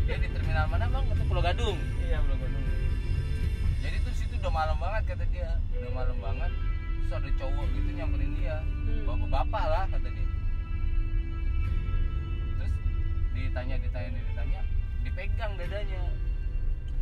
dia 0.04 0.18
di 0.18 0.30
terminal 0.30 0.66
mana 0.66 0.86
bang? 0.88 1.04
Itu 1.08 1.24
Pulau 1.26 1.42
Gadung. 1.42 1.78
Iya 2.00 2.18
belum 2.20 2.38
belum 2.40 2.62
jadi 3.78 3.98
tuh 4.00 4.14
situ 4.16 4.34
udah 4.38 4.50
malam 4.50 4.78
banget 4.78 5.04
kata 5.10 5.26
dia. 5.28 5.60
Udah 5.76 5.92
malam 5.92 6.18
banget 6.18 6.52
terus 7.14 7.30
ada 7.30 7.46
cowok 7.46 7.66
gitu 7.78 7.90
nyamperin 7.94 8.32
dia. 8.42 8.58
Hmm. 8.58 9.06
bapak-bapak 9.06 9.66
lah 9.70 9.84
kata 9.86 10.10
dia. 10.10 10.28
Terus 12.58 12.74
ditanya 13.38 13.76
ditanya 13.78 14.10
ditanya 14.18 14.62
dipegang 15.06 15.54
dadanya. 15.62 16.02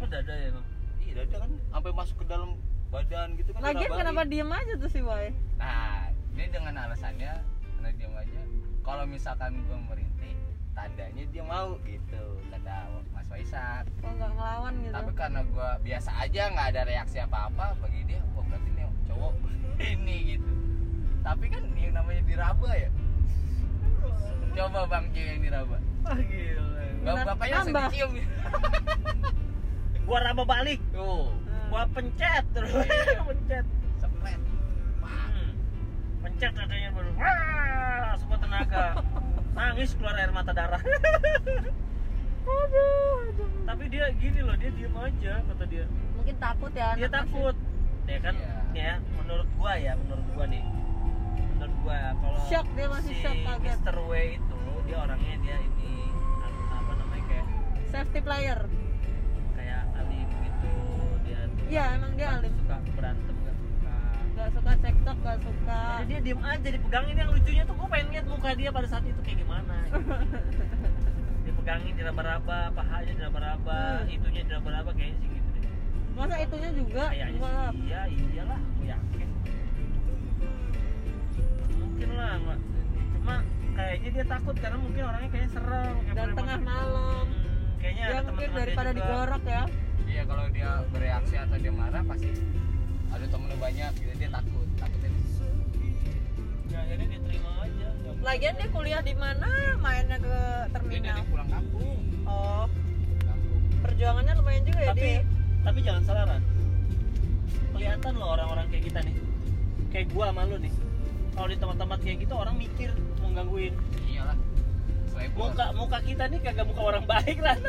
Oh 0.04 0.08
dada 0.12 0.34
ya 0.36 0.50
bang? 0.52 0.66
Iya 1.00 1.12
dada 1.24 1.36
kan 1.48 1.52
sampai 1.72 1.92
masuk 1.96 2.16
ke 2.20 2.26
dalam 2.28 2.60
badan 2.92 3.40
gitu 3.40 3.56
kan 3.56 3.72
lagian 3.72 3.92
kenapa 3.96 4.22
diem 4.28 4.52
aja 4.52 4.74
tuh 4.76 4.92
si 4.92 5.00
Boy? 5.00 5.32
Nah 5.56 6.12
dia 6.36 6.48
dengan 6.52 6.76
alasannya 6.76 7.34
karena 7.80 7.90
dia 7.96 8.08
aja 8.12 8.42
kalau 8.84 9.08
misalkan 9.08 9.64
gue 9.64 9.80
merintih 9.88 10.36
tandanya 10.76 11.24
dia 11.32 11.44
mau 11.48 11.80
gitu 11.88 12.24
kata 12.52 12.76
Mas 13.16 13.32
Waisak 13.32 13.88
kok 14.04 14.12
nggak 14.12 14.32
ngelawan 14.36 14.74
gitu? 14.84 14.92
Tapi 14.92 15.12
karena 15.16 15.40
gue 15.48 15.70
biasa 15.88 16.10
aja 16.20 16.42
nggak 16.52 16.68
ada 16.76 16.82
reaksi 16.84 17.18
apa-apa 17.24 17.80
bagi 17.80 18.04
dia 18.12 18.20
oh 18.36 18.44
berarti 18.44 18.70
nih 18.76 18.92
cowok 19.08 19.32
ini 19.84 20.18
gitu. 20.32 20.52
Tapi 21.22 21.46
kan 21.48 21.64
yang 21.76 21.94
namanya 21.94 22.22
diraba 22.24 22.70
ya. 22.72 22.90
Coba 24.52 24.80
bang 24.86 25.06
J 25.10 25.18
yang 25.28 25.42
diraba. 25.42 25.78
Ah 26.04 26.18
gila. 26.18 26.66
Bang 27.02 27.16
Nambah. 27.18 27.26
bapaknya 27.26 27.56
langsung 27.58 27.76
dicium 27.82 28.12
gua 30.08 30.20
raba 30.22 30.44
balik 30.44 30.82
tuh. 30.92 31.30
Gua 31.68 31.84
pencet 31.90 32.44
terus. 32.52 32.74
Iya. 32.74 33.22
pencet. 33.30 33.66
Sepret 33.98 34.42
Hmm. 35.02 35.52
pencet 36.20 36.52
dadanya 36.52 36.90
baru. 36.92 37.10
Wah 37.16 38.12
semua 38.16 38.38
tenaga. 38.38 38.86
Nangis 39.56 39.94
keluar 39.94 40.16
air 40.16 40.32
mata 40.32 40.52
darah. 40.52 40.82
Tapi 43.64 43.84
dia 43.88 44.10
gini 44.18 44.40
loh 44.42 44.56
dia 44.56 44.72
diem 44.72 44.96
aja 44.96 45.34
kata 45.44 45.64
dia. 45.66 45.86
Mungkin 46.18 46.36
takut 46.38 46.72
ya 46.74 46.90
dia 46.94 47.08
takut 47.08 47.56
ya 48.12 48.20
kan 48.20 48.36
nih 48.72 48.82
ya 48.82 48.94
menurut 49.14 49.50
gua 49.56 49.74
ya 49.76 49.94
menurut 49.96 50.28
gua 50.32 50.46
nih 50.46 50.64
menurut 51.56 51.76
gua 51.82 51.98
kalau 52.14 52.40
Shock, 52.46 52.68
dia 52.76 52.88
masih 52.88 53.14
si 53.14 53.22
shock, 53.22 53.38
kaget. 53.40 53.78
Mr. 53.80 53.98
W 54.02 54.12
itu 54.36 54.58
dia 54.84 54.98
orangnya 55.00 55.36
dia 55.40 55.58
ini 55.58 55.92
apa 56.70 56.92
namanya 56.94 57.24
kayak 57.26 57.46
safety 57.88 58.20
player 58.20 58.60
kayak 59.54 59.82
alim 59.96 60.28
gitu 60.28 60.72
dia 61.24 61.40
tuh 61.48 61.66
iya 61.68 61.84
emang 61.96 62.12
dia 62.14 62.28
alim 62.34 62.52
suka 62.58 62.76
berantem 62.92 63.36
nggak 63.38 63.56
suka 63.56 63.96
nggak 64.32 64.50
suka 64.52 64.72
cekcok 64.78 65.18
nggak 65.18 65.40
suka 65.40 65.80
jadi 66.02 66.08
dia 66.08 66.20
diem 66.22 66.42
aja 66.42 66.68
dipegangin 66.70 67.16
yang 67.16 67.30
lucunya 67.30 67.64
tuh 67.64 67.76
gua 67.76 67.88
pengen 67.90 68.08
lihat 68.12 68.26
muka 68.28 68.50
dia 68.54 68.70
pada 68.70 68.88
saat 68.88 69.04
itu 69.04 69.20
kayak 69.22 69.38
gimana 69.40 69.76
gitu. 69.88 70.12
dipegangin 71.48 71.94
diraba-raba 71.96 72.60
pahanya 72.72 73.14
diraba-raba 73.14 73.80
Hmm. 74.02 74.10
itunya 74.10 74.42
diraba-raba 74.44 74.92
kayaknya 74.92 75.18
sih 75.18 75.30
gitu 75.30 75.40
deh 75.40 75.41
masa 76.16 76.36
itunya 76.44 76.70
juga? 76.76 77.04
Kayaknya 77.10 77.34
Enggak 77.36 77.52
lah. 77.52 77.72
sih 77.72 77.82
iya 77.88 78.02
iyalah 78.12 78.60
aku 78.60 78.82
yakin. 78.86 79.28
Mungkin 81.82 82.10
lah 82.18 82.32
nggak 82.42 82.60
cuma 83.12 83.36
kayaknya 83.72 84.10
dia 84.12 84.26
takut 84.26 84.56
karena 84.58 84.78
mungkin 84.82 85.02
orangnya 85.06 85.30
kayaknya 85.32 85.52
serem 85.54 85.96
kayak 86.02 86.16
dan 86.18 86.30
tengah 86.36 86.58
gitu. 86.60 86.68
malam. 86.68 87.26
Hmm, 87.26 87.80
kayaknya 87.80 88.02
ya 88.02 88.08
ada 88.08 88.14
mungkin 88.14 88.28
teman-teman 88.28 88.52
dia 88.52 88.60
daripada 88.60 88.90
juga. 88.92 88.98
digorok 89.00 89.44
ya. 89.46 89.64
Iya 90.12 90.24
kalau 90.28 90.46
dia 90.52 90.70
bereaksi 90.92 91.36
atau 91.40 91.56
dia 91.56 91.72
marah 91.72 92.04
pasti 92.04 92.30
ada 93.12 93.26
temennya 93.28 93.58
banyak 93.60 93.92
gitu 93.96 94.14
dia 94.20 94.30
takut 94.32 94.68
takutnya. 94.76 95.10
Ya 96.72 96.78
akhirnya 96.88 97.06
dia 97.08 97.22
terima 97.28 97.52
aja. 97.64 97.88
Lagian 98.22 98.54
dia 98.60 98.68
kuliah 98.72 99.02
di 99.02 99.14
mana? 99.16 99.50
Mainnya 99.80 100.18
ke 100.20 100.28
dia 100.28 100.72
terminal. 100.76 101.16
dari 101.16 101.24
pulang 101.32 101.50
kampung. 101.50 101.98
Oh. 102.28 102.66
Kampung. 103.24 103.62
Perjuangannya 103.82 104.34
lumayan 104.40 104.64
juga 104.68 104.80
ya 104.84 104.90
tapi 104.94 105.02
dia 105.02 105.41
tapi 105.62 105.80
jangan 105.86 106.04
salah 106.06 106.24
Ran. 106.26 106.44
Kelihatan 107.72 108.14
loh 108.18 108.30
orang-orang 108.34 108.66
kayak 108.70 108.84
kita 108.90 109.00
nih. 109.06 109.16
Kayak 109.94 110.08
gua 110.14 110.26
sama 110.34 110.42
lu 110.50 110.58
nih. 110.58 110.74
Kalau 111.32 111.48
di 111.48 111.58
tempat-tempat 111.58 112.00
kayak 112.04 112.18
gitu 112.28 112.34
orang 112.36 112.56
mikir 112.58 112.90
mau 113.22 113.30
gangguin. 113.32 113.74
Iyalah. 114.10 114.38
Muka 115.38 115.66
muka 115.78 115.98
kita 116.02 116.24
nih 116.34 116.40
kagak 116.42 116.66
muka 116.66 116.82
orang 116.82 117.04
baik 117.06 117.38
Ran. 117.40 117.60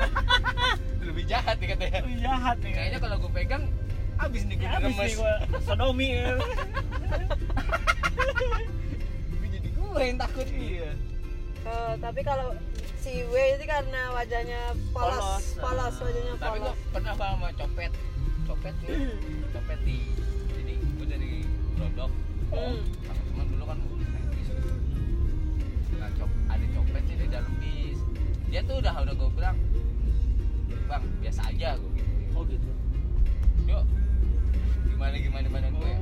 Lebih 1.08 1.24
jahat 1.28 1.56
nih 1.60 1.68
katanya. 1.76 2.00
Lebih 2.00 2.18
jahat 2.22 2.56
nih 2.64 2.72
kayaknya 2.72 2.98
kalau 3.02 3.16
gue 3.20 3.32
pegang 3.32 3.64
abis 4.22 4.42
nih 4.46 4.56
gue 4.60 4.68
ya, 4.68 4.78
abis 4.78 4.94
nih 4.96 5.14
gua. 5.18 5.34
Sodomi. 5.64 6.08
Ya. 6.22 6.32
Jadi 9.52 9.68
gue 9.68 10.00
yang 10.00 10.18
takut. 10.18 10.46
Iya. 10.48 10.90
Eh, 11.62 11.94
tapi 12.00 12.20
kalau 12.24 12.56
si 13.02 13.26
W 13.26 13.34
itu 13.34 13.64
karena 13.66 14.14
wajahnya 14.14 14.60
polos 14.94 15.18
Polos, 15.18 15.44
polos, 15.58 15.94
ah. 15.98 16.04
wajahnya 16.06 16.32
tapi 16.38 16.58
gue 16.58 16.70
polos. 16.70 16.78
pernah 16.94 17.12
bang 17.18 17.32
sama 17.34 17.48
copet. 17.58 17.92
Copet 18.46 18.74
nih 18.78 19.10
copet 19.50 19.78
di 19.82 19.98
jadi 20.54 20.74
gue 20.78 21.06
dari 21.10 21.32
Glodok 21.74 22.12
Hmm. 22.52 22.78
sama 23.00 23.22
teman 23.32 23.46
dulu 23.48 23.64
kan 23.64 23.78
nah 25.96 26.08
cop 26.18 26.30
ada 26.50 26.66
copet 26.74 27.02
sih 27.06 27.16
di 27.16 27.26
dalam 27.26 27.52
bis. 27.58 27.98
Dia 28.50 28.60
tuh 28.62 28.76
udah 28.78 28.94
udah 29.02 29.14
gue 29.14 29.30
bilang 29.34 29.56
bang 30.86 31.04
biasa 31.18 31.40
aja 31.48 31.68
gue 31.80 31.90
gitu 31.96 32.36
oh 32.36 32.42
gitu? 32.46 32.70
Yuk. 33.66 33.84
Gimana 34.84 35.16
gimana 35.16 35.42
gimana 35.48 35.68
gue 35.72 35.92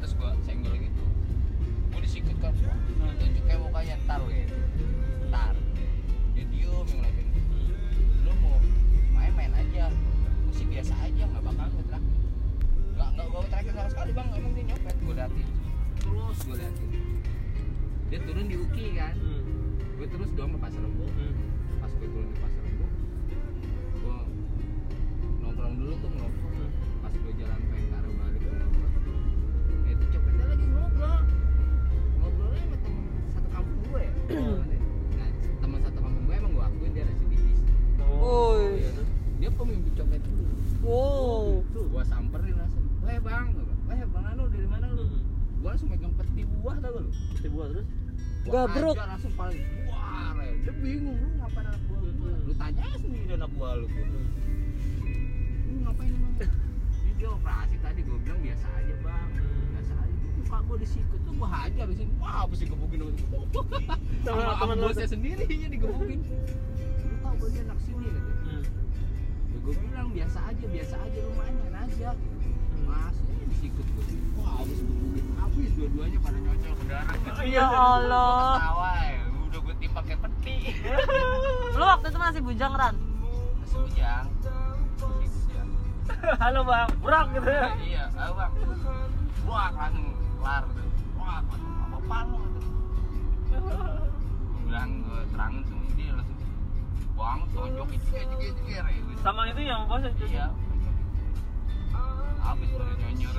terus 0.00 0.12
gue 0.16 0.30
senggol 0.42 0.74
gitu. 0.74 1.02
Gue 1.92 2.00
disikut 2.02 2.36
kan 2.40 2.50
tunjuknya 3.20 3.56
mukanya 3.60 3.94
ntar 4.08 4.20
gitu. 4.26 4.56
Ntar 5.28 5.54
dia 6.38 6.46
diem 6.54 6.70
yang 6.70 6.86
ngeliatin 7.02 7.26
lu 8.22 8.32
mau 8.38 8.58
main 9.10 9.32
main 9.34 9.52
aja. 9.58 9.90
Gue 10.46 10.54
sih 10.54 10.66
biasa 10.70 10.94
aja 11.02 11.22
nggak 11.26 11.42
bakal 11.42 11.66
gue 11.66 11.84
terakhir 11.90 12.14
nggak 12.94 13.08
nggak 13.10 13.26
gue 13.26 13.42
terakhir 13.50 13.72
sama 13.74 13.88
sekali 13.90 14.10
bang. 14.14 14.28
Emang 14.38 14.52
dia 14.54 14.64
nyopet. 14.70 14.94
Gue 15.02 15.14
liatin. 15.18 15.46
Terus? 15.98 16.38
Gue 16.46 16.56
liatin. 16.62 16.88
Dia 18.08 18.18
turun 18.22 18.46
di 18.46 18.56
Uki 18.56 18.86
kan? 18.94 19.14
Hmm. 19.18 19.42
gue 19.98 20.06
terus 20.06 20.30
dong 20.38 20.54
ke 20.54 20.58
pasar 20.62 20.78
Rebo. 20.78 21.06
Hmm. 21.10 21.34
pas 21.82 21.90
gue 21.90 22.06
turun 22.06 22.30
di 22.30 22.38
pasar 22.38 22.47
halo 86.48 86.64
bang. 86.64 86.88
Berak 87.04 87.26
gitu 87.36 87.50
ya? 87.52 87.68
Iya 87.76 88.04
ayo 88.16 88.32
bang. 88.32 88.52
Wah 89.44 89.68
langsung 89.76 90.08
kelar 90.40 90.64
tuh. 90.72 90.88
Wah 91.20 91.44
apa 91.44 91.54
apa 91.92 92.18
lu 92.24 92.40
gitu 92.40 92.60
gue 93.58 94.60
bilang 94.64 94.90
gue 95.04 95.20
terangin 95.28 95.62
semua 95.68 95.92
dia 95.92 96.12
langsung 97.20 97.68
jeger 97.92 98.24
jeger 98.32 98.52
jeger 98.64 98.84
ya 98.84 98.92
gitu. 98.96 99.12
sama 99.20 99.44
itu 99.52 99.60
yang 99.60 99.84
bos 99.84 100.00
itu? 100.08 100.24
Iya. 100.24 100.48
Habis 102.40 102.68
baru 102.72 102.94
nyonyor. 102.96 103.34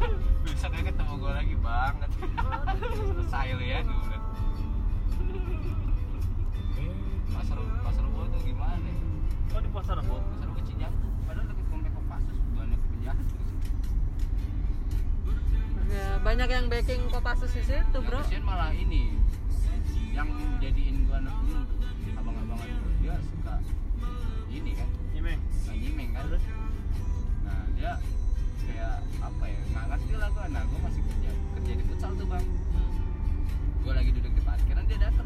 Besoknya 0.46 0.82
ketemu 0.86 1.12
gue 1.18 1.32
lagi 1.34 1.56
banget 1.58 2.10
selesai 2.94 3.46
lu 3.58 3.64
ya 3.66 3.78
gue 3.82 3.96
bilang. 4.06 4.24
pasar 7.32 7.58
pasar 7.82 8.04
gua 8.06 8.24
tuh 8.30 8.40
gimana? 8.46 8.90
Oh 9.50 9.58
di 9.58 9.70
pasar 9.74 9.98
rebo 9.98 10.16
pasar 10.22 10.48
Cijantung. 10.62 11.12
padahal 11.26 11.46
deket 11.50 11.66
komplek 11.68 11.92
Kopassus 11.96 12.38
banyak 12.54 12.78
penjahat 12.78 12.78
di 12.78 12.86
situ. 12.86 12.91
Ya, 15.92 16.16
banyak 16.24 16.48
yang 16.48 16.66
backing 16.70 17.02
Kopassus 17.10 17.52
di 17.52 17.62
situ, 17.66 17.98
yang 17.98 18.06
Bro. 18.06 18.22
kesian 18.24 18.44
malah 18.46 18.70
ini 18.72 19.12
yang 20.12 20.28
jadiin 20.60 21.04
gua 21.08 21.20
anak 21.20 21.34
gunung 21.44 21.64
tuh 21.68 21.80
abang-abangan 22.16 22.68
gua. 22.78 22.92
Dia 23.02 23.16
suka 23.20 23.54
ini 24.48 24.72
kan 24.76 24.88
nyimeng. 25.12 25.40
suka 25.52 25.74
nyimeng 25.76 26.10
kan. 26.16 26.22
Terus? 26.30 26.44
Nah 27.44 27.60
dia 27.76 27.92
kayak 28.62 28.94
apa 29.20 29.44
ya 29.44 29.60
nggak 29.72 29.84
ngerti 29.92 30.12
lah 30.16 30.28
gua. 30.32 30.44
Nah 30.48 30.62
gua 30.68 30.80
masih 30.86 31.02
kerja 31.04 31.30
kerja 31.58 31.72
di 31.74 31.84
futsal 31.90 32.12
tuh 32.16 32.26
bang. 32.30 32.46
Gua 33.82 33.92
lagi 33.98 34.10
duduk 34.14 34.32
di 34.32 34.42
parkiran 34.46 34.84
dia 34.88 34.98
datang 35.02 35.21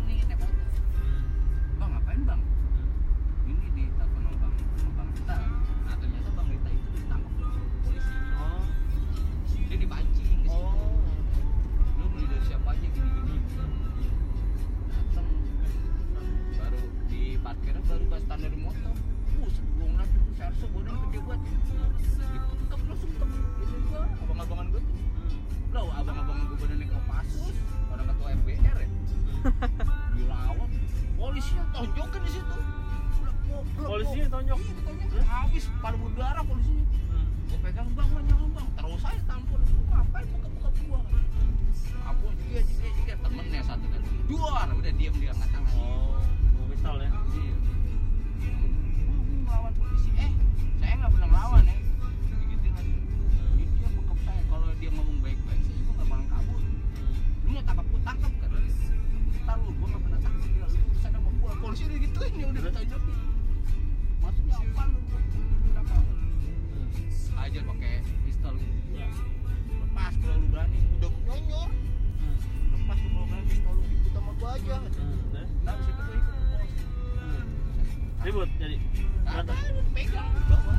ribut 78.27 78.51
jadi. 78.59 78.75
Berantem 79.23 79.55
pegang 79.95 80.27
bawa 80.51 80.75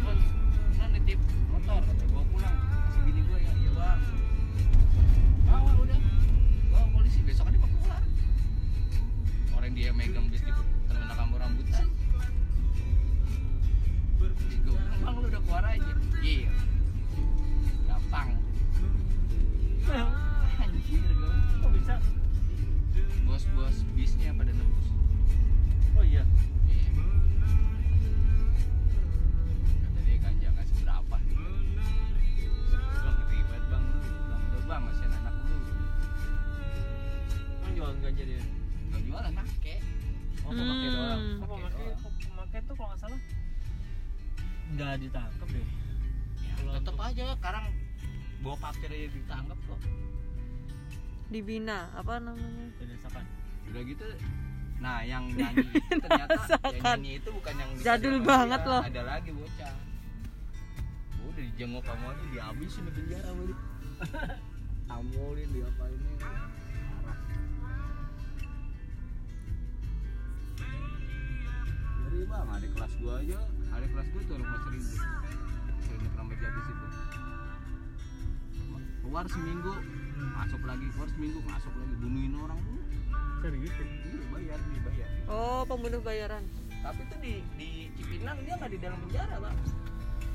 bos 0.00 0.20
nitip 0.96 1.20
motor 1.52 1.84
kata 1.84 2.04
gua 2.08 2.24
pulang 2.32 2.56
kasih 2.64 3.00
bini 3.04 3.20
gua 3.28 3.36
ya. 3.44 3.52
Iya 3.60 3.70
bang. 3.76 4.00
Bawa 5.44 5.70
udah. 5.84 6.00
Bawa 6.72 6.86
polisi. 6.96 7.20
Besok 7.28 7.52
ada 7.52 7.60
mau 7.60 7.68
pulang 7.76 8.06
orang 9.52 9.72
dia 9.76 9.92
megang 9.92 10.32
bis 10.32 10.40
di 10.40 10.52
terminal 10.88 11.12
kamu 11.12 11.34
rambutan. 11.36 11.86
Gue 14.16 14.76
bilang 14.80 15.00
bang 15.04 15.16
lu 15.20 15.28
udah 15.28 15.42
keluar 15.44 15.64
aja. 15.68 15.92
Iya. 16.24 16.48
Gampang. 17.84 18.28
Anjir 20.64 21.04
gue 21.04 21.32
kok 21.60 21.70
bisa? 21.76 21.94
Bos-bos 23.28 23.76
bisnya 23.92 24.32
pada 24.32 24.56
nebus. 24.56 24.88
oh 24.88 24.93
iya. 26.14 26.24
Kata 29.76 29.98
dia 30.00 30.16
ganja 30.16 30.46
nggak 30.48 30.66
seberapa. 30.68 31.16
Bang 32.94 33.18
ribet 33.26 33.62
bang. 33.66 33.84
Bang 34.30 34.42
udah 34.44 34.62
bang. 34.64 34.82
Kasihan 34.86 35.12
anak 35.12 35.34
lu. 35.40 35.56
Kan 37.58 37.70
jualan 37.72 37.96
ganja 38.00 38.22
dia 38.22 38.42
nggak 38.88 39.02
jualan 39.02 39.32
make. 39.34 39.76
Oh 40.44 40.50
pemakai 40.50 40.86
Hmm. 40.86 40.94
doang. 40.94 41.20
Oh 41.20 41.24
Pakai 41.34 41.48
pemakai 41.48 41.82
doang. 41.82 41.98
pemakai 42.22 42.58
tuh 42.62 42.74
kalau 42.74 42.88
nggak 42.88 43.00
salah. 43.00 43.20
Nggak 44.70 44.92
ditangkap 45.00 45.48
deh. 45.50 45.66
Ya, 46.40 46.52
untuk- 46.70 47.00
aja. 47.00 47.24
Sekarang 47.34 47.64
bawa 48.38 48.56
parkir 48.60 48.88
aja 48.88 49.08
ditangkap 49.08 49.58
kok. 49.60 49.80
Dibina, 51.24 51.90
apa 51.92 52.20
namanya? 52.20 52.70
berdasarkan 52.78 53.24
udah 53.64 53.82
gitu 53.82 54.06
nah 54.84 55.00
yang 55.00 55.24
nyanyi 55.38 55.64
itu 55.64 55.96
ternyata 55.96 56.36
yang 56.44 56.76
nyanyi 56.84 57.10
itu 57.16 57.28
bukan 57.32 57.54
yang 57.56 57.70
Jadul 57.80 58.16
banget 58.20 58.60
ya. 58.60 58.68
loh. 58.68 58.82
ada 58.84 59.02
lagi 59.08 59.30
bocah. 59.32 59.74
Udah 61.24 61.40
dijenguk 61.40 61.82
kamu 61.88 62.04
aja 62.12 62.24
dihabisin 62.30 62.82
di 62.84 62.92
penjara 62.92 63.24
sama 63.32 63.42
dia 63.48 63.56
amolin 64.92 65.48
diapain 65.56 65.96
ini. 65.96 66.14
Ngeri 72.04 72.20
bang. 72.28 72.46
Ada 72.52 72.66
kelas 72.76 72.92
gua 73.00 73.14
aja. 73.24 73.38
Ada 73.72 73.86
kelas 73.88 74.06
gua 74.12 74.22
tuh 74.28 74.36
rumah 74.38 74.60
seribu. 74.68 74.94
Seribu 75.84 76.06
Keramat 76.14 76.36
Jati 76.38 76.60
situ. 76.68 76.86
Keluar 79.04 79.26
seminggu 79.28 79.72
masuk 80.34 80.60
lagi 80.64 80.86
keluar 80.92 81.08
seminggu 81.12 81.38
masuk 81.44 81.72
lagi 81.72 81.94
bunuhin 82.00 82.32
orang. 82.38 82.58
Dulu 82.60 82.82
serius 83.42 83.74
ya? 83.76 83.86
Iya 83.88 84.23
Oh, 85.26 85.64
pembunuh 85.64 86.00
bayaran. 86.00 86.44
tapi 86.78 87.00
tuh 87.08 87.16
di 87.16 87.40
di 87.56 87.68
Cipinang 87.96 88.36
dia 88.44 88.54
nggak 88.54 88.68
di 88.68 88.76
dalam 88.76 88.98
penjara 89.00 89.40
bang 89.40 89.56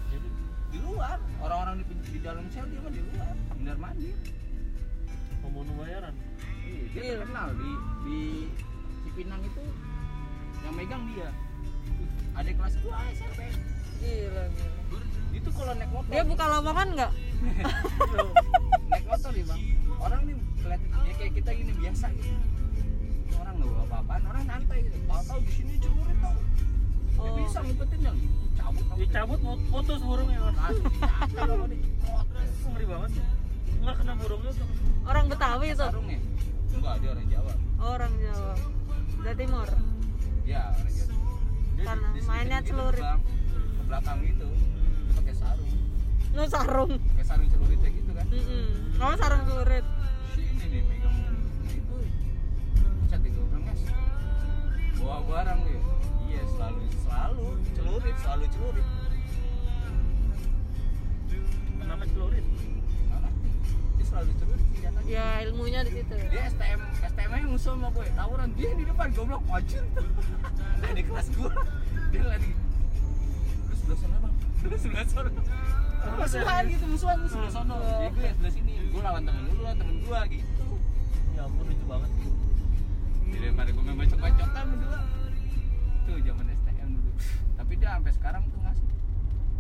jadi 0.10 0.28
di 0.70 0.80
luar. 0.82 1.18
Orang-orang 1.40 1.76
di, 1.78 1.84
di 2.10 2.20
dalam 2.20 2.42
sel 2.50 2.66
dia 2.66 2.82
mah 2.82 2.90
di 2.90 3.02
luar. 3.06 3.34
Benar 3.54 3.78
mandir 3.78 4.18
pembunuh 5.40 5.76
bayaran. 5.78 6.14
Iya, 6.60 6.84
dia 6.90 7.02
Iya. 7.04 7.14
terkenal 7.16 7.48
di 7.54 7.70
di 8.04 8.20
Cipinang 9.06 9.42
itu 9.44 9.62
yang 10.60 10.74
megang 10.74 11.04
dia. 11.08 11.30
Ada 12.34 12.50
kelas 12.50 12.76
gua 12.82 12.98
SMP 13.14 13.40
Gila, 14.00 14.44
gila. 14.48 15.00
itu 15.30 15.50
kalau 15.52 15.74
naik 15.76 15.92
motor. 15.92 16.10
Dia 16.10 16.24
buka 16.26 16.46
lowongan 16.50 16.88
nggak? 16.98 17.12
naik 18.90 19.06
motor 19.06 19.30
nih 19.30 19.46
bang. 19.46 19.62
Orang 20.00 20.22
nih 20.26 20.36
kelihatan 20.58 20.90
ya 21.00 21.14
kayak 21.16 21.34
kita 21.36 21.50
gini 21.54 21.74
biasa 21.78 22.06
gitu 22.12 22.34
orang 23.36 23.54
nggak 23.56 23.70
bawa 23.70 23.84
apa-apaan 23.86 24.24
orang 24.26 24.44
santai 24.46 24.78
gitu. 24.82 24.98
Tahu-tahu 25.04 25.40
di 25.40 25.52
sini 25.52 25.74
celurit 25.78 26.18
Oh. 27.20 27.36
bisa 27.36 27.60
ngumpetin 27.60 28.00
yang 28.00 28.16
cabut 28.56 28.80
cabut 28.82 28.98
dicabut 28.98 29.40
putus 29.68 30.00
burungnya 30.00 30.40
dicabut 30.40 30.80
sama 31.36 31.66
diceprot 31.68 32.26
Kok 32.32 32.70
ngeri 32.70 32.86
banget. 32.88 33.10
Sih 33.12 33.26
nggak 33.80 33.96
kena 33.98 34.14
burungnya 34.16 34.52
tuh 34.54 34.68
Orang 35.04 35.26
Betawi 35.28 35.68
itu. 35.70 35.84
ya 35.84 35.92
enggak 36.72 36.96
dia 36.98 37.10
orang 37.10 37.28
Jawa. 37.28 37.54
Orang 37.82 38.14
Jawa. 38.16 38.54
Jawa 39.20 39.34
Timur. 39.36 39.68
ya 40.46 40.64
orang 40.72 40.94
Jawa 40.94 41.16
Dia 41.76 41.84
Karena 41.86 42.08
di- 42.08 42.16
di- 42.16 42.26
mainnya 42.26 42.60
gitu, 42.60 42.68
celurit. 42.70 43.04
Ke 43.04 43.84
belakang 43.84 44.18
gitu. 44.22 44.48
Dia 44.48 45.14
pakai 45.14 45.34
sarung. 45.36 45.72
Lu 46.30 46.44
sarung. 46.46 46.92
pakai 46.96 47.26
sarung 47.26 47.48
celuritnya 47.50 47.90
gitu 47.92 48.12
kan. 48.14 48.26
Mm 48.28 48.68
Kamu 48.96 49.14
sarung 49.18 49.44
celurit. 49.46 49.86
Bawa 55.00 55.18
barang 55.24 55.60
lu 55.64 55.70
ya 55.70 55.82
iya 56.30 56.41
selalu 56.54 56.82
selalu 57.02 57.47
celurit 57.74 58.16
selalu 58.20 58.45
celurit. 58.52 58.88
Kenapa 61.80 62.04
celurit? 62.06 62.45
Dia 63.97 64.06
selalu 64.06 64.32
celurit 64.38 64.66
senjatanya 64.70 65.08
Ya 65.10 65.26
ilmunya 65.41 65.80
di 65.82 65.91
situ. 65.95 66.16
dia 66.30 66.41
STM 66.47 66.80
STM 67.02 67.30
nya 67.32 67.47
musuh 67.47 67.74
sama 67.74 67.88
gue. 67.89 68.06
Tawuran 68.14 68.50
dia 68.54 68.72
di 68.76 68.84
depan 68.86 69.08
goblok 69.12 69.41
wajir 69.47 69.84
nah 70.80 70.91
di 70.97 71.04
kelas 71.04 71.28
gue 71.34 71.52
dia 72.10 72.24
lagi 72.24 72.52
lu 73.70 73.76
sebelah 73.76 73.97
sana 73.97 74.18
bang. 74.22 74.34
Lu 74.70 74.78
sebelah 74.78 75.08
sana. 75.08 75.30
Musuhan 76.16 76.64
gitu 76.68 76.86
musuhan 76.86 77.18
lu 77.20 77.28
sebelah 77.28 77.52
sana. 77.52 77.74
Gue 78.14 78.30
sebelah 78.30 78.52
sini. 78.54 78.72
Gue 78.91 79.02
lawan 79.02 79.24
temen 79.26 79.41
lu 79.50 79.62
lawan 79.66 79.78
temen 79.82 79.95
gue 80.00 80.20
gitu. 80.38 80.66
Ya 81.34 81.41
ampun 81.43 81.66
lucu 81.66 81.86
banget. 81.89 82.12
jadi 82.14 82.30
daripada 83.38 83.70
gue 83.70 83.84
main 83.84 83.98
bacok-bacokan 83.98 84.64
berdua. 84.74 85.00
Itu 86.02 86.12
zaman 86.26 86.46
STM 86.50 86.90
dulu. 86.98 87.12
Tapi 87.60 87.74
dia 87.78 87.90
sampai 87.98 88.12
sekarang 88.18 88.42
tuh 88.50 88.60
masih. 88.66 88.88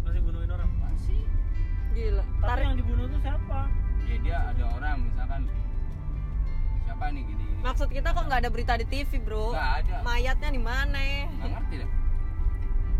Masih 0.05 0.21
bunuhin 0.25 0.49
orang? 0.49 0.69
Masih. 0.81 1.21
Gila. 1.93 2.23
tapi 2.23 2.47
Tarik. 2.49 2.63
yang 2.65 2.75
dibunuh 2.77 3.05
tuh 3.09 3.19
siapa? 3.21 3.59
Ya 4.09 4.15
dia 4.25 4.37
ada 4.49 4.63
orang 4.73 4.97
misalkan. 5.05 5.41
Siapa 6.85 7.05
nih 7.13 7.21
gini 7.21 7.43
gini. 7.45 7.61
Maksud 7.61 7.87
kita 7.91 8.07
kok 8.15 8.23
nggak 8.25 8.39
ada 8.45 8.49
berita 8.49 8.73
di 8.79 8.85
TV, 8.89 9.11
Bro? 9.21 9.53
nggak 9.53 9.73
ada. 9.85 9.95
Mayatnya 10.01 10.49
di 10.49 10.61
mana? 10.61 10.99
nggak 11.37 11.49
ngerti 11.53 11.75
dah. 11.85 11.89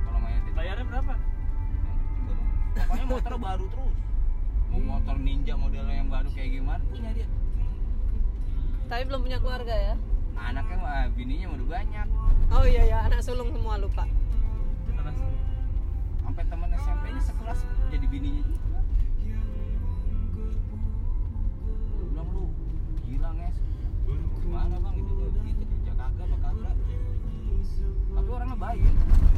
Kalau 0.06 0.20
mayat 0.22 0.42
itu 0.46 0.52
bayarnya 0.54 0.86
berapa? 0.86 1.14
Pokoknya 2.70 3.06
motor 3.10 3.34
baru 3.42 3.66
terus. 3.72 3.96
Mau 4.70 4.82
motor 4.86 5.16
ninja 5.18 5.54
modelnya 5.58 5.96
yang 5.98 6.10
baru 6.14 6.30
kayak 6.30 6.50
gimana 6.54 6.84
punya 6.94 7.12
dia. 7.18 7.28
Tapi 8.86 9.02
belum 9.06 9.22
punya 9.26 9.38
keluarga 9.42 9.74
ya? 9.74 9.96
Anaknya 10.48 10.78
mah 10.80 11.08
bininya 11.14 11.48
udah 11.52 11.68
banyak. 11.68 12.08
Oh 12.50 12.64
iya 12.66 12.84
ya, 12.88 12.98
anak 13.06 13.20
sulung 13.20 13.52
semua 13.52 13.76
lupa. 13.76 14.08
Sampai 16.24 16.44
teman 16.46 16.70
SMP 16.78 17.04
nya 17.12 17.22
sekelas 17.26 17.60
jadi 17.90 18.06
bininya 18.06 18.44
juga. 18.46 18.80
Lu 22.00 22.04
bilang 22.14 22.28
lu 22.32 22.44
gila 23.04 23.30
nges. 23.36 23.58
Gimana 24.40 24.76
bang? 24.80 24.96
Itu 24.96 25.14
gitu 25.44 25.64
kerja 25.68 25.92
kagak 25.98 26.26
apa 26.30 26.38
kagak 26.42 26.76
tapi 28.10 28.30
orangnya 28.30 28.58
baik. 28.58 28.84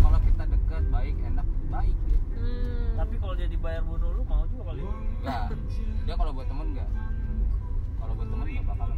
Kalau 0.02 0.20
kita 0.24 0.44
dekat 0.48 0.84
baik 0.92 1.16
enak 1.26 1.48
baik 1.72 1.98
dia. 2.08 2.20
Hmm. 2.42 2.98
tapi 2.98 3.22
kalau 3.22 3.38
dia 3.38 3.46
dibayar 3.46 3.86
bunuh 3.86 4.18
lu 4.18 4.26
mau 4.26 4.44
juga 4.50 4.74
kali. 4.74 4.82
Enggak 4.82 5.54
dia 6.06 6.16
kalau 6.18 6.32
buat 6.34 6.48
temen 6.50 6.68
enggak 6.74 6.90
kalau 8.02 8.14
buat 8.18 8.28
temen 8.28 8.46
enggak 8.50 8.66
bakalan 8.66 8.98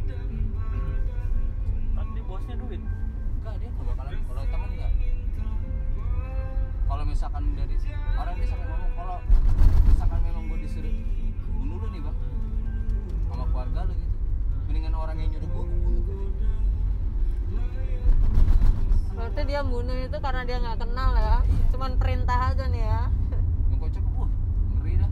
dia 2.14 2.24
bosnya 2.24 2.54
duit. 2.54 2.80
Enggak 2.80 3.54
dia 3.58 3.68
enggak 3.68 3.86
bakalan 3.90 4.20
kalau 4.24 4.42
temen 4.46 4.70
enggak. 4.72 4.92
Kalau 6.84 7.04
misalkan 7.10 7.44
dari 7.58 7.76
orang 8.14 8.34
dia 8.38 8.46
sampai 8.46 8.66
ngomong 8.70 8.92
kalau 8.94 9.18
misalkan 9.90 10.20
memang 10.22 10.42
gue 10.46 10.58
disuruh 10.62 10.94
bunuh 11.58 11.76
lu 11.82 11.86
nih 11.90 12.00
bang 12.06 12.18
sama 13.26 13.44
keluarga 13.50 13.80
lu 13.90 13.92
gitu 13.98 14.16
mendingan 14.70 14.94
orang 14.94 15.16
yang 15.18 15.30
nyuruh 15.34 15.48
gue 15.50 15.64
bunuh 15.66 16.04
Berarti 19.14 19.40
dia 19.46 19.62
bunuh 19.62 19.94
itu 19.94 20.18
karena 20.18 20.42
dia 20.42 20.58
nggak 20.58 20.78
kenal 20.82 21.10
ya? 21.14 21.36
Cuman 21.70 21.90
perintah 21.98 22.38
aja 22.54 22.64
nih 22.70 22.82
ya? 22.82 23.02
yang 23.70 23.78
kocak 23.82 24.04
wah 24.14 24.30
ngeri 24.78 24.92
dah. 25.00 25.10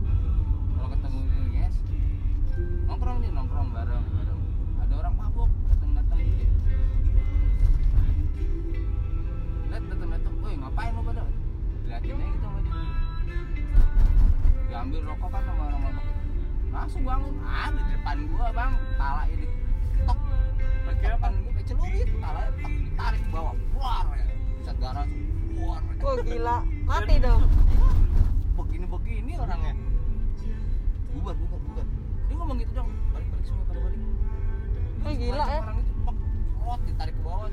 Kalau 0.79 0.89
ketemu 0.91 1.19
ini 1.23 1.51
guys 1.59 1.77
nongkrong 2.87 3.19
nih 3.23 3.31
nongkrong 3.35 3.69
bareng 3.75 4.05
bareng. 4.07 4.41
Ada 4.87 4.95
orang 5.03 5.15
mabuk 5.19 5.51
datang 5.71 5.91
datang 5.99 6.19
gitu 6.23 6.52
lihat 9.73 9.89
datang 9.89 10.11
datang 10.13 10.35
woi 10.45 10.55
ngapain 10.61 10.93
lo 10.93 11.01
pada? 11.01 11.25
Diliatin 11.81 12.13
aja 12.13 12.27
gitu 12.29 12.45
sama 12.45 12.61
dia. 12.61 12.85
Diambil 14.69 15.01
rokok 15.09 15.29
kan 15.33 15.43
sama 15.49 15.63
orang 15.65 15.81
mabuk 15.81 16.05
itu 16.13 16.25
langsung 16.73 17.03
bangun 17.09 17.35
ada 17.41 17.81
di 17.81 17.93
depan 17.97 18.17
gua 18.29 18.49
bang. 18.53 18.73
Pala 19.01 19.23
ini 19.33 19.47
tok. 20.05 20.19
Apa? 20.21 20.93
Depan 21.01 21.33
gua 21.41 21.53
kayak 21.57 21.67
celurit 21.73 22.09
pala 22.21 22.41
tok. 22.53 22.73
Ditarik 22.85 23.21
ke 23.25 23.31
bawah. 23.33 23.55
Keluar 23.57 24.07
ya. 24.13 24.25
Bisa 24.61 24.73
garas 24.77 25.09
keluar 25.53 25.81
Wah 26.03 26.17
gila, 26.21 26.57
mati 26.85 27.17
dong. 27.17 27.43
begini 28.53 28.85
begini 28.85 29.33
orangnya. 29.41 29.73
Bubar 31.17 31.35
bubar 31.41 31.61
bubar. 31.65 31.87
Dia 32.29 32.35
ngomong 32.37 32.57
gitu 32.61 32.73
dong. 32.77 32.91
Balik 33.17 33.29
balik 33.33 33.45
semua 33.49 33.65
pada 33.65 33.81
balik. 33.81 34.01
Eh, 35.03 35.15
gila, 35.17 35.45
ya. 35.49 35.61
orang 35.65 35.79
itu 35.81 35.93
pok 36.05 36.17
rot 36.61 36.81
ditarik 36.85 37.15
ke 37.17 37.23
bawah. 37.25 37.49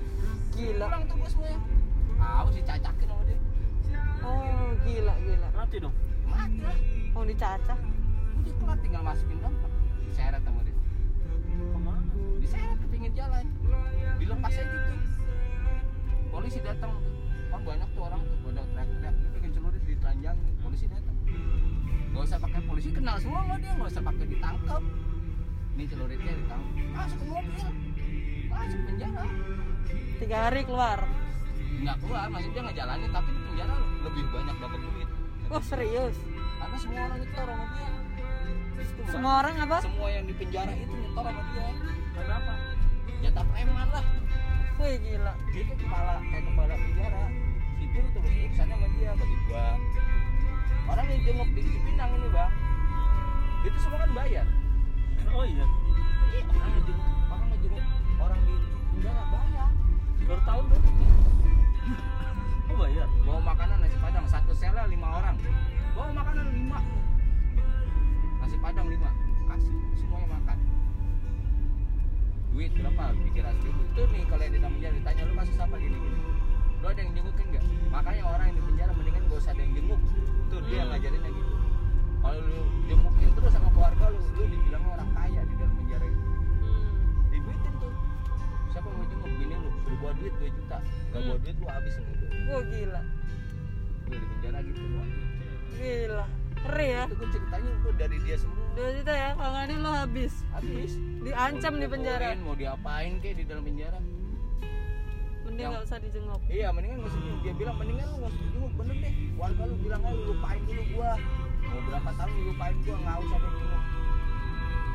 Gila. 0.51 0.85
pulang 0.91 1.03
tuh 1.07 1.15
gua 1.15 1.29
semuanya 1.31 1.68
tahu 2.29 2.47
sih 2.53 2.63
cacakin 2.63 3.07
sama 3.09 3.23
dia. 3.25 3.39
Oh 4.21 4.69
gila 4.85 5.15
gila. 5.25 5.47
mati 5.57 5.77
dong. 5.81 5.95
Mati. 6.29 6.59
Lah 6.61 6.77
Mau 7.13 7.25
dicacah. 7.25 7.79
udah 8.39 8.53
kelar 8.55 8.77
tinggal 8.79 9.01
masukin 9.03 9.37
dompet 9.43 9.71
diseret 10.07 10.41
sama 10.45 10.61
dia. 10.63 10.77
Ke 11.59 11.79
mana? 11.81 12.01
Diseret 12.39 12.77
ke 12.79 12.87
pinggir 12.87 13.11
jalan. 13.17 13.45
Dilepas 14.21 14.53
aja 14.55 14.63
gitu. 14.63 14.93
Polisi 16.29 16.59
datang. 16.63 16.93
Kan 17.49 17.61
banyak 17.65 17.89
tuh 17.97 18.03
orang. 18.05 18.21
Tuh 18.23 18.37
pada 18.45 18.61
teriak-teriak. 18.63 19.15
Dia 19.19 19.29
pengen 19.35 19.51
celurit 19.51 19.83
ditelanjangin 19.83 20.53
polisi 20.63 20.85
datang. 20.87 21.15
Gak 22.15 22.23
usah 22.23 22.39
pakai 22.39 22.61
polisi. 22.63 22.89
Kenal 22.93 23.17
semua 23.19 23.41
sama 23.43 23.55
dia. 23.59 23.71
Gak 23.75 23.89
usah 23.91 24.03
pakai 24.05 24.25
ditangkap. 24.29 24.81
Ini 25.75 25.83
celuritnya 25.89 26.33
ditangkap. 26.39 26.85
Masuk 26.95 27.17
ke 27.19 27.25
mobil. 27.27 27.67
Masuk 28.49 28.79
penjara. 28.87 29.25
Tiga 30.19 30.37
hari 30.47 30.61
keluar. 30.63 30.99
Nggak 31.79 31.95
keluar 32.03 32.25
maksudnya 32.27 32.61
ngejalanin 32.69 33.09
tapi 33.13 33.29
di 33.31 33.41
penjara 33.49 33.75
lebih 34.03 34.23
banyak 34.33 34.55
dapat 34.57 34.79
duit. 34.81 35.09
Wah 35.49 35.63
serius. 35.65 36.17
karena 36.59 36.75
semua 36.75 37.01
orang 37.07 37.19
nyetor 37.23 37.47
sama 37.47 37.65
dia. 37.71 37.89
Itu. 38.79 39.01
Semua 39.09 39.33
orang 39.43 39.55
apa? 39.63 39.77
semua 39.79 40.07
yang 40.11 40.25
di 40.27 40.33
penjara 40.35 40.73
itu 40.75 40.93
nyetor 40.93 41.23
sama 41.23 41.41
dia. 41.53 41.67
Kenapa? 42.13 42.53
Jatah 43.19 43.45
preman 43.53 43.87
lah. 43.89 44.05
Wih 44.79 44.95
gila. 45.03 45.33
dia 45.51 45.61
tuh 45.67 45.77
kepala 45.79 46.13
kayak 46.29 46.43
kepala 46.45 46.73
penjara. 46.75 47.23
Sipil 47.79 48.05
tuh 48.11 48.21
urusannya 48.21 48.75
sama 48.75 48.87
dia 48.99 49.11
bagi 49.15 49.37
gua. 49.47 49.67
Orang 50.89 51.05
yang 51.05 51.21
jenguk 51.21 51.49
di 51.53 51.61
Cipinang 51.63 52.11
ini 52.17 52.29
bang 52.33 52.53
itu 53.59 53.77
semua 53.83 53.99
kan 54.07 54.11
bayar. 54.15 54.47
Oh 55.35 55.43
iya. 55.43 55.65
Iya, 56.29 56.41
orang 56.47 56.71
ngejenguk 56.79 57.07
orang 57.27 57.47
ngejenguk 57.51 57.85
orang 58.19 58.39
di 58.47 58.55
penjara 58.95 59.23
bayar. 59.27 59.69
Baru 60.29 60.41
tahun 60.45 60.63
tuh 60.69 60.79
oh 62.69 62.75
bayar 62.77 63.07
bawa 63.25 63.39
makanan 63.53 63.77
nasi 63.81 63.97
padang. 63.97 64.25
Satu 64.29 64.51
sela 64.53 64.85
lima 64.85 65.07
orang. 65.19 65.35
Bawa 65.95 66.09
makanan 66.13 66.47
lima. 66.53 66.79
Nasi 68.43 68.57
padang 68.61 68.87
lima. 68.87 69.09
Kasih 69.49 69.75
semuanya 69.97 70.27
makan. 70.37 70.57
Duit 72.53 72.71
berapa? 72.75 73.03
Ratus 73.15 73.63
ribu. 73.63 73.81
Itu 73.93 74.01
nih 74.11 74.23
kalau 74.27 74.43
yang 74.43 74.53
di 74.53 74.59
dalam 74.59 74.73
penjara. 74.77 74.95
Ditanya 74.99 75.21
lu 75.25 75.33
kasus 75.39 75.57
apa 75.57 75.75
gini 75.79 75.97
gini. 75.97 76.19
Lu 76.79 76.85
ada 76.87 76.99
yang 77.03 77.11
jengukin 77.11 77.45
nggak? 77.51 77.65
Makanya 77.91 78.23
orang 78.23 78.45
yang 78.51 78.57
di 78.59 78.63
penjara 78.63 78.91
mendingan 78.95 79.23
gak 79.27 79.39
usah 79.39 79.51
ada 79.51 79.61
yang 79.63 79.73
jenguk. 79.75 80.01
Tuh 80.47 80.59
dia 80.67 80.75
yang 80.79 80.89
ngajarinnya 80.95 81.31
gitu. 81.31 81.53
Kalau 82.19 82.39
lu 82.43 82.59
jengukin 82.87 83.29
terus 83.35 83.51
sama 83.51 83.69
keluarga 83.71 84.05
lu 84.11 84.19
lu 84.19 84.43
dibilangnya 84.47 84.89
orang 84.95 85.09
siapa 88.69 88.87
mau 88.87 89.05
jenguk? 89.05 89.29
Bini 89.35 89.55
lu. 89.55 89.69
Suruh 89.81 89.97
bawa 89.99 90.11
duit 90.17 90.33
2 90.37 90.57
juta. 90.57 90.77
Nggak 91.09 91.21
bawa 91.25 91.37
duit 91.41 91.55
lu 91.57 91.67
habisin 91.67 92.03
itu 92.09 92.25
Wah 92.49 92.61
gila. 92.65 93.01
gue 94.09 94.17
di 94.17 94.27
penjara 94.33 94.59
gitu 94.65 94.81
Wah, 94.89 95.07
Gila. 95.69 96.25
Ngeri 96.59 96.87
ya. 96.91 97.01
itu 97.07 97.15
gue 97.15 97.29
ceritanya 97.29 97.71
gue 97.79 97.93
dari 97.95 98.17
dia 98.25 98.37
semua. 98.37 98.65
Dua 98.75 98.89
juta 98.91 99.13
ya, 99.13 99.29
kalau 99.33 99.51
nggak 99.53 99.65
ini 99.65 99.75
lo 99.79 99.91
habis. 99.93 100.33
habis. 100.51 100.91
Diancam 101.21 101.73
di 101.77 101.87
penjara. 101.87 102.27
mau 102.41 102.55
diapain 102.57 103.13
kek 103.21 103.33
di 103.37 103.43
dalam 103.45 103.63
penjara? 103.63 103.99
Mending 105.45 105.65
nggak 105.65 105.83
usah 105.85 105.97
dijenguk. 105.97 106.41
iya 106.45 106.69
mendingan 106.69 107.01
nggak 107.01 107.09
usah 107.09 107.21
dia 107.41 107.53
bilang 107.57 107.75
mendingan 107.81 108.05
lu 108.05 108.15
nggak 108.21 108.31
usah 108.33 108.45
jenguk. 108.53 108.71
Bener 108.77 108.95
deh. 109.01 109.13
Warga 109.39 109.63
lu 109.65 109.75
bilang 109.81 110.01
aja 110.03 110.13
lu 110.13 110.23
lupain 110.29 110.61
dulu 110.67 110.83
gua. 110.93 111.11
Mau 111.59 111.79
berapa 111.89 112.09
tahun 112.17 112.31
lu 112.33 112.41
lupain 112.53 112.75
gua? 112.85 112.95
Nggak 113.01 113.17
usah 113.23 113.35
ada 113.39 113.47
yang 113.49 113.55
jenguk 113.57 113.78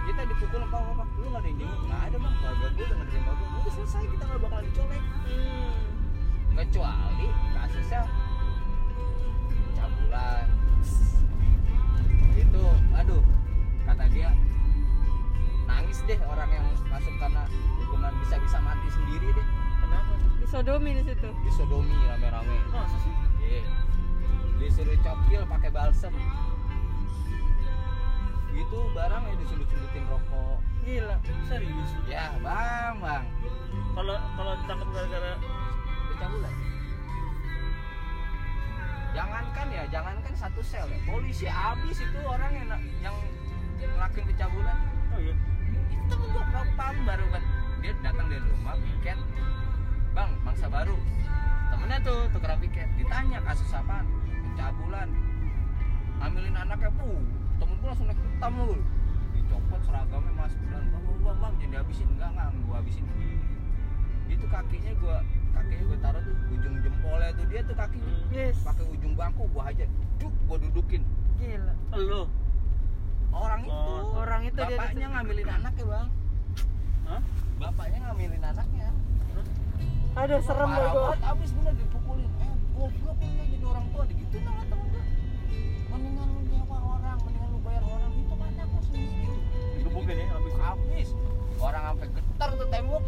kita 0.05 0.23
dipukul 0.29 0.61
apa 0.61 0.77
apa 0.77 1.05
lu 1.17 1.27
nggak 1.33 1.41
ada 1.41 1.49
yang 1.49 1.59
jenguk. 1.59 1.81
Nggak 1.89 2.03
ada 2.05 2.17
bang. 2.21 2.35
Keluarga 2.35 2.67
gua 2.69 2.85
udah 2.85 2.97
ngerjain 3.01 3.25
bagus 3.25 3.49
udah 3.49 3.73
selesai. 3.73 4.03
Kita 4.13 4.23
nggak 4.29 4.41
bakalan 4.45 4.65
dicolek. 4.69 5.03
Hmm. 5.25 5.73
kecuali 6.55 7.27
kasusnya 7.51 8.07
cabulan 9.75 10.47
itu 12.39 12.65
aduh 12.95 13.23
kata 13.83 14.07
dia 14.15 14.31
nangis 15.67 15.99
deh 16.07 16.15
orang 16.23 16.47
yang 16.47 16.67
masuk 16.87 17.11
karena 17.19 17.43
hukuman 17.83 18.15
bisa 18.23 18.39
bisa 18.39 18.59
mati 18.63 18.87
sendiri 18.87 19.35
deh. 19.35 19.47
Kenapa? 19.83 20.15
Disodomi 20.39 20.91
di 20.95 21.03
situ. 21.03 21.29
disodomi 21.43 21.97
rame-rame. 22.07 22.57
Masa 22.71 22.97
sih? 23.03 23.15
Iya. 23.43 23.67
disuruh 24.63 24.97
cokil 25.03 25.43
pakai 25.51 25.71
balsem 25.75 26.15
itu 28.55 28.79
barang 28.95 29.23
yang 29.27 29.39
disudut-sudutin 29.43 30.05
rokok. 30.07 30.59
Gila. 30.87 31.17
serius? 31.51 31.91
Ya 32.07 32.31
bang 32.39 32.97
bang. 33.03 33.25
Kalau 33.95 34.17
kalau 34.39 34.53
ditangkap 34.63 34.89
gara-gara 34.95 35.33
pencabulan 36.15 36.55
jangankan 39.15 39.67
ya 39.71 39.83
jangankan 39.89 40.35
satu 40.35 40.61
sel 40.61 40.87
ya. 40.91 40.99
Polisi 41.07 41.47
habis 41.47 42.03
itu 42.03 42.19
orang 42.27 42.51
yang 42.53 42.69
yang 43.01 43.17
ngelakuin 43.81 44.27
pencabulan. 44.35 44.79
Oh 45.15 45.21
iya. 45.23 45.35
Itu 46.05 46.15
gua 46.35 46.45
propam 46.51 46.95
baru 47.07 47.27
kan. 47.31 47.43
Dia 47.81 47.93
datang 48.03 48.27
dari 48.27 48.43
rumah 48.43 48.75
piket. 48.77 49.19
Bang 50.13 50.31
mangsa 50.43 50.67
baru. 50.67 50.99
Temennya 51.71 51.99
tuh 52.03 52.27
tukeran 52.35 52.59
piket. 52.59 52.89
Ditanya 52.99 53.39
kasus 53.47 53.71
apa 53.71 54.03
pencabulan. 54.53 55.09
Ambilin 56.19 56.55
anaknya 56.59 56.91
bu 56.95 57.23
temen 57.61 57.75
gua 57.81 57.89
langsung 57.93 58.07
naik 58.11 58.21
hitam 58.21 58.53
lu 58.59 58.77
dicopot 59.35 59.81
seragamnya 59.85 60.47
ke 60.47 60.65
dalam 60.71 60.87
bang 60.91 61.03
bang 61.05 61.19
bang, 61.25 61.37
bang 61.43 61.53
jadi 61.59 61.75
habisin 61.83 62.09
enggak 62.15 62.31
enggak 62.35 62.49
gua 62.67 62.77
habisin. 62.81 63.05
Dia 64.25 64.37
tuh 64.41 64.49
kakinya 64.49 64.93
gua 64.99 65.17
kakinya 65.55 65.85
gua 65.85 65.99
taruh 66.01 66.23
tuh 66.25 66.35
ujung 66.55 66.75
jempolnya 66.81 67.31
tuh. 67.37 67.47
Dia 67.51 67.61
tuh 67.67 67.77
kakinya 67.77 68.13
Yes. 68.33 68.57
pakai 68.65 68.85
ujung 68.89 69.13
bangku 69.15 69.43
gua 69.53 69.63
hajar. 69.69 69.89
Duk 70.19 70.35
gua 70.49 70.57
dudukin. 70.59 71.03
Gila. 71.39 71.75
Lu. 71.99 72.23
orang 73.35 73.67
itu. 73.67 73.75
Oh, 73.75 74.23
orang 74.23 74.47
itu 74.47 74.55
dia 74.55 74.79
bapaknya 74.79 74.95
duduk. 74.95 75.15
ngambilin 75.19 75.49
anaknya 75.51 75.85
bang. 75.91 76.09
Hah? 77.05 77.21
bapaknya 77.59 77.99
ngambilin 78.07 78.43
anaknya. 78.47 78.89
Aduh 80.15 80.41
serem 80.47 80.71
banget 80.71 81.21
abis 81.27 81.51
bener 81.59 81.75
dipukulin. 81.75 82.31
Eh 82.39 82.53
goblok 82.79 83.19
lu 83.19 83.43
jadi 83.51 83.65
orang 83.67 83.87
tua 83.91 84.05
gitu 84.07 84.37
sama 84.39 84.63
Digebukin 90.05 90.29
ya 90.29 90.37
habis. 90.37 90.55
habis. 90.61 91.09
Orang 91.57 91.83
sampai 91.89 92.09
getar 92.13 92.49
tuh 92.61 92.69
tembok. 92.69 93.05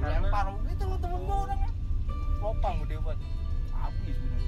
Lempar 0.00 0.46
gitu 0.64 0.84
lu 0.88 0.96
temen 0.96 1.20
gua 1.28 1.36
orangnya. 1.44 1.70
Lopang 2.40 2.74
gede 2.84 2.96
banget 3.04 3.20
habis 3.68 4.16
bener. 4.16 4.42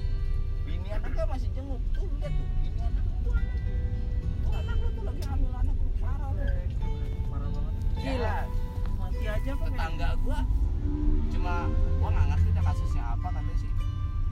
Bini 0.65 0.89
anaknya 0.89 1.23
masih 1.29 1.49
jenguk. 1.53 1.81
Tuh 1.93 2.09
lihat 2.17 2.33
tuh 2.33 2.47
bini 2.57 2.79
anak 2.81 3.05
tuh 3.05 3.33
tuh 4.41 4.51
anak 4.57 4.75
lu 4.81 4.89
tuh 4.97 5.03
lagi 5.05 5.21
hamil 5.29 5.53
anak 5.53 5.75
lu 5.77 5.89
parah 6.01 6.29
lu 6.33 6.41
Parah 7.29 7.49
banget. 7.53 7.73
Gila. 8.01 8.25
Ya, 8.25 8.37
Mati 8.97 9.25
aja 9.29 9.51
kok. 9.53 9.65
tetangga 9.69 10.09
gua. 10.25 10.39
Cuma 11.29 11.53
gua 12.01 12.09
nggak 12.17 12.25
ngerti 12.33 12.49
dah 12.57 12.63
kasusnya 12.65 13.03
apa 13.13 13.27
katanya 13.29 13.55
sih. 13.61 13.71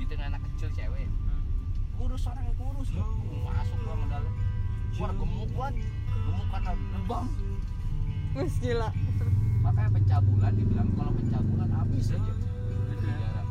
Gitu 0.02 0.14
anak 0.18 0.42
kecil 0.42 0.70
cewek. 0.74 1.06
Hmm. 1.06 1.42
kurus 2.02 2.26
orangnya 2.26 2.54
kurus 2.58 2.90
gua 2.90 3.06
masuk 3.46 3.78
gua 3.86 3.94
ke 3.94 4.08
dalam. 4.10 4.34
Gua 4.98 5.10
gemuk 5.14 5.52
banget 5.54 5.86
gemuk 6.24 6.48
karena 6.50 6.72
lebam 6.94 7.26
Wih 8.36 8.52
gila. 8.60 8.90
makanya 9.64 9.90
pencabulan 9.96 10.54
dibilang 10.54 10.90
kalau 10.94 11.12
pencabulan 11.16 11.70
habis 11.72 12.12
aja. 12.12 12.34
Di 12.86 12.96
penjara 13.00 13.42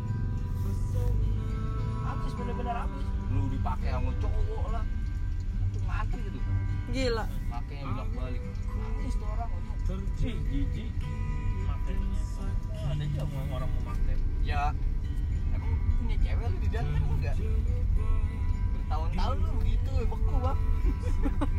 habis 2.05 2.33
bener-bener 2.33 2.77
habis. 2.77 3.07
Lu 3.33 3.49
dipakai 3.49 3.89
sama 3.91 4.13
cowok 4.21 4.67
lah. 4.71 4.85
Itu 5.67 5.79
ngantri 5.83 6.21
gitu 6.29 6.39
Gila. 6.93 7.25
makanya 7.49 7.83
bilang 7.89 8.11
balik 8.13 8.43
nangis 8.45 9.15
tuh 9.17 9.27
orang 9.27 9.51
Ih, 10.25 10.37
jijik. 10.49 10.91
Makanya. 11.65 12.09
Oh, 12.73 12.89
ada 12.89 13.05
aja 13.05 13.21
mau 13.25 13.57
orang 13.57 13.69
mau 13.69 13.83
pakai. 13.89 14.17
ya. 14.41 14.73
Emang 15.53 15.73
punya 15.99 16.17
cewek 16.21 16.47
lu 16.47 16.57
di 16.61 16.69
dalam 16.69 16.93
kan 16.93 17.03
enggak? 17.09 17.37
Bertahun-tahun 18.75 19.37
lu 19.41 19.51
begitu 19.61 19.91
beku 20.05 20.35
bang 20.41 20.59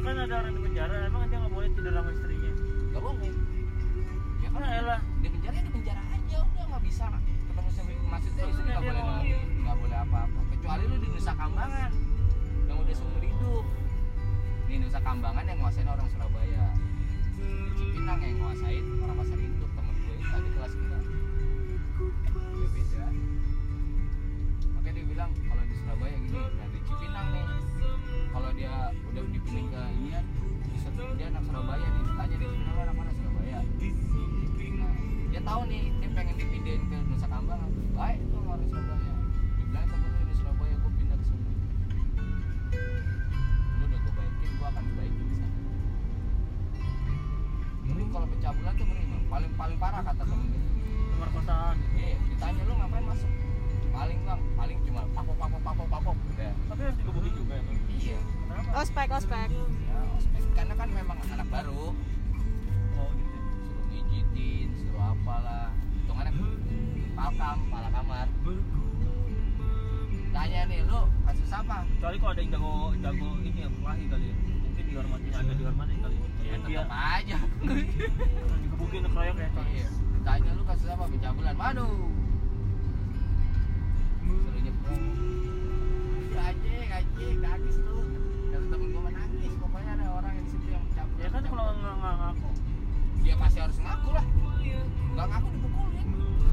Misalkan 0.00 0.16
ada 0.24 0.36
orang 0.40 0.52
di 0.56 0.62
penjara, 0.64 0.94
emang 1.04 1.28
dia 1.28 1.38
nggak 1.44 1.52
boleh 1.52 1.68
tidur 1.76 1.92
sama 1.92 2.08
istrinya. 2.08 2.52
gak 2.88 3.02
boleh. 3.04 3.32
Ya 4.40 4.48
kan 4.48 4.60
Ah, 4.64 4.72
elah. 4.80 5.00
di 5.20 5.28
penjara 5.28 5.54
ya 5.60 5.62
di 5.68 5.72
penjara 5.76 6.00
aja 6.08 6.36
udah 6.40 6.64
nggak 6.72 6.82
bisa 6.88 7.04
ketemu 7.12 7.68
sama 7.68 7.90
maksudnya 8.08 8.44
Maksudnya 8.48 8.74
nggak 8.80 8.96
boleh 8.96 9.04
nggak 9.60 9.76
boleh 9.76 9.98
apa-apa. 10.00 10.40
Kecuali 10.56 10.82
lu 10.88 10.96
di 10.96 11.08
Nusa 11.12 11.32
Kambangan 11.36 11.92
yang 12.64 12.76
udah 12.80 12.94
seumur 12.96 13.20
hidup. 13.20 13.64
Di 14.64 14.74
Nusa 14.80 15.00
Kambangan 15.04 15.44
yang 15.44 15.58
nguasain 15.60 15.84
orang 15.84 16.08
Surabaya. 16.08 16.64
Di 17.36 17.48
Cipinang 17.76 18.20
yang 18.24 18.36
nguasain 18.40 18.84
orang 19.04 19.16
Pasar 19.20 19.36
nih 35.70 35.86
dia 36.02 36.10
pengen 36.10 36.34
dipindahin 36.34 36.82
ke 36.90 36.96
Nusa 37.06 37.26
Kambangan. 37.30 37.70
Baik 37.94 38.18
itu 38.18 38.34
sama 38.34 38.58
orang 38.58 38.99
ya. 76.70 76.78
ya 76.78 76.82
tetap 76.86 76.92
aja. 76.94 77.38
Digebukin 78.62 79.00
keroyok 79.10 79.36
ya. 79.36 79.48
iya. 79.74 79.88
tanya 80.22 80.50
lu 80.54 80.62
kasus 80.62 80.86
apa? 80.86 81.04
Pencabulan 81.10 81.56
waduh. 81.58 81.94
Suruh 84.30 84.60
nyebrang 84.62 85.04
ya 86.30 86.40
anjing 86.54 86.90
anjing. 86.94 87.36
Nangis 87.42 87.76
lu. 87.82 87.98
Kata 88.50 88.64
temen 88.70 88.86
gua 88.94 89.00
mah 89.10 89.12
nangis. 89.18 89.52
Pokoknya 89.58 89.90
ada 89.98 90.06
orang 90.14 90.32
yang 90.38 90.46
situ 90.46 90.66
yang 90.70 90.82
mencabut 90.86 91.16
Ya 91.18 91.28
kan 91.34 91.42
kalau 91.42 91.64
nggak 91.74 91.94
ngaku, 92.00 92.50
dia 93.26 93.34
pasti 93.34 93.58
harus 93.58 93.78
ngaku 93.82 94.08
lah. 94.14 94.26
Nggak 95.10 95.26
ngaku 95.26 95.48
dipukulin. 95.50 96.06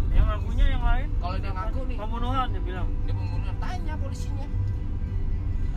Yang 0.10 0.26
ngakunya 0.34 0.66
yang 0.74 0.84
lain. 0.84 1.10
kalau 1.22 1.36
dia 1.38 1.52
ngaku 1.54 1.80
nih. 1.86 1.98
Pembunuhan 2.02 2.48
dia 2.50 2.64
bilang. 2.66 2.88
dia 3.06 3.14
pembunuh 3.14 3.54
tanya 3.62 3.94
polisinya. 4.02 4.48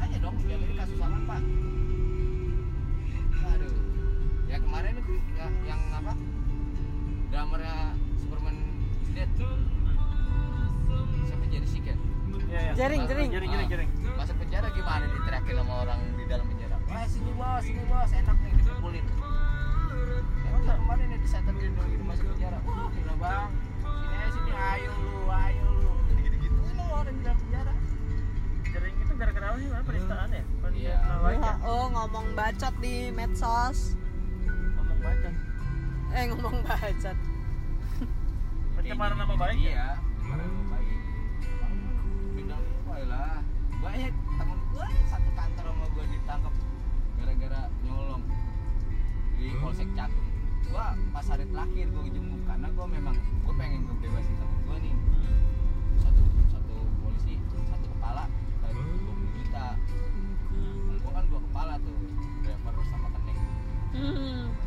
Tanya 0.00 0.16
dong 0.24 0.36
dia 0.40 0.56
kasus 0.80 0.96
apa 0.96 1.18
pak 1.28 1.42
ya 4.50 4.58
kemarin 4.58 4.92
itu 4.98 5.12
ya, 5.38 5.46
yang 5.62 5.80
apa 5.94 6.12
drummernya 7.30 7.94
Superman 8.18 8.56
is 9.06 9.10
Dead 9.14 9.30
siapa 11.30 11.44
jadi 11.46 11.68
sih 11.70 11.80
kan 11.86 11.98
Iya 12.50 12.60
ya. 12.66 12.72
Jering, 12.74 13.06
jering. 13.06 13.30
Jering 13.30 13.50
jering 13.54 13.68
jering. 13.70 13.90
masuk 14.18 14.34
penjara 14.42 14.66
gimana 14.74 15.06
diteriakin 15.06 15.54
sama 15.54 15.74
orang 15.86 16.00
di 16.18 16.24
dalam 16.26 16.46
penjara 16.50 16.76
wah 16.90 17.06
sini 17.06 17.30
bos 17.38 17.62
sini 17.62 17.82
bos 17.86 18.10
enak 18.10 18.36
nih 18.42 18.52
dipukulin 18.58 19.04
emang 20.50 20.62
tak 20.66 20.76
kemarin 20.82 21.04
nih 21.14 21.18
disetel 21.22 21.54
di 21.54 21.66
di 21.70 22.04
masuk 22.10 22.26
penjara 22.34 22.58
wah 22.66 22.90
gila 22.90 23.14
bang 23.22 23.50
sini 23.86 24.14
aja 24.18 24.30
sini 24.34 24.50
ayo 24.50 24.90
lu 24.98 25.20
ayo 25.30 25.66
lu 25.78 25.90
gitu 26.26 26.36
gitu 26.42 26.58
lu 26.74 26.84
orang 26.90 27.14
di 27.14 27.22
dalam 27.22 27.38
penjara 27.38 27.72
Jering 28.70 28.96
itu 29.02 29.12
gara-gara 29.18 29.46
apa 29.50 29.58
sih? 29.58 29.68
Penistaan 29.82 30.28
ya? 30.30 30.42
Iya. 30.70 30.96
Baca. 31.18 31.52
Oh 31.66 31.90
ngomong 31.90 32.26
bacot 32.38 32.74
di 32.78 33.10
medsos. 33.10 33.98
Ngomong 35.00 35.16
baca. 35.16 35.30
Eh 36.12 36.24
ngomong 36.28 36.56
bacot. 36.60 37.16
Pencemaran 38.76 39.16
nama 39.16 39.34
baik. 39.36 39.56
ya? 39.56 39.64
iya 39.64 39.88
pencemaran 39.96 40.44
nama 40.44 40.64
baik 40.76 41.00
bidang 42.36 42.60
apa 42.60 42.94
lah 43.08 43.32
banyak 43.80 44.12
temen 44.12 44.58
gue 44.72 44.86
satu 45.08 45.30
kantor 45.32 45.64
sama 45.72 45.86
gue 45.88 46.04
ditangkap 46.04 46.54
gara-gara 47.16 47.60
nyolong 47.80 48.24
di 49.36 49.46
polsek 49.56 49.88
catung 49.96 50.28
gue 50.64 50.86
pas 51.12 51.26
hari 51.28 51.44
terakhir 51.48 51.86
gue 51.88 52.02
jenguk 52.12 52.42
karena 52.44 52.68
gue 52.68 52.86
memang 52.88 53.16
gue 53.16 53.54
pengen 53.56 53.80
ngebebasin 53.88 54.34
temen 54.36 54.58
gue 54.64 54.76
nih 54.84 54.94
satu 56.00 56.22
satu 56.52 56.76
polisi 57.00 57.34
satu 57.48 57.86
kepala 57.96 58.24
dari 58.60 58.80
20 58.80 59.36
juta 59.40 59.66
gue 61.00 61.10
kan 61.10 61.24
dua 61.28 61.40
kepala 61.48 61.74
tuh 61.80 61.96
driver 62.44 62.74
sama 62.92 63.08
kening 63.16 63.38
Hmm. 63.90 64.59